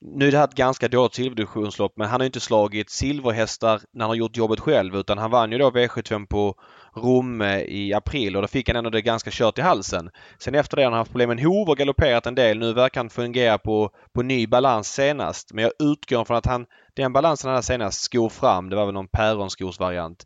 nu 0.02 0.28
är 0.28 0.32
det 0.32 0.38
här 0.38 0.48
ett 0.48 0.56
ganska 0.56 0.88
dåligt 0.88 1.14
silverdivisionslopp 1.14 1.94
men 1.96 2.08
han 2.08 2.22
har 2.22 2.26
inte 2.26 2.40
slagit 2.40 2.90
silverhästar 2.90 3.82
när 3.92 4.02
han 4.02 4.10
har 4.10 4.16
gjort 4.16 4.38
jobbet 4.38 4.60
själv 4.60 4.96
utan 4.96 5.18
han 5.18 5.32
vann 5.32 5.52
ju 5.52 5.58
då 5.58 5.70
V75 5.70 6.28
på 6.28 6.56
Romme 6.96 7.62
i 7.62 7.94
april 7.94 8.36
och 8.36 8.42
då 8.42 8.48
fick 8.48 8.70
han 8.70 8.76
ändå 8.76 8.90
det 8.90 9.02
ganska 9.02 9.30
kört 9.34 9.58
i 9.58 9.62
halsen. 9.62 10.10
Sen 10.40 10.56
efter 10.56 10.78
det 10.78 10.84
har 10.84 10.92
han 10.92 10.98
haft 10.98 11.12
problem 11.12 11.30
med 11.30 11.40
en 11.40 11.46
hov 11.46 11.70
och 11.70 11.78
galopperat 11.78 12.26
en 12.26 12.36
del. 12.36 12.60
Nu 12.60 12.74
verkar 12.74 13.00
han 13.00 13.10
fungera 13.10 13.58
på, 13.58 13.90
på 14.14 14.22
ny 14.22 14.48
balans 14.48 14.94
senast. 14.94 15.54
Men 15.54 15.64
jag 15.64 15.92
utgår 15.92 16.26
från 16.26 16.38
att 16.38 16.46
han, 16.46 16.66
den 16.96 17.14
balansen 17.14 17.48
han 17.48 17.56
hade 17.56 17.66
senast 17.66 18.02
skor 18.02 18.30
fram, 18.30 18.70
det 18.70 18.76
var 18.76 18.86
väl 18.86 18.94
någon 18.94 19.08
päronskorsvariant. 19.08 20.26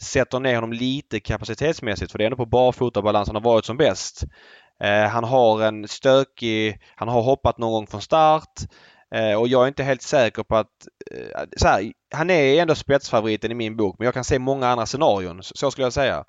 sätter 0.00 0.40
ner 0.40 0.54
honom 0.54 0.72
lite 0.72 1.20
kapacitetsmässigt 1.20 2.12
för 2.12 2.18
det 2.18 2.24
är 2.24 2.26
ändå 2.26 2.36
på 2.36 2.46
barfota 2.46 3.02
balansen 3.02 3.34
han 3.34 3.44
har 3.44 3.52
varit 3.52 3.64
som 3.64 3.76
bäst. 3.76 4.24
Eh, 4.82 5.08
han 5.08 5.24
har 5.24 5.62
en 5.62 5.88
stökig, 5.88 6.80
han 6.96 7.08
har 7.08 7.22
hoppat 7.22 7.58
någon 7.58 7.72
gång 7.72 7.86
från 7.86 8.02
start. 8.02 8.60
Eh, 9.14 9.34
och 9.34 9.48
jag 9.48 9.62
är 9.62 9.68
inte 9.68 9.82
helt 9.82 10.02
säker 10.02 10.42
på 10.42 10.56
att... 10.56 10.88
Eh, 11.10 11.42
så 11.56 11.68
här, 11.68 11.92
han 12.14 12.30
är 12.30 12.62
ändå 12.62 12.74
spetsfavoriten 12.74 13.50
i 13.50 13.54
min 13.54 13.76
bok 13.76 13.96
men 13.98 14.04
jag 14.04 14.14
kan 14.14 14.24
se 14.24 14.38
många 14.38 14.68
andra 14.68 14.86
scenarion. 14.86 15.42
Så 15.42 15.70
skulle 15.70 15.86
jag 15.86 15.92
säga. 15.92 16.24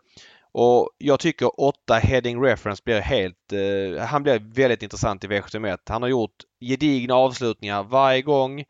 Och 0.54 0.89
jag 0.98 1.20
tycker 1.20 1.62
8 1.62 1.96
Heading 1.96 2.44
Reference 2.44 2.82
blir 2.86 3.00
helt... 3.00 3.54
Eh, 3.54 4.06
han 4.06 4.24
blir 4.24 4.39
väldigt 4.56 4.84
intressant 4.84 5.24
i 5.24 5.28
V71. 5.28 5.78
Han 5.89 6.02
har 6.02 6.10
gjort 6.10 6.36
gedigna 6.62 7.15
avslutningar 7.15 7.84
varje 7.84 8.22
gång. 8.22 8.63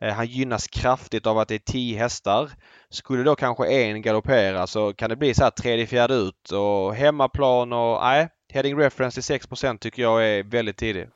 Eh, 0.00 0.12
han 0.12 0.26
gynnas 0.26 0.66
kraftigt 0.66 1.26
av 1.26 1.38
att 1.38 1.48
det 1.48 1.54
är 1.54 1.72
10 1.72 1.98
hästar. 1.98 2.50
Skulle 2.90 3.22
då 3.22 3.36
kanske 3.36 3.66
en 3.66 4.02
galoppera 4.02 4.66
så 4.66 4.94
kan 4.94 5.10
det 5.10 5.16
bli 5.16 5.34
så 5.34 5.42
här 5.42 5.50
tredje, 5.50 5.86
fjärde 5.86 6.14
ut 6.14 6.50
och 6.52 6.94
hemmaplan 6.94 7.72
och 7.72 8.00
nej. 8.02 8.28
Heading 8.52 8.78
Reference 8.78 9.22
till 9.22 9.38
6% 9.38 9.78
tycker 9.78 10.02
jag 10.02 10.26
är 10.26 10.42
väldigt 10.42 10.76
tidig. 10.76 11.08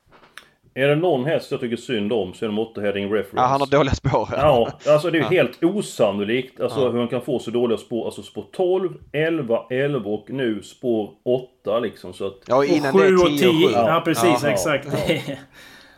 Är 0.75 0.87
det 0.87 0.95
någon 0.95 1.25
häst 1.25 1.51
jag 1.51 1.59
tycker 1.59 1.75
synd 1.75 2.13
om 2.13 2.33
så 2.33 2.45
är 2.45 2.49
det 2.49 2.55
Motta 2.55 2.81
Heading 2.81 3.05
Reference. 3.13 3.35
Ja, 3.35 3.41
han 3.41 3.59
har 3.59 3.67
dåliga 3.67 3.95
spår. 3.95 4.29
Ja, 4.31 4.71
alltså 4.87 5.11
det 5.11 5.17
är 5.17 5.19
ju 5.19 5.25
ja. 5.25 5.43
helt 5.43 5.63
osannolikt 5.63 6.61
alltså 6.61 6.79
ja. 6.79 6.89
hur 6.89 6.99
han 6.99 7.07
kan 7.07 7.21
få 7.21 7.39
så 7.39 7.51
dåliga 7.51 7.77
spår. 7.77 8.05
Alltså 8.05 8.23
spår 8.23 8.45
12, 8.51 8.89
11, 9.11 9.59
11 9.69 10.09
och 10.09 10.29
nu 10.29 10.61
spår 10.61 11.11
8 11.23 11.79
liksom 11.79 12.13
så 12.13 12.27
att... 12.27 12.37
Ja, 12.47 12.65
innan 12.65 12.95
och 12.95 13.01
7 13.01 13.15
och 13.15 13.27
10 13.27 13.47
och 13.47 13.55
7. 13.55 13.71
Ja, 13.73 14.01
precis, 14.05 14.43
ja. 14.43 14.49
exakt. 14.49 14.87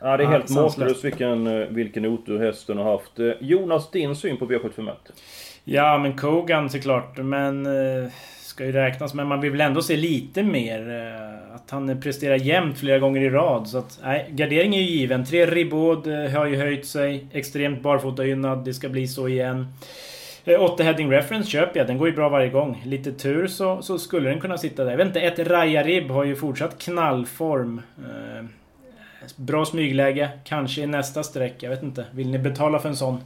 Ja, 0.01 0.17
det 0.17 0.23
är 0.23 0.27
helt 0.27 0.49
makalöst 0.49 1.03
vilken, 1.03 1.47
eh, 1.47 1.67
vilken 1.67 2.05
otur 2.05 2.39
hästen 2.39 2.77
har 2.77 2.91
haft. 2.91 3.19
Eh, 3.19 3.31
Jonas, 3.39 3.91
din 3.91 4.15
syn 4.15 4.37
på 4.37 4.45
V751? 4.45 4.91
Ja, 5.63 5.97
men 5.97 6.17
Kogan 6.17 6.69
såklart, 6.69 7.17
men... 7.17 7.65
Eh, 7.65 8.11
ska 8.55 8.65
ju 8.65 8.71
räknas, 8.71 9.13
men 9.13 9.27
man 9.27 9.41
vill 9.41 9.51
väl 9.51 9.61
ändå 9.61 9.81
se 9.81 9.97
lite 9.97 10.43
mer. 10.43 10.89
Eh, 10.89 11.55
att 11.55 11.71
han 11.71 12.01
presterar 12.01 12.35
jämnt 12.35 12.77
flera 12.77 12.99
gånger 12.99 13.21
i 13.21 13.29
rad. 13.29 13.67
Så 13.67 13.77
att, 13.77 13.99
nej, 14.03 14.25
gardering 14.29 14.75
är 14.75 14.81
ju 14.81 14.85
given. 14.85 15.25
Tre 15.25 15.45
Ribaud 15.45 16.07
eh, 16.07 16.31
har 16.31 16.45
ju 16.45 16.55
höjt 16.55 16.85
sig. 16.85 17.25
Extremt 17.31 17.81
barfotagynnad. 17.81 18.65
Det 18.65 18.73
ska 18.73 18.89
bli 18.89 19.07
så 19.07 19.27
igen. 19.27 19.67
Eh, 20.45 20.61
8 20.61 20.83
heading 20.83 21.11
reference 21.11 21.49
köper 21.49 21.79
jag. 21.79 21.87
Den 21.87 21.97
går 21.97 22.07
ju 22.07 22.15
bra 22.15 22.29
varje 22.29 22.49
gång. 22.49 22.81
Lite 22.85 23.11
tur 23.11 23.47
så, 23.47 23.81
så 23.81 23.99
skulle 23.99 24.29
den 24.29 24.39
kunna 24.39 24.57
sitta 24.57 24.83
där. 24.83 24.91
Jag 24.91 24.97
vet 24.97 25.07
inte, 25.07 25.21
ett 25.21 25.39
Raja 25.39 25.83
Rib 25.83 26.09
har 26.09 26.23
ju 26.23 26.35
fortsatt 26.35 26.79
knallform. 26.79 27.81
Eh, 27.97 28.45
bra 29.35 29.65
smygläge. 29.65 30.29
Kanske 30.43 30.81
i 30.81 30.87
nästa 30.87 31.23
streck. 31.23 31.55
Jag 31.59 31.69
vet 31.69 31.83
inte. 31.83 32.05
Vill 32.11 32.29
ni 32.29 32.39
betala 32.39 32.79
för 32.79 32.89
en 32.89 32.95
sån? 32.95 33.17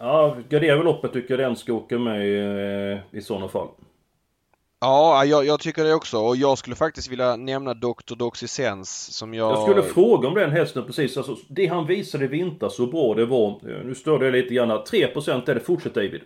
Ja, 0.00 0.36
gardera 0.48 0.76
väl 0.76 0.84
loppet 0.84 1.12
tycker 1.12 1.38
jag 1.38 1.50
den 1.50 1.56
ska 1.56 1.72
åka 1.72 1.98
med 1.98 2.26
i, 2.26 2.98
i 3.10 3.20
sådana 3.20 3.48
fall. 3.48 3.68
Ja, 4.80 5.24
jag, 5.24 5.46
jag, 5.46 5.60
tycker 5.60 5.84
det 5.84 5.94
också 5.94 6.18
och 6.18 6.36
jag 6.36 6.58
skulle 6.58 6.76
faktiskt 6.76 7.08
vilja 7.08 7.36
nämna 7.36 7.74
Dr. 7.74 8.14
Doxysens 8.16 9.16
som 9.16 9.34
jag... 9.34 9.52
Jag 9.52 9.62
skulle 9.62 9.82
fråga 9.82 10.28
om 10.28 10.34
den 10.34 10.50
hästen 10.50 10.84
precis. 10.86 11.16
Alltså, 11.16 11.36
det 11.48 11.66
han 11.66 11.86
visade 11.86 12.24
i 12.24 12.28
vinter 12.28 12.68
så 12.68 12.86
bra 12.86 13.14
det 13.14 13.26
var. 13.26 13.60
Nu 13.84 13.94
störde 13.94 14.24
jag 14.24 14.32
lite 14.32 14.54
grann. 14.54 14.70
3% 14.70 15.50
är 15.50 15.54
det. 15.54 15.60
Fortsätt 15.60 15.94
David. 15.94 16.20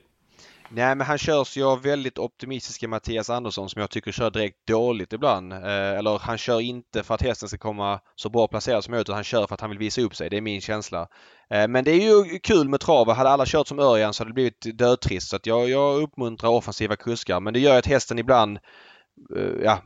Nej 0.70 0.94
men 0.94 1.07
han 1.07 1.18
körs 1.18 1.57
ju 1.57 1.64
av 1.64 1.83
väldigt 1.83 2.18
optimistiska 2.18 2.88
Mattias 2.88 3.31
Andersson 3.31 3.68
som 3.68 3.81
jag 3.81 3.90
tycker 3.90 4.12
kör 4.12 4.31
direkt 4.31 4.66
dåligt 4.66 5.12
ibland. 5.12 5.52
Eh, 5.52 5.98
eller 5.98 6.18
han 6.18 6.38
kör 6.38 6.61
inte 6.61 7.02
för 7.02 7.14
att 7.14 7.22
hästen 7.22 7.48
ska 7.48 7.59
komma 7.59 8.00
så 8.14 8.28
bra 8.28 8.48
placerad 8.48 8.85
som 8.85 8.90
möjligt 8.90 9.07
utan 9.07 9.14
han 9.14 9.24
kör 9.24 9.46
för 9.46 9.54
att 9.54 9.61
han 9.61 9.70
vill 9.70 9.78
visa 9.78 10.00
upp 10.00 10.16
sig. 10.16 10.31
Det 10.31 10.37
är 10.37 10.40
min 10.40 10.61
känsla. 10.61 11.09
Eh, 11.50 11.68
men 11.68 11.85
det 11.85 11.90
är 11.90 12.00
ju 12.00 12.38
kul 12.38 12.68
med 12.68 12.81
trav. 12.81 13.12
Hade 13.12 13.31
alla 13.31 13.46
kört 13.46 13.68
som 13.68 13.78
Örjan 13.78 14.14
så 14.14 14.20
hade 14.20 14.31
det 14.31 14.35
blivit 14.35 14.78
dödtrist. 14.78 15.28
Så 15.28 15.37
att 15.37 15.46
jag, 15.46 15.70
jag 15.70 16.02
uppmuntrar 16.02 16.50
offensiva 16.50 16.96
kuskar. 16.96 17.40
Men 17.40 17.52
det 17.52 17.61
gör 17.61 17.78
att 17.78 17.87
hästen 17.87 18.18
ibland 18.18 18.59
eh, 19.37 19.64
ja, 19.64 19.83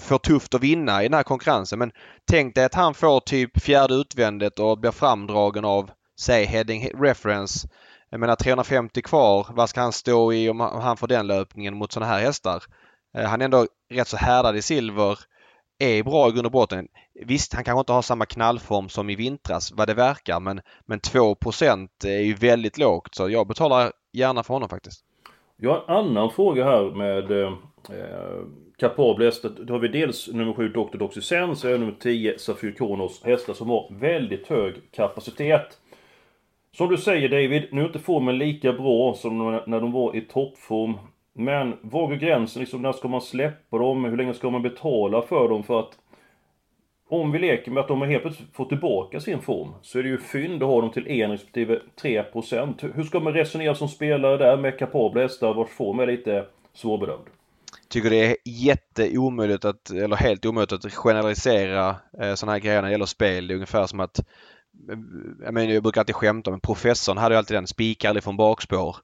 får 0.00 0.18
tufft 0.18 0.54
att 0.54 0.62
vinna 0.62 1.02
i 1.02 1.08
den 1.08 1.14
här 1.14 1.22
konkurrensen. 1.22 1.78
Men 1.78 1.92
tänk 2.30 2.54
dig 2.54 2.64
att 2.64 2.74
han 2.74 2.94
får 2.94 3.20
typ 3.20 3.60
fjärde 3.60 3.94
utvändet 3.94 4.58
och 4.58 4.78
blir 4.78 4.90
framdragen 4.90 5.64
av 5.64 5.90
säg 6.20 6.44
heading 6.44 6.90
reference 6.94 7.68
jag 8.10 8.20
menar 8.20 8.36
350 8.36 9.02
kvar, 9.02 9.46
vad 9.50 9.68
ska 9.68 9.80
han 9.80 9.92
stå 9.92 10.32
i 10.32 10.50
om 10.50 10.60
han 10.60 10.96
får 10.96 11.06
den 11.06 11.26
löpningen 11.26 11.76
mot 11.76 11.92
sådana 11.92 12.12
här 12.12 12.20
hästar? 12.20 12.62
Eh, 13.16 13.24
han 13.24 13.40
är 13.40 13.44
ändå 13.44 13.66
rätt 13.90 14.08
så 14.08 14.16
härdad 14.16 14.56
i 14.56 14.62
silver. 14.62 15.18
Är 15.80 16.02
bra 16.02 16.28
i 16.28 16.32
grund 16.32 16.46
och 16.46 16.52
botten. 16.52 16.88
Visst, 17.14 17.54
han 17.54 17.64
kanske 17.64 17.80
inte 17.80 17.92
har 17.92 18.02
samma 18.02 18.26
knallform 18.26 18.88
som 18.88 19.10
i 19.10 19.14
vintras 19.14 19.72
vad 19.72 19.88
det 19.88 19.94
verkar 19.94 20.40
men, 20.40 20.60
men 20.86 21.00
2% 21.00 21.88
är 22.06 22.20
ju 22.20 22.34
väldigt 22.34 22.78
lågt 22.78 23.14
så 23.14 23.30
jag 23.30 23.46
betalar 23.46 23.92
gärna 24.12 24.42
för 24.42 24.54
honom 24.54 24.68
faktiskt. 24.68 25.04
Jag 25.56 25.70
har 25.70 25.98
en 25.98 26.06
annan 26.06 26.30
fråga 26.30 26.64
här 26.64 26.90
med 26.90 27.30
eh, 27.30 27.52
kapabla 28.78 29.24
hästar. 29.24 29.50
Då 29.60 29.74
har 29.74 29.80
vi 29.80 29.88
dels 29.88 30.28
nummer 30.28 30.52
7 30.52 30.68
Dr. 30.68 30.98
Doxysens 30.98 31.64
och 31.64 31.80
nummer 31.80 31.96
10 32.00 32.38
Safir 32.38 32.72
Kronos 32.72 33.22
hästar 33.24 33.54
som 33.54 33.68
har 33.68 33.94
väldigt 34.00 34.46
hög 34.46 34.74
kapacitet. 34.92 35.78
Som 36.78 36.88
du 36.88 36.96
säger 36.96 37.28
David, 37.28 37.68
nu 37.72 37.80
är 37.80 37.86
inte 37.86 37.98
formen 37.98 38.38
lika 38.38 38.72
bra 38.72 39.14
som 39.14 39.38
när 39.66 39.80
de 39.80 39.92
var 39.92 40.16
i 40.16 40.20
toppform. 40.20 40.94
Men 41.32 41.76
var 41.82 42.06
går 42.06 42.14
gränsen? 42.14 42.60
Liksom, 42.60 42.82
när 42.82 42.92
ska 42.92 43.08
man 43.08 43.20
släppa 43.20 43.78
dem? 43.78 44.04
Hur 44.04 44.16
länge 44.16 44.34
ska 44.34 44.50
man 44.50 44.62
betala 44.62 45.22
för 45.22 45.48
dem? 45.48 45.62
För 45.62 45.80
att 45.80 45.98
om 47.08 47.32
vi 47.32 47.38
leker 47.38 47.70
med 47.70 47.80
att 47.80 47.88
de 47.88 48.02
helt 48.02 48.22
plötsligt 48.22 48.54
får 48.54 48.64
tillbaka 48.64 49.20
sin 49.20 49.40
form 49.40 49.74
så 49.82 49.98
är 49.98 50.02
det 50.02 50.08
ju 50.08 50.18
fynd 50.18 50.62
att 50.62 50.68
ha 50.68 50.80
dem 50.80 50.90
till 50.90 51.06
1 51.06 51.30
respektive 51.30 51.80
3%. 52.02 52.92
Hur 52.94 53.02
ska 53.02 53.20
man 53.20 53.32
resonera 53.32 53.74
som 53.74 53.88
spelare 53.88 54.36
där 54.36 54.56
med 54.56 54.78
kapabla 54.78 55.22
hästar 55.22 55.54
vars 55.54 55.70
form 55.70 55.98
är 55.98 56.06
lite 56.06 56.46
svårbedömd? 56.74 57.24
Tycker 57.88 58.10
det 58.10 58.26
är 58.26 58.36
jätteomöjligt 58.44 59.64
att, 59.64 59.90
eller 59.90 60.16
helt 60.16 60.46
omöjligt 60.46 60.72
att 60.72 60.92
generalisera 60.92 61.96
eh, 62.20 62.34
sådana 62.34 62.52
här 62.52 62.60
grejer 62.60 62.82
när 62.82 62.88
det 62.88 62.92
gäller 62.92 63.06
spel. 63.06 63.46
Det 63.46 63.52
är 63.52 63.54
ungefär 63.54 63.86
som 63.86 64.00
att 64.00 64.20
jag, 65.44 65.54
menar, 65.54 65.72
jag 65.72 65.82
brukar 65.82 66.00
alltid 66.00 66.14
skämta 66.14 66.50
men 66.50 66.60
professorn 66.60 67.18
hade 67.18 67.34
ju 67.34 67.38
alltid 67.38 67.56
den 67.56 67.66
spikar 67.66 68.08
aldrig 68.08 68.24
från 68.24 68.36
bakspår. 68.36 68.96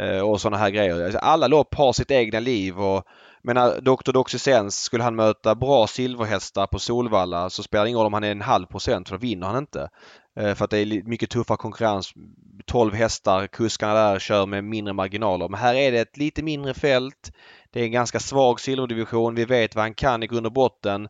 Eh, 0.00 0.20
och 0.20 0.40
sådana 0.40 0.56
här 0.56 0.70
grejer. 0.70 1.04
Alltså, 1.04 1.18
alla 1.18 1.46
lopp 1.46 1.74
har 1.74 1.92
sitt 1.92 2.10
egna 2.10 2.40
liv 2.40 2.80
och 2.80 3.04
menar 3.42 3.80
Dr. 3.80 4.12
Doxysens 4.12 4.82
skulle 4.82 5.04
han 5.04 5.16
möta 5.16 5.54
bra 5.54 5.86
silverhästar 5.86 6.66
på 6.66 6.78
Solvalla 6.78 7.50
så 7.50 7.62
spelar 7.62 7.84
det 7.84 7.88
ingen 7.88 7.98
roll 7.98 8.06
om 8.06 8.12
han 8.12 8.24
är 8.24 8.30
en 8.30 8.40
halv 8.40 8.66
procent 8.66 9.08
för 9.08 9.16
då 9.16 9.20
vinner 9.20 9.46
han 9.46 9.58
inte. 9.58 9.88
Eh, 10.40 10.54
för 10.54 10.64
att 10.64 10.70
det 10.70 10.78
är 10.78 11.02
mycket 11.08 11.30
tuffare 11.30 11.56
konkurrens. 11.56 12.12
12 12.66 12.94
hästar, 12.94 13.46
kuskarna 13.46 13.94
där 13.94 14.18
kör 14.18 14.46
med 14.46 14.64
mindre 14.64 14.94
marginaler. 14.94 15.48
Men 15.48 15.60
här 15.60 15.74
är 15.74 15.92
det 15.92 16.00
ett 16.00 16.16
lite 16.16 16.42
mindre 16.42 16.74
fält. 16.74 17.32
Det 17.70 17.80
är 17.80 17.84
en 17.84 17.92
ganska 17.92 18.20
svag 18.20 18.60
silverdivision. 18.60 19.34
Vi 19.34 19.44
vet 19.44 19.74
vad 19.74 19.84
han 19.84 19.94
kan 19.94 20.22
i 20.22 20.26
grund 20.26 20.46
och 20.46 20.52
botten. 20.52 21.08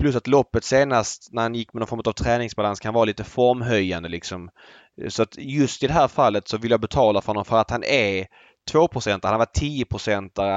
Plus 0.00 0.16
att 0.16 0.26
loppet 0.26 0.64
senast 0.64 1.28
när 1.32 1.42
han 1.42 1.54
gick 1.54 1.72
med 1.72 1.80
någon 1.80 1.86
form 1.86 2.02
av 2.04 2.12
träningsbalans 2.12 2.80
kan 2.80 2.94
vara 2.94 3.04
lite 3.04 3.24
formhöjande 3.24 4.08
liksom. 4.08 4.50
Så 5.08 5.22
att 5.22 5.36
just 5.38 5.82
i 5.82 5.86
det 5.86 5.92
här 5.92 6.08
fallet 6.08 6.48
så 6.48 6.58
vill 6.58 6.70
jag 6.70 6.80
betala 6.80 7.20
för 7.20 7.26
honom 7.26 7.44
för 7.44 7.56
att 7.56 7.70
han 7.70 7.84
är 7.84 8.26
2% 8.72 9.20
Han 9.22 9.32
har 9.32 9.38
varit 9.38 9.54
10. 9.54 9.86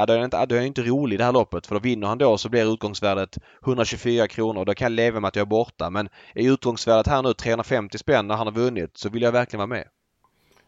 Då 0.07 0.13
är 0.13 0.23
inte, 0.23 0.45
då 0.45 0.55
är 0.55 0.61
inte 0.61 0.81
rolig 0.81 1.13
i 1.13 1.17
det 1.17 1.23
här 1.23 1.31
loppet 1.31 1.67
för 1.67 1.75
då 1.75 1.81
vinner 1.81 2.07
han 2.07 2.17
då 2.17 2.37
så 2.37 2.49
blir 2.49 2.73
utgångsvärdet 2.73 3.37
124 3.65 4.27
kronor. 4.27 4.65
Då 4.65 4.73
kan 4.73 4.85
jag 4.85 4.91
leva 4.91 5.19
med 5.19 5.27
att 5.27 5.35
jag 5.35 5.45
är 5.45 5.49
borta. 5.49 5.89
Men 5.89 6.09
är 6.35 6.51
utgångsvärdet 6.51 7.07
här 7.07 7.21
nu 7.21 7.33
350 7.33 7.97
spänn 7.97 8.27
när 8.27 8.35
han 8.35 8.47
har 8.47 8.53
vunnit 8.53 8.97
så 8.97 9.09
vill 9.09 9.21
jag 9.21 9.31
verkligen 9.31 9.59
vara 9.69 9.79
med. 9.79 9.87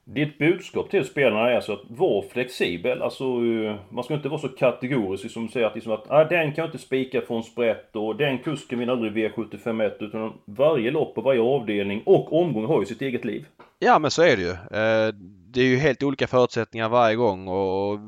Ditt 0.07 0.37
budskap 0.37 0.89
till 0.89 1.05
spelarna 1.05 1.49
är 1.49 1.55
alltså 1.55 1.73
att 1.73 1.83
vara 1.87 2.27
flexibel. 2.27 3.01
Alltså, 3.01 3.23
eh, 3.23 3.75
man 3.89 4.03
ska 4.03 4.13
inte 4.13 4.29
vara 4.29 4.41
så 4.41 4.47
kategorisk 4.47 5.31
som 5.31 5.49
säger 5.49 5.67
att, 5.67 5.75
liksom 5.75 5.93
att 5.93 6.11
ah, 6.11 6.23
den 6.23 6.53
kan 6.53 6.61
jag 6.61 6.67
inte 6.67 6.77
spika 6.77 7.21
från 7.21 7.43
sprätt 7.43 7.95
och 7.95 8.15
den 8.15 8.37
kusken 8.37 8.79
vinner 8.79 8.93
aldrig 8.93 9.13
V751 9.13 9.91
utan 9.99 10.33
varje 10.45 10.91
lopp 10.91 11.17
och 11.17 11.23
varje 11.23 11.41
avdelning 11.41 12.01
och 12.05 12.41
omgång 12.41 12.65
har 12.65 12.79
ju 12.79 12.85
sitt 12.85 13.01
eget 13.01 13.25
liv. 13.25 13.45
Ja 13.79 13.99
men 13.99 14.11
så 14.11 14.23
är 14.23 14.37
det 14.37 14.41
ju. 14.41 14.51
Eh, 14.51 15.13
det 15.53 15.61
är 15.61 15.65
ju 15.65 15.77
helt 15.77 16.03
olika 16.03 16.27
förutsättningar 16.27 16.89
varje 16.89 17.15
gång 17.15 17.47
och 17.47 17.99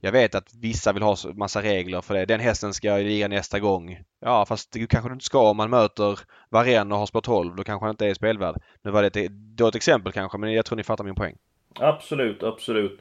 jag 0.00 0.12
vet 0.12 0.34
att 0.34 0.54
vissa 0.54 0.92
vill 0.92 1.02
ha 1.02 1.16
massa 1.34 1.62
regler 1.62 2.00
för 2.00 2.14
det. 2.14 2.24
Den 2.26 2.40
hästen 2.40 2.74
ska 2.74 2.96
liga 2.96 3.28
nästa 3.28 3.58
gång. 3.60 4.00
Ja 4.20 4.46
fast 4.46 4.72
det 4.72 4.86
kanske 4.86 5.08
du 5.08 5.12
inte 5.12 5.24
ska 5.24 5.50
om 5.50 5.56
man 5.56 5.70
möter 5.70 6.18
Varenne 6.48 6.94
och 6.94 6.98
har 6.98 7.06
spår 7.06 7.20
12. 7.20 7.56
Då 7.56 7.64
kanske 7.64 7.84
han 7.84 7.90
inte 7.90 8.06
är 8.06 8.14
spelvärd. 8.14 8.56
Nu 8.82 8.90
var 8.90 9.02
det 9.02 9.16
ett 9.16 9.30
dåligt 9.32 9.74
exempel 9.74 10.12
kanske 10.12 10.38
men 10.38 10.52
jag 10.52 10.64
tror 10.64 10.76
ni 10.76 10.82
fattar 10.82 11.04
min 11.04 11.14
poäng. 11.14 11.36
Absolut, 11.80 12.42
absolut. 12.42 13.00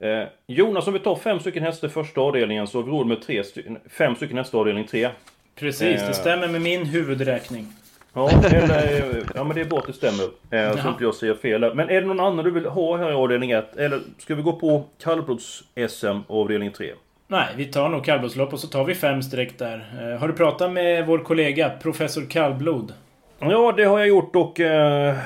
Eh, 0.00 0.28
Jonas, 0.46 0.86
om 0.86 0.92
vi 0.92 0.98
tar 0.98 1.16
fem 1.16 1.40
stycken 1.40 1.62
hästar 1.62 1.88
i 1.88 1.90
första 1.90 2.20
avdelningen 2.20 2.66
så 2.66 2.78
har 2.78 2.82
vi 2.82 2.90
råd 2.90 3.06
med 3.06 3.22
tre 3.22 3.42
fem 3.90 4.14
stycken 4.16 4.36
hästar 4.38 4.58
i 4.58 4.60
avdelning 4.60 4.86
tre. 4.86 5.10
Precis, 5.54 6.00
Eh. 6.02 6.06
det 6.08 6.14
stämmer 6.14 6.48
med 6.48 6.62
min 6.62 6.86
huvudräkning. 6.86 7.66
Ja, 8.14 8.30
eller, 8.30 9.22
ja 9.34 9.44
men 9.44 9.54
det 9.54 9.60
är 9.60 9.64
bra 9.64 9.78
att 9.78 9.86
det 9.86 9.92
stämmer. 9.92 10.24
Eh, 10.50 10.82
så 10.82 10.88
inte 10.88 11.04
jag 11.04 11.14
säger 11.14 11.34
fel. 11.34 11.62
här. 11.64 11.74
Men 11.74 11.88
är 11.90 12.00
det 12.00 12.06
någon 12.06 12.20
annan 12.20 12.44
du 12.44 12.50
vill 12.50 12.66
ha 12.66 12.96
här 12.96 13.10
i 13.10 13.14
avdelning 13.14 13.50
1? 13.50 13.76
Eller 13.76 14.00
ska 14.18 14.34
vi 14.34 14.42
gå 14.42 14.52
på 14.52 14.84
kallblods-SM 15.02 16.20
avdelning 16.28 16.70
3? 16.72 16.92
Nej, 17.26 17.46
vi 17.56 17.64
tar 17.64 17.88
nog 17.88 18.04
kallblodslopp 18.04 18.52
och 18.52 18.60
så 18.60 18.66
tar 18.66 18.84
vi 18.84 18.94
fem 18.94 19.22
streck 19.22 19.58
där. 19.58 19.90
Eh, 20.00 20.20
har 20.20 20.28
du 20.28 20.34
pratat 20.34 20.72
med 20.72 21.06
vår 21.06 21.18
kollega, 21.18 21.70
professor 21.82 22.22
Kallblod? 22.30 22.92
Ja, 23.38 23.72
det 23.76 23.84
har 23.84 23.98
jag 23.98 24.08
gjort 24.08 24.36
och 24.36 24.60
eh, 24.60 25.16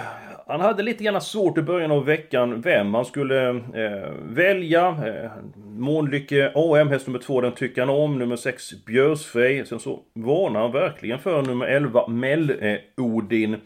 han 0.46 0.60
hade 0.60 0.82
lite 0.82 1.04
grann 1.04 1.20
svårt 1.20 1.58
i 1.58 1.62
början 1.62 1.90
av 1.90 2.04
veckan 2.04 2.60
vem 2.60 2.94
han 2.94 3.04
skulle 3.04 3.48
eh, 3.48 4.12
välja. 4.22 4.88
Eh, 4.88 5.30
Månlycke 5.66 6.52
AM, 6.54 6.88
häst 6.88 7.06
nummer 7.06 7.18
2, 7.18 7.40
den 7.40 7.52
tycker 7.52 7.82
han 7.82 7.90
om. 7.90 8.18
Nummer 8.18 8.36
6, 8.36 8.84
Björsfrej. 8.86 9.66
Sen 9.66 9.78
så 9.78 10.00
varnar 10.12 10.60
han 10.60 10.72
verkligen 10.72 11.18
för 11.18 11.42
nummer 11.42 11.66
11, 11.66 12.06
Mell-Odin. 12.06 13.60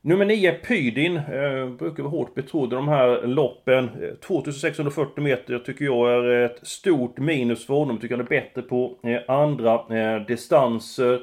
Nummer 0.00 0.24
9, 0.24 0.52
Pydin, 0.52 1.16
eh, 1.16 1.68
brukar 1.78 2.02
vara 2.02 2.10
hårt 2.10 2.34
betrodd 2.34 2.72
i 2.72 2.76
de 2.76 2.88
här 2.88 3.26
loppen. 3.26 3.84
Eh, 3.84 4.14
2640 4.26 5.24
meter 5.24 5.58
tycker 5.58 5.84
jag 5.84 6.10
är 6.10 6.44
ett 6.44 6.66
stort 6.66 7.18
minus 7.18 7.66
för 7.66 7.74
honom. 7.74 7.98
Tycker 7.98 8.16
han 8.16 8.26
är 8.26 8.28
bättre 8.28 8.62
på 8.62 8.98
eh, 9.02 9.20
andra 9.28 9.74
eh, 9.74 10.26
distanser. 10.26 11.20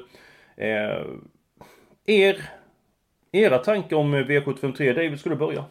Eh, 0.56 1.04
er, 2.06 2.36
era 3.34 3.58
tankar 3.58 3.96
om 3.96 4.14
eh, 4.14 4.18
V753? 4.18 4.94
David, 4.94 5.20
skulle 5.20 5.34
du 5.34 5.38
börja? 5.38 5.64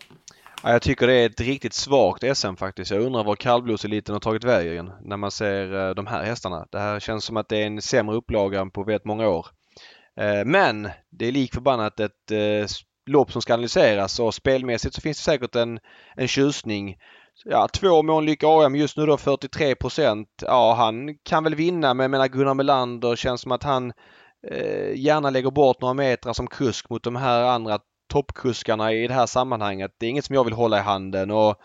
Ja, 0.63 0.71
jag 0.71 0.81
tycker 0.81 1.07
det 1.07 1.13
är 1.13 1.25
ett 1.25 1.41
riktigt 1.41 1.73
svagt 1.73 2.37
SM 2.37 2.55
faktiskt. 2.55 2.91
Jag 2.91 3.01
undrar 3.01 3.23
var 3.23 3.35
kallblodseliten 3.35 4.13
har 4.13 4.19
tagit 4.19 4.43
vägen 4.43 4.91
när 5.01 5.17
man 5.17 5.31
ser 5.31 5.87
eh, 5.87 5.95
de 5.95 6.07
här 6.07 6.23
hästarna. 6.23 6.67
Det 6.71 6.79
här 6.79 6.99
känns 6.99 7.25
som 7.25 7.37
att 7.37 7.49
det 7.49 7.57
är 7.57 7.65
en 7.65 7.81
sämre 7.81 8.15
upplaga 8.15 8.61
än 8.61 8.71
på 8.71 8.83
väldigt 8.83 9.05
många 9.05 9.29
år. 9.29 9.47
Eh, 10.19 10.45
men 10.45 10.89
det 11.09 11.27
är 11.27 11.31
lik 11.31 11.53
förbannat 11.53 11.99
ett 11.99 12.31
lopp 13.05 13.31
som 13.31 13.41
ska 13.41 13.53
analyseras 13.53 14.19
och 14.19 14.33
spelmässigt 14.33 14.95
så 14.95 15.01
finns 15.01 15.17
det 15.17 15.23
säkert 15.23 15.55
en, 15.55 15.79
en 16.15 16.27
tjusning. 16.27 16.97
Ja, 17.45 17.67
två 17.67 18.03
Månlycke 18.03 18.47
AM 18.47 18.75
just 18.75 18.97
nu 18.97 19.05
då 19.05 19.17
43 19.17 19.75
procent. 19.75 20.27
Ja, 20.41 20.73
han 20.73 21.17
kan 21.23 21.43
väl 21.43 21.55
vinna 21.55 21.93
men 21.93 22.03
jag 22.03 22.11
menar 22.11 22.27
Gunnar 22.27 22.53
Melander 22.53 23.15
känns 23.15 23.41
som 23.41 23.51
att 23.51 23.63
han 23.63 23.93
eh, 24.51 24.95
gärna 24.95 25.29
lägger 25.29 25.51
bort 25.51 25.81
några 25.81 25.93
meter 25.93 26.33
som 26.33 26.47
kusk 26.47 26.89
mot 26.89 27.03
de 27.03 27.15
här 27.15 27.43
andra 27.43 27.79
toppkuskarna 28.09 28.93
i 28.93 29.07
det 29.07 29.13
här 29.13 29.25
sammanhanget. 29.25 29.91
Det 29.99 30.05
är 30.05 30.09
inget 30.09 30.25
som 30.25 30.35
jag 30.35 30.43
vill 30.43 30.53
hålla 30.53 30.77
i 30.77 30.81
handen 30.81 31.31
och 31.31 31.55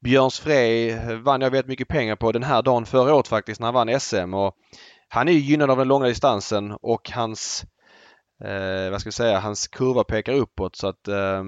Björns 0.00 0.40
Frey 0.40 0.94
vann 1.16 1.40
jag 1.40 1.50
väldigt 1.50 1.68
mycket 1.68 1.88
pengar 1.88 2.16
på 2.16 2.32
den 2.32 2.42
här 2.42 2.62
dagen 2.62 2.86
förra 2.86 3.14
året 3.14 3.28
faktiskt 3.28 3.60
när 3.60 3.66
han 3.66 3.74
vann 3.74 4.00
SM 4.00 4.34
och 4.34 4.54
han 5.08 5.28
är 5.28 5.32
ju 5.32 5.38
gynnad 5.38 5.70
av 5.70 5.78
den 5.78 5.88
långa 5.88 6.06
distansen 6.06 6.72
och 6.82 7.10
hans 7.10 7.64
eh, 8.44 8.90
vad 8.90 9.00
ska 9.00 9.08
vi 9.08 9.12
säga, 9.12 9.40
hans 9.40 9.68
kurva 9.68 10.04
pekar 10.04 10.32
uppåt 10.32 10.76
så 10.76 10.88
att 10.88 11.08
eh, 11.08 11.42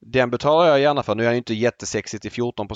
den 0.00 0.30
betalar 0.30 0.68
jag 0.68 0.80
gärna 0.80 1.02
för. 1.02 1.14
Nu 1.14 1.22
är 1.22 1.26
han 1.26 1.34
ju 1.34 1.38
inte 1.38 1.54
jättesexig 1.54 2.20
till 2.20 2.30
14 2.32 2.68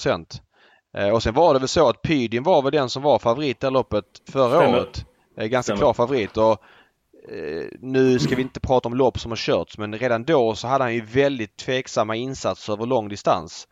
eh, 0.97 1.09
Och 1.09 1.23
sen 1.23 1.35
var 1.35 1.55
det 1.55 1.59
väl 1.59 1.69
så 1.69 1.89
att 1.89 2.03
Pydin 2.03 2.43
var 2.43 2.63
väl 2.63 2.73
den 2.73 2.89
som 2.91 3.03
var 3.03 3.19
favorit 3.19 3.65
i 3.65 3.71
loppet 3.71 4.05
förra 4.31 4.61
Stämmer. 4.61 4.79
året. 4.79 5.05
Eh, 5.39 5.47
ganska 5.47 5.63
Stämmer. 5.63 5.79
klar 5.79 5.93
favorit 5.93 6.37
och 6.37 6.63
nu 7.81 8.19
ska 8.19 8.37
vi 8.37 8.43
inte 8.43 8.61
prata 8.61 8.89
om 8.89 8.95
lopp 8.95 9.21
som 9.21 9.31
har 9.31 9.37
körts 9.37 9.79
men 9.79 9.99
redan 9.99 10.25
då 10.25 10.55
så 10.55 10.69
hade 10.69 10.85
han 10.85 10.95
ju 10.95 11.01
väldigt 11.01 11.57
tveksamma 11.57 12.17
insatser 12.17 12.73
över 12.73 12.87
lång 12.87 13.09
distans. 13.09 13.69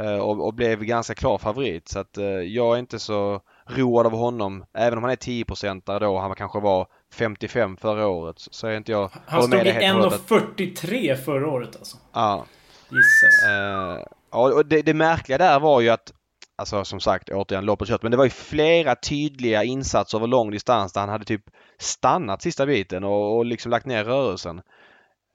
Eh, 0.00 0.18
och, 0.18 0.46
och 0.46 0.54
blev 0.54 0.84
ganska 0.84 1.14
klar 1.14 1.38
favorit 1.38 1.88
så 1.88 1.98
att 1.98 2.18
eh, 2.18 2.24
jag 2.26 2.74
är 2.74 2.78
inte 2.78 2.98
så 2.98 3.40
road 3.66 4.06
av 4.06 4.12
honom. 4.12 4.64
Även 4.74 4.98
om 4.98 5.04
han 5.04 5.12
är 5.12 5.16
10% 5.16 5.82
där 5.86 6.00
då 6.00 6.18
han 6.18 6.34
kanske 6.34 6.60
var 6.60 6.86
55 7.14 7.76
förra 7.76 8.06
året 8.08 8.36
så 8.38 8.66
är 8.66 8.76
inte 8.76 8.92
jag 8.92 9.10
Han 9.26 9.40
håller 9.40 9.56
med 9.56 9.60
stod 9.60 9.74
i 9.74 9.78
dig 9.78 9.86
helt 9.86 9.96
och 9.96 10.02
hållet 10.02 10.20
att- 10.20 10.58
1.43 10.58 11.16
förra 11.16 11.48
året 11.48 11.76
alltså. 11.76 11.96
Ja. 12.12 12.44
Gissas. 12.88 13.48
Eh, 13.48 14.06
ja, 14.30 14.52
och 14.54 14.66
det, 14.66 14.82
det 14.82 14.94
märkliga 14.94 15.38
där 15.38 15.60
var 15.60 15.80
ju 15.80 15.88
att 15.88 16.12
Alltså 16.56 16.84
som 16.84 17.00
sagt 17.00 17.30
återigen 17.30 17.64
loppet 17.64 17.88
kört 17.88 18.02
men 18.02 18.10
det 18.10 18.16
var 18.16 18.24
ju 18.24 18.30
flera 18.30 18.94
tydliga 18.94 19.64
insatser 19.64 20.18
över 20.18 20.26
lång 20.26 20.50
distans 20.50 20.92
där 20.92 21.00
han 21.00 21.10
hade 21.10 21.24
typ 21.24 21.44
stannat 21.78 22.42
sista 22.42 22.66
biten 22.66 23.04
och, 23.04 23.36
och 23.36 23.44
liksom 23.44 23.70
lagt 23.70 23.86
ner 23.86 24.04
rörelsen. 24.04 24.62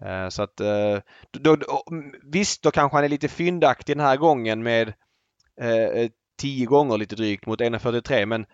Eh, 0.05 0.30
så 0.30 0.43
att 0.43 0.59
eh, 0.59 0.97
då, 1.32 1.55
då, 1.55 1.84
visst 2.24 2.63
då 2.63 2.72
kanske 2.72 2.97
han 2.97 3.03
är 3.03 3.09
lite 3.09 3.28
fyndaktig 3.28 3.97
den 3.97 4.05
här 4.05 4.17
gången 4.17 4.63
med 4.63 4.93
eh, 5.61 6.09
10 6.41 6.65
gånger 6.65 6.97
lite 6.97 7.15
drygt 7.15 7.45
mot 7.45 7.61
1.43 7.61 8.26
men 8.26 8.45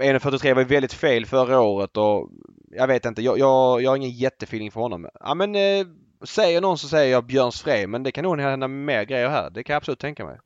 1.43 0.00 0.54
var 0.54 0.62
ju 0.62 0.68
väldigt 0.68 0.92
fel 0.92 1.26
förra 1.26 1.60
året 1.60 1.96
och 1.96 2.30
jag 2.70 2.86
vet 2.86 3.04
inte, 3.04 3.22
jag, 3.22 3.38
jag, 3.38 3.82
jag 3.82 3.90
har 3.90 3.96
ingen 3.96 4.10
jättefeeling 4.10 4.70
för 4.70 4.80
honom. 4.80 5.08
Ja 5.20 5.34
men 5.34 5.54
eh, 5.54 5.86
säger 6.24 6.60
någon 6.60 6.78
så 6.78 6.88
säger 6.88 7.12
jag 7.12 7.26
Björns 7.26 7.62
Frey 7.62 7.86
men 7.86 8.02
det 8.02 8.12
kan 8.12 8.24
nog 8.24 8.40
hända 8.40 8.68
mer 8.68 9.04
grejer 9.04 9.28
här. 9.28 9.50
Det 9.50 9.62
kan 9.62 9.74
jag 9.74 9.78
absolut 9.78 9.98
tänka 10.00 10.24
mig. 10.24 10.38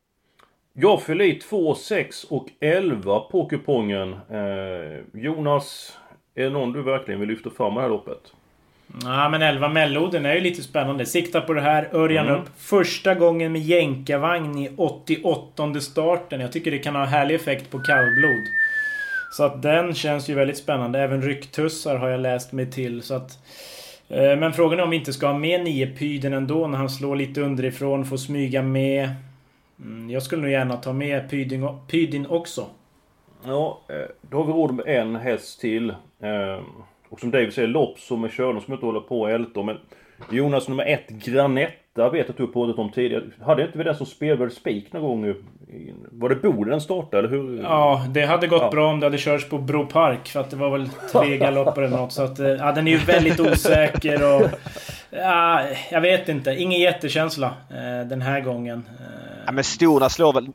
Jag 0.76 1.02
fyller 1.02 1.24
i 1.24 1.34
2, 1.34 1.74
6 1.74 2.24
och 2.24 2.46
11 2.60 3.20
på 3.20 3.46
kupongen. 3.46 4.12
Eh, 4.12 5.20
Jonas, 5.22 5.98
är 6.34 6.44
det 6.44 6.50
någon 6.50 6.72
du 6.72 6.82
verkligen 6.82 7.20
vill 7.20 7.28
lyfta 7.28 7.50
fram 7.50 7.72
i 7.72 7.76
det 7.76 7.82
här 7.82 7.88
loppet? 7.88 8.32
Ja, 9.02 9.28
men 9.28 9.42
11 9.42 9.68
Melloden 9.68 10.26
är 10.26 10.34
ju 10.34 10.40
lite 10.40 10.62
spännande. 10.62 11.06
Sikta 11.06 11.40
på 11.40 11.52
det 11.52 11.60
här. 11.60 11.88
Örjan 11.92 12.26
Mm. 12.28 12.40
upp. 12.40 12.48
Första 12.58 13.14
gången 13.14 13.52
med 13.52 13.60
jänkarvagn 13.60 14.58
i 14.58 14.70
88 14.76 15.80
starten. 15.80 16.40
Jag 16.40 16.52
tycker 16.52 16.70
det 16.70 16.78
kan 16.78 16.94
ha 16.94 17.04
härlig 17.04 17.34
effekt 17.34 17.70
på 17.70 17.78
kallblod. 17.78 18.44
Så 19.32 19.44
att 19.44 19.62
den 19.62 19.94
känns 19.94 20.28
ju 20.30 20.34
väldigt 20.34 20.56
spännande. 20.58 20.98
Även 21.00 21.22
rycktussar 21.22 21.96
har 21.96 22.08
jag 22.08 22.20
läst 22.20 22.52
mig 22.52 22.70
till. 22.70 23.02
Så 23.02 23.14
att, 23.14 23.30
eh, 24.08 24.36
men 24.36 24.52
frågan 24.52 24.78
är 24.78 24.82
om 24.82 24.90
vi 24.90 24.96
inte 24.96 25.12
ska 25.12 25.26
ha 25.26 25.38
med 25.38 25.64
9 25.64 25.86
Pyden 25.86 26.32
ändå 26.32 26.66
när 26.66 26.78
han 26.78 26.90
slår 26.90 27.16
lite 27.16 27.40
underifrån. 27.40 28.04
Får 28.04 28.16
smyga 28.16 28.62
med. 28.62 29.08
Mm, 29.80 30.10
jag 30.10 30.22
skulle 30.22 30.42
nog 30.42 30.50
gärna 30.50 30.76
ta 30.76 30.92
med 30.92 31.30
Pydin, 31.30 31.68
Pydin 31.90 32.26
också. 32.26 32.66
Ja, 33.46 33.80
eh, 33.88 33.96
då 34.20 34.36
har 34.36 34.44
vi 34.44 34.52
råd 34.52 34.74
med 34.74 34.86
en 34.86 35.16
häst 35.16 35.60
till. 35.60 35.90
Eh, 35.90 36.64
och 37.08 37.20
som 37.20 37.30
David 37.30 37.52
säger, 37.52 37.68
lopp 37.68 37.98
som 37.98 38.24
är 38.24 38.28
körda 38.28 38.60
som 38.60 38.72
inte 38.74 38.86
håller 38.86 39.00
på 39.00 39.20
och 39.20 39.30
älta. 39.30 39.62
Men 39.62 39.76
Jonas 40.30 40.68
nummer 40.68 40.84
ett, 40.86 41.08
Granetta, 41.08 42.10
vet 42.10 42.30
att 42.30 42.36
du 42.36 42.42
har 42.42 42.52
pratat 42.52 42.78
om 42.78 42.90
tidigare. 42.92 43.22
Hade 43.42 43.62
inte 43.62 43.78
vi 43.78 43.84
den 43.84 43.94
som 43.94 44.06
spelvärd 44.06 44.52
spik 44.52 44.92
någon 44.92 45.02
gång? 45.22 45.34
Var 46.10 46.28
det 46.28 46.34
Boden 46.36 46.68
den 46.70 46.80
startade, 46.80 47.18
eller 47.18 47.28
hur? 47.28 47.62
Ja, 47.62 48.04
det 48.10 48.24
hade 48.26 48.46
gått 48.46 48.62
Ja. 48.62 48.70
bra 48.70 48.90
om 48.90 49.00
det 49.00 49.06
hade 49.06 49.18
körts 49.18 49.48
på 49.48 49.58
Bro 49.58 49.86
Park. 49.86 50.28
För 50.28 50.40
att 50.40 50.50
det 50.50 50.56
var 50.56 50.70
väl 50.70 50.88
tre 51.12 51.38
galopper 51.38 51.82
eller 51.82 51.96
något. 51.96 52.12
Så 52.12 52.22
att, 52.22 52.38
eh, 52.38 52.46
ja, 52.48 52.72
den 52.72 52.88
är 52.88 52.92
ju 52.92 52.98
väldigt 52.98 53.40
osäker 53.40 54.34
och... 54.36 54.48
Ja, 55.10 55.62
jag 55.90 56.00
vet 56.00 56.28
inte. 56.28 56.50
Ingen 56.50 56.80
jättekänsla 56.80 57.46
eh, 57.70 58.08
den 58.08 58.22
här 58.22 58.40
gången. 58.40 58.84
Ja, 59.46 59.52
men 59.52 59.64
Storna 59.64 60.08
slår 60.08 60.32
väl 60.32 60.44
Nej, 60.44 60.52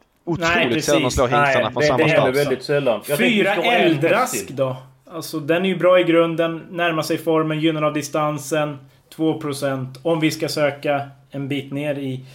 otroligt 0.65 0.85
sällan 0.85 1.01
de 1.01 1.11
slår 1.11 1.27
hingstarna 1.27 1.71
från 1.71 1.81
det- 1.81 1.87
samma 1.87 2.03
det 2.03 2.09
start. 2.09 2.35
väldigt 2.35 2.63
sällan. 2.63 3.01
Jag 3.07 3.17
Fyra 3.17 3.53
Eldrask 3.55 4.49
då? 4.49 4.77
Alltså 5.11 5.39
den 5.39 5.65
är 5.65 5.69
ju 5.69 5.75
bra 5.77 5.99
i 5.99 6.03
grunden. 6.03 6.67
Närmar 6.71 7.03
sig 7.03 7.17
formen, 7.17 7.59
gynnad 7.59 7.83
av 7.83 7.93
distansen. 7.93 8.77
2% 9.15 9.99
om 10.03 10.19
vi 10.19 10.31
ska 10.31 10.47
söka 10.49 11.09
en 11.31 11.47
bit 11.47 11.71
ner 11.73 11.95
i 11.95 12.25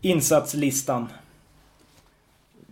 insatslistan. 0.00 1.08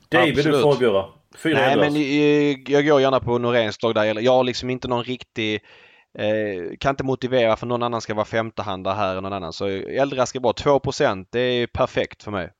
David, 0.08 0.34
du 0.34 0.40
Absolut. 0.40 0.62
får 0.62 0.70
avgöra. 0.72 1.04
Fyra 1.38 1.58
Nej 1.58 1.72
Eldrask. 1.72 1.92
men 1.92 2.00
eh, 2.02 2.72
jag 2.74 2.86
går 2.86 3.00
gärna 3.00 3.20
på 3.20 3.38
Noréns 3.38 3.82
lag 3.82 3.94
där. 3.94 4.20
Jag 4.20 4.32
har 4.32 4.44
liksom 4.44 4.70
inte 4.70 4.88
någon 4.88 5.04
riktig 5.04 5.54
eh, 6.18 6.76
kan 6.80 6.90
inte 6.90 7.04
motivera 7.04 7.56
för 7.56 7.66
någon 7.66 7.82
annan 7.82 8.00
ska 8.00 8.14
vara 8.14 8.24
femtehandare 8.24 8.94
här 8.94 9.16
än 9.16 9.22
någon 9.22 9.32
annan. 9.32 9.52
Så 9.52 9.66
Eldrask 9.66 10.30
ska 10.30 10.40
vara 10.40 10.52
2% 10.52 11.26
det 11.32 11.40
är 11.40 11.66
perfekt 11.66 12.22
för 12.22 12.30
mig. 12.30 12.50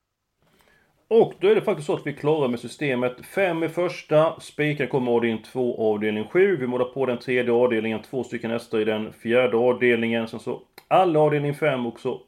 Och 1.07 1.33
då 1.39 1.47
är 1.47 1.55
det 1.55 1.61
faktiskt 1.61 1.87
så 1.87 1.93
att 1.93 2.07
vi 2.07 2.11
är 2.11 2.15
klara 2.15 2.47
med 2.47 2.59
systemet. 2.59 3.25
Fem 3.25 3.63
i 3.63 3.69
första, 3.69 4.39
spikar 4.39 4.85
kommer 4.85 5.11
avdelning 5.11 5.43
2, 5.43 5.93
avdelning 5.93 6.27
7. 6.27 6.57
Vi 6.57 6.67
målar 6.67 6.85
på 6.85 7.05
den 7.05 7.17
tredje 7.17 7.53
avdelningen, 7.53 8.01
två 8.01 8.23
stycken 8.23 8.51
hästar 8.51 8.79
i 8.79 8.85
den 8.85 9.13
fjärde 9.13 9.57
avdelningen. 9.57 10.27
Sen 10.27 10.39
så 10.39 10.61
alla 10.87 11.19
avdelning 11.19 11.53
5 11.53 11.85
och 11.85 11.99
så 11.99 12.21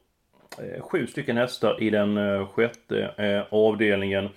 eh, 0.60 0.82
sju 0.82 1.08
stycken 1.08 1.38
hästar 1.38 1.84
i 1.84 1.90
den 1.90 2.18
eh, 2.18 2.48
sjätte 2.48 3.14
eh, 3.18 3.54
avdelningen. 3.54 4.30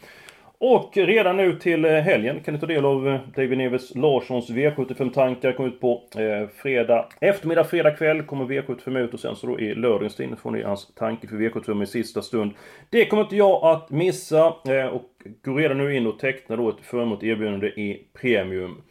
Och 0.62 0.96
redan 0.96 1.36
nu 1.36 1.58
till 1.58 1.84
eh, 1.84 1.92
helgen 1.92 2.40
kan 2.40 2.54
ni 2.54 2.60
ta 2.60 2.66
del 2.66 2.84
av 2.84 3.08
eh, 3.08 3.20
David 3.34 3.58
Neves 3.58 3.94
Larssons 3.94 4.50
V75-tankar. 4.50 5.52
Kommer 5.52 5.68
ut 5.68 5.80
på 5.80 6.02
eh, 6.16 6.48
fredag 6.62 7.08
eftermiddag, 7.20 7.64
fredag 7.64 7.90
kväll 7.90 8.22
kommer 8.22 8.44
V75 8.44 8.98
ut 8.98 9.14
och 9.14 9.20
sen 9.20 9.36
så 9.36 9.46
då 9.46 9.60
i 9.60 9.74
lördagens 9.74 10.16
tidning 10.16 10.36
får 10.36 10.50
ni 10.50 10.62
hans 10.62 10.94
tanke 10.94 11.28
för 11.28 11.36
V75 11.36 11.82
i 11.82 11.86
sista 11.86 12.22
stund. 12.22 12.52
Det 12.90 13.06
kommer 13.06 13.22
inte 13.22 13.36
jag 13.36 13.64
att 13.64 13.90
missa 13.90 14.46
eh, 14.46 14.86
och 14.86 15.10
går 15.42 15.58
redan 15.58 15.78
nu 15.78 15.96
in 15.96 16.06
och 16.06 16.18
tecknar 16.18 16.56
då 16.56 16.68
ett 16.68 16.80
förmånligt 16.82 17.22
erbjudande 17.22 17.66
i 17.66 18.06
Premium. 18.20 18.82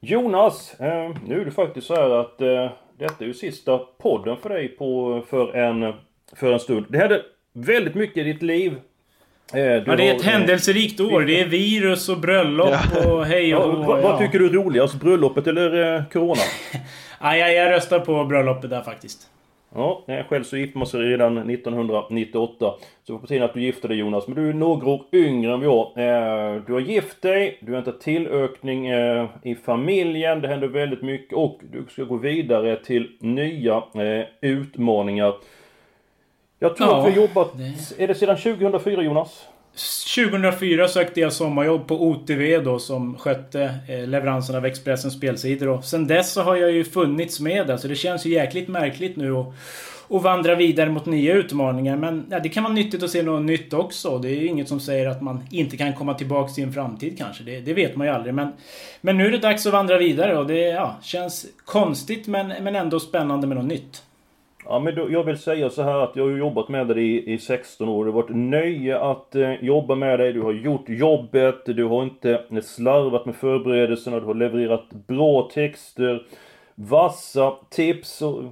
Jonas, 0.00 0.80
eh, 0.80 1.16
nu 1.26 1.40
är 1.40 1.44
det 1.44 1.50
faktiskt 1.50 1.86
så 1.86 1.94
här 1.94 2.10
att 2.10 2.40
eh, 2.40 2.70
detta 2.98 3.24
är 3.24 3.28
ju 3.28 3.34
sista 3.34 3.78
podden 3.78 4.36
för 4.36 4.48
dig 4.48 4.68
på, 4.68 5.22
för, 5.28 5.56
en, 5.56 5.92
för 6.36 6.52
en 6.52 6.60
stund. 6.60 6.86
Det 6.88 6.98
hände 6.98 7.22
väldigt 7.52 7.94
mycket 7.94 8.16
i 8.16 8.32
ditt 8.32 8.42
liv 8.42 8.80
Eh, 9.54 9.60
Ja, 9.60 9.80
det 9.80 9.92
är 9.92 9.96
har- 9.96 10.16
ett 10.16 10.22
händelserikt 10.22 11.00
år. 11.00 11.20
Det 11.20 11.40
är 11.40 11.46
virus 11.46 12.08
och 12.08 12.18
bröllop 12.18 12.74
och 13.06 13.26
hej 13.26 13.54
och 13.54 13.62
Ja, 13.74 13.84
vad, 13.86 13.98
ja. 13.98 14.02
vad 14.02 14.18
tycker 14.18 14.38
du 14.38 14.46
är 14.46 14.50
roligast? 14.52 14.94
Bröllopet 15.00 15.46
eller 15.46 15.94
eh, 15.96 16.02
Corona? 16.12 16.40
Ja, 17.20 17.36
jag, 17.36 17.70
röstar 17.72 17.98
på 18.00 18.24
bröllopet 18.24 18.70
där 18.70 18.82
faktiskt. 18.82 19.18
Ja, 19.74 20.04
eh, 20.08 20.26
själv 20.28 20.44
så 20.44 20.56
gifte 20.56 20.78
man 20.78 20.86
sig 20.86 21.00
redan 21.00 21.50
1998. 21.50 22.56
Så 22.58 22.76
det 23.06 23.12
var 23.12 23.20
på 23.20 23.26
tiden 23.26 23.42
att 23.44 23.54
du 23.54 23.62
gifte 23.62 23.88
dig 23.88 23.96
Jonas. 23.96 24.28
Men 24.28 24.36
du 24.44 24.48
är 24.48 24.52
några 24.54 24.88
år 24.88 25.02
yngre 25.12 25.52
än 25.54 25.62
jag. 25.62 25.86
Eh, 25.96 26.62
Du 26.66 26.72
har 26.72 26.80
gift 26.80 27.22
dig, 27.22 27.58
du 27.60 27.72
har 27.72 27.78
inte 27.78 27.92
tillökning 27.92 28.86
eh, 28.86 29.26
i 29.42 29.54
familjen. 29.54 30.40
Det 30.40 30.48
händer 30.48 30.68
väldigt 30.68 31.02
mycket 31.02 31.32
och 31.38 31.60
du 31.72 31.84
ska 31.90 32.02
gå 32.02 32.16
vidare 32.16 32.76
till 32.76 33.08
nya 33.20 33.74
eh, 33.76 34.24
utmaningar. 34.40 35.34
Jag 36.58 36.76
tror 36.76 36.88
Ja, 36.88 37.06
att 37.06 37.12
vi 37.12 37.16
jobbat... 37.16 37.52
Är 37.98 38.08
det 38.08 38.14
sedan 38.14 38.36
2004 38.36 39.02
Jonas? 39.02 39.44
2004 40.16 40.88
sökte 40.88 41.20
jag 41.20 41.32
sommarjobb 41.32 41.88
på 41.88 42.02
OTV 42.02 42.62
då 42.64 42.78
som 42.78 43.18
skötte 43.18 43.74
eh, 43.88 44.06
leveransen 44.06 44.56
av 44.56 44.66
Expressens 44.66 45.14
spelsidor. 45.14 45.68
Och 45.68 45.84
sen 45.84 46.06
dess 46.06 46.32
så 46.32 46.42
har 46.42 46.56
jag 46.56 46.70
ju 46.70 46.84
funnits 46.84 47.40
med 47.40 47.66
där 47.66 47.76
så 47.76 47.88
det 47.88 47.96
känns 47.96 48.26
ju 48.26 48.30
jäkligt 48.30 48.68
märkligt 48.68 49.16
nu 49.16 49.36
att 49.36 49.54
och 50.08 50.22
vandra 50.22 50.54
vidare 50.54 50.90
mot 50.90 51.06
nya 51.06 51.34
utmaningar. 51.34 51.96
Men 51.96 52.26
ja, 52.30 52.40
det 52.40 52.48
kan 52.48 52.62
vara 52.62 52.74
nyttigt 52.74 53.02
att 53.02 53.10
se 53.10 53.22
något 53.22 53.42
nytt 53.42 53.72
också. 53.72 54.18
Det 54.18 54.28
är 54.28 54.36
ju 54.36 54.46
inget 54.46 54.68
som 54.68 54.80
säger 54.80 55.06
att 55.06 55.22
man 55.22 55.46
inte 55.50 55.76
kan 55.76 55.94
komma 55.94 56.14
tillbaks 56.14 56.58
i 56.58 56.62
en 56.62 56.72
framtid 56.72 57.18
kanske. 57.18 57.44
Det, 57.44 57.60
det 57.60 57.74
vet 57.74 57.96
man 57.96 58.06
ju 58.06 58.12
aldrig. 58.12 58.34
Men, 58.34 58.52
men 59.00 59.18
nu 59.18 59.26
är 59.26 59.30
det 59.30 59.38
dags 59.38 59.66
att 59.66 59.72
vandra 59.72 59.98
vidare 59.98 60.38
och 60.38 60.46
det 60.46 60.60
ja, 60.60 60.96
känns 61.02 61.46
konstigt 61.64 62.26
men, 62.26 62.48
men 62.48 62.76
ändå 62.76 63.00
spännande 63.00 63.46
med 63.46 63.56
något 63.56 63.66
nytt. 63.66 64.02
Ja 64.68 64.78
men 64.78 64.94
då, 64.94 65.10
jag 65.10 65.24
vill 65.24 65.38
säga 65.38 65.70
så 65.70 65.82
här 65.82 65.98
att 65.98 66.16
jag 66.16 66.24
har 66.24 66.30
ju 66.30 66.38
jobbat 66.38 66.68
med 66.68 66.86
dig 66.86 67.04
i, 67.04 67.32
i 67.32 67.38
16 67.38 67.88
år. 67.88 68.04
Det 68.04 68.10
har 68.10 68.22
varit 68.22 68.36
nöje 68.36 68.98
att 68.98 69.34
eh, 69.34 69.64
jobba 69.64 69.94
med 69.94 70.18
dig. 70.18 70.32
Du 70.32 70.42
har 70.42 70.52
gjort 70.52 70.88
jobbet. 70.88 71.62
Du 71.66 71.84
har 71.84 72.02
inte 72.02 72.42
eh, 72.50 72.60
slarvat 72.60 73.26
med 73.26 73.36
förberedelserna. 73.36 74.20
Du 74.20 74.26
har 74.26 74.34
levererat 74.34 74.90
bra 74.90 75.50
texter. 75.54 76.26
Vassa 76.74 77.54
tips. 77.70 78.22
Och, 78.22 78.42
eh, 78.42 78.48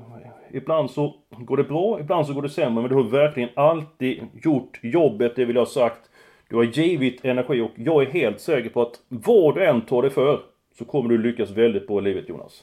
ibland 0.52 0.90
så 0.90 1.14
går 1.30 1.56
det 1.56 1.64
bra, 1.64 2.00
ibland 2.00 2.26
så 2.26 2.32
går 2.32 2.42
det 2.42 2.48
sämre. 2.48 2.82
Men 2.82 2.88
du 2.90 2.94
har 2.94 3.02
verkligen 3.02 3.48
alltid 3.54 4.20
gjort 4.42 4.80
jobbet, 4.82 5.36
det 5.36 5.44
vill 5.44 5.56
jag 5.56 5.62
ha 5.62 5.66
sagt. 5.66 6.10
Du 6.48 6.56
har 6.56 6.64
givit 6.64 7.24
energi 7.24 7.60
och 7.60 7.70
jag 7.74 8.02
är 8.02 8.06
helt 8.06 8.40
säker 8.40 8.70
på 8.70 8.82
att 8.82 9.00
vad 9.08 9.54
du 9.54 9.64
än 9.64 9.80
tar 9.80 10.02
dig 10.02 10.10
för 10.10 10.40
så 10.78 10.84
kommer 10.84 11.08
du 11.08 11.18
lyckas 11.18 11.50
väldigt 11.50 11.86
bra 11.86 11.98
i 11.98 12.02
livet 12.02 12.28
Jonas. 12.28 12.62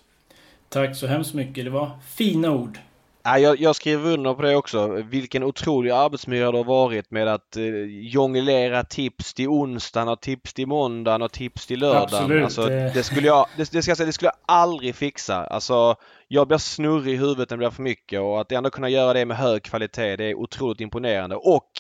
Tack 0.69 0.95
så 0.95 1.07
hemskt 1.07 1.33
mycket. 1.33 1.65
Det 1.65 1.71
var 1.71 1.89
fina 2.17 2.55
ord. 2.55 2.77
Ja, 3.23 3.37
jag, 3.39 3.59
jag 3.59 3.75
skriver 3.75 4.13
under 4.13 4.33
på 4.33 4.41
det 4.41 4.55
också. 4.55 4.87
Vilken 4.87 5.43
otrolig 5.43 5.91
arbetsmiljö 5.91 6.51
det 6.51 6.57
har 6.57 6.63
varit 6.65 7.11
med 7.11 7.27
att 7.27 7.57
eh, 7.57 7.63
jonglera 7.85 8.83
tips 8.83 9.33
till 9.33 9.47
onsdagen 9.47 10.07
och 10.07 10.21
tips 10.21 10.53
till 10.53 10.67
måndagen 10.67 11.21
och 11.21 11.31
tips 11.31 11.67
till 11.67 11.79
lördagen. 11.79 12.03
Absolut, 12.03 12.43
Alltså, 12.43 12.65
det- 12.65 12.91
det 12.93 13.03
skulle 13.03 13.27
jag, 13.27 13.45
det, 13.57 13.71
det 13.71 13.81
ska 13.81 13.91
jag 13.91 13.97
säga, 13.97 14.07
det 14.07 14.13
skulle 14.13 14.27
jag 14.47 14.55
aldrig 14.57 14.95
fixa. 14.95 15.35
Alltså, 15.45 15.95
jag 16.27 16.47
blir 16.47 16.57
snurrig 16.57 17.13
i 17.13 17.17
huvudet 17.17 17.49
när 17.49 17.57
det 17.57 17.59
blir 17.59 17.69
för 17.69 17.83
mycket 17.83 18.19
och 18.21 18.41
att 18.41 18.51
ändå 18.51 18.69
kunna 18.69 18.89
göra 18.89 19.13
det 19.13 19.25
med 19.25 19.37
hög 19.37 19.63
kvalitet, 19.63 20.15
det 20.15 20.25
är 20.25 20.35
otroligt 20.35 20.81
imponerande. 20.81 21.35
Och 21.35 21.71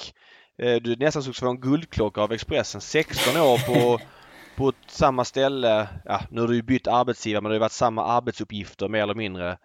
eh, 0.61 0.75
du 0.75 0.95
nästan 0.95 1.21
skulle 1.23 1.33
få 1.33 1.49
en 1.49 1.61
guldklocka 1.61 2.21
av 2.21 2.31
Expressen. 2.33 2.81
16 2.81 3.41
år 3.41 3.57
på 3.73 3.99
på 4.57 4.73
samma 4.87 5.25
ställe. 5.25 5.87
Ja, 6.05 6.19
nu 6.29 6.41
har 6.41 6.47
du 6.47 6.55
ju 6.55 6.61
bytt 6.61 6.87
arbetsgivare 6.87 7.41
men 7.41 7.49
det 7.49 7.55
har 7.55 7.59
varit 7.59 7.71
samma 7.71 8.05
arbetsuppgifter 8.05 8.87
mer 8.87 9.03
eller 9.03 9.15
mindre. 9.15 9.57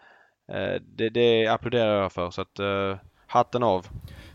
Eh, 0.52 0.80
Det, 0.96 1.08
det 1.08 1.46
applåderar 1.46 2.02
jag 2.02 2.12
för 2.12 2.30
så 2.30 2.40
att 2.40 2.58
eh, 2.58 2.96
hatten 3.26 3.62
av. 3.62 3.86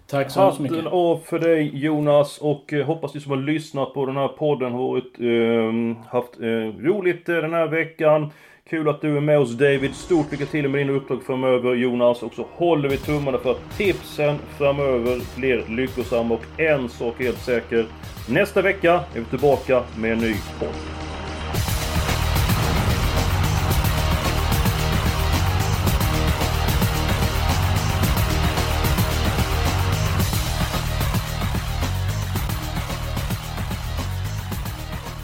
Tack 0.07 0.31
så 0.31 0.41
hemskt 0.41 0.59
mycket. 0.59 0.77
Hatten 0.77 0.91
av 0.93 1.17
för 1.25 1.39
dig 1.39 1.71
Jonas 1.73 2.37
och 2.37 2.73
eh, 2.73 2.85
hoppas 2.85 3.13
ni 3.13 3.19
som 3.19 3.31
har 3.31 3.37
lyssnat 3.39 3.93
på 3.93 4.05
den 4.05 4.15
här 4.17 4.27
podden 4.27 4.71
har 4.71 4.79
varit, 4.79 5.19
eh, 5.19 6.05
haft 6.11 6.39
eh, 6.39 6.85
roligt 6.87 7.25
den 7.25 7.53
här 7.53 7.67
veckan. 7.67 8.31
Kul 8.69 8.89
att 8.89 9.01
du 9.01 9.17
är 9.17 9.21
med 9.21 9.39
oss 9.39 9.57
David. 9.57 9.95
Stort 9.95 10.31
lycka 10.31 10.45
till 10.45 10.69
med 10.69 10.81
dina 10.81 10.93
uppdrag 10.93 11.23
framöver 11.23 11.75
Jonas. 11.75 12.23
Och 12.23 12.33
så 12.33 12.45
håller 12.51 12.89
vi 12.89 12.97
tummarna 12.97 13.37
för 13.37 13.51
att 13.51 13.77
tipsen 13.77 14.37
framöver 14.57 15.21
blir 15.39 15.65
lyckosamma. 15.75 16.33
Och 16.35 16.59
en 16.59 16.89
sak 16.89 17.19
är 17.19 17.23
helt 17.23 17.37
säker. 17.41 17.85
Nästa 18.29 18.61
vecka 18.61 18.93
är 18.93 19.19
vi 19.19 19.25
tillbaka 19.25 19.83
med 19.97 20.11
en 20.11 20.17
ny 20.17 20.33
podd. 20.59 21.00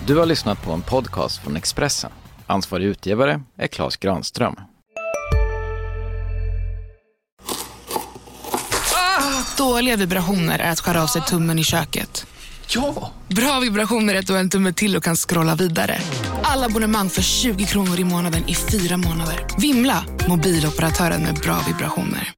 Du 0.08 0.18
har 0.18 0.26
lyssnat 0.26 0.64
på 0.64 0.72
en 0.72 0.82
podcast 0.82 1.43
från 1.43 1.55
Expressen. 1.55 2.12
Ansvarig 2.45 2.86
utgivare 2.86 3.41
är 3.58 3.68
Klas 3.68 3.97
Granström. 3.97 4.55
Dåliga 9.58 9.95
vibrationer 9.95 10.60
är 10.60 10.72
att 10.72 10.80
skära 10.80 11.03
av 11.03 11.08
sig 11.08 11.22
tummen 11.22 11.60
i 11.60 11.64
köket. 11.64 12.26
Ja! 12.68 13.12
Bra 13.28 13.60
vibrationer 13.60 14.16
är 14.16 14.20
att 14.20 14.28
du 14.28 14.34
har 14.34 14.39
en 14.39 14.49
tumme 14.49 14.74
till 14.74 14.95
och 14.95 15.03
kan 15.03 15.16
scrolla 15.16 15.55
vidare. 15.55 15.97
Alla 16.43 16.66
abonnemang 16.66 17.10
för 17.10 17.22
20 17.22 17.66
kronor 17.66 17.99
i 17.99 18.03
månaden 18.03 18.43
i 18.47 18.55
fyra 18.55 18.97
månader. 18.97 19.45
Vimla! 19.60 20.05
Mobiloperatören 20.28 21.22
med 21.22 21.36
bra 21.36 21.60
vibrationer. 21.68 22.34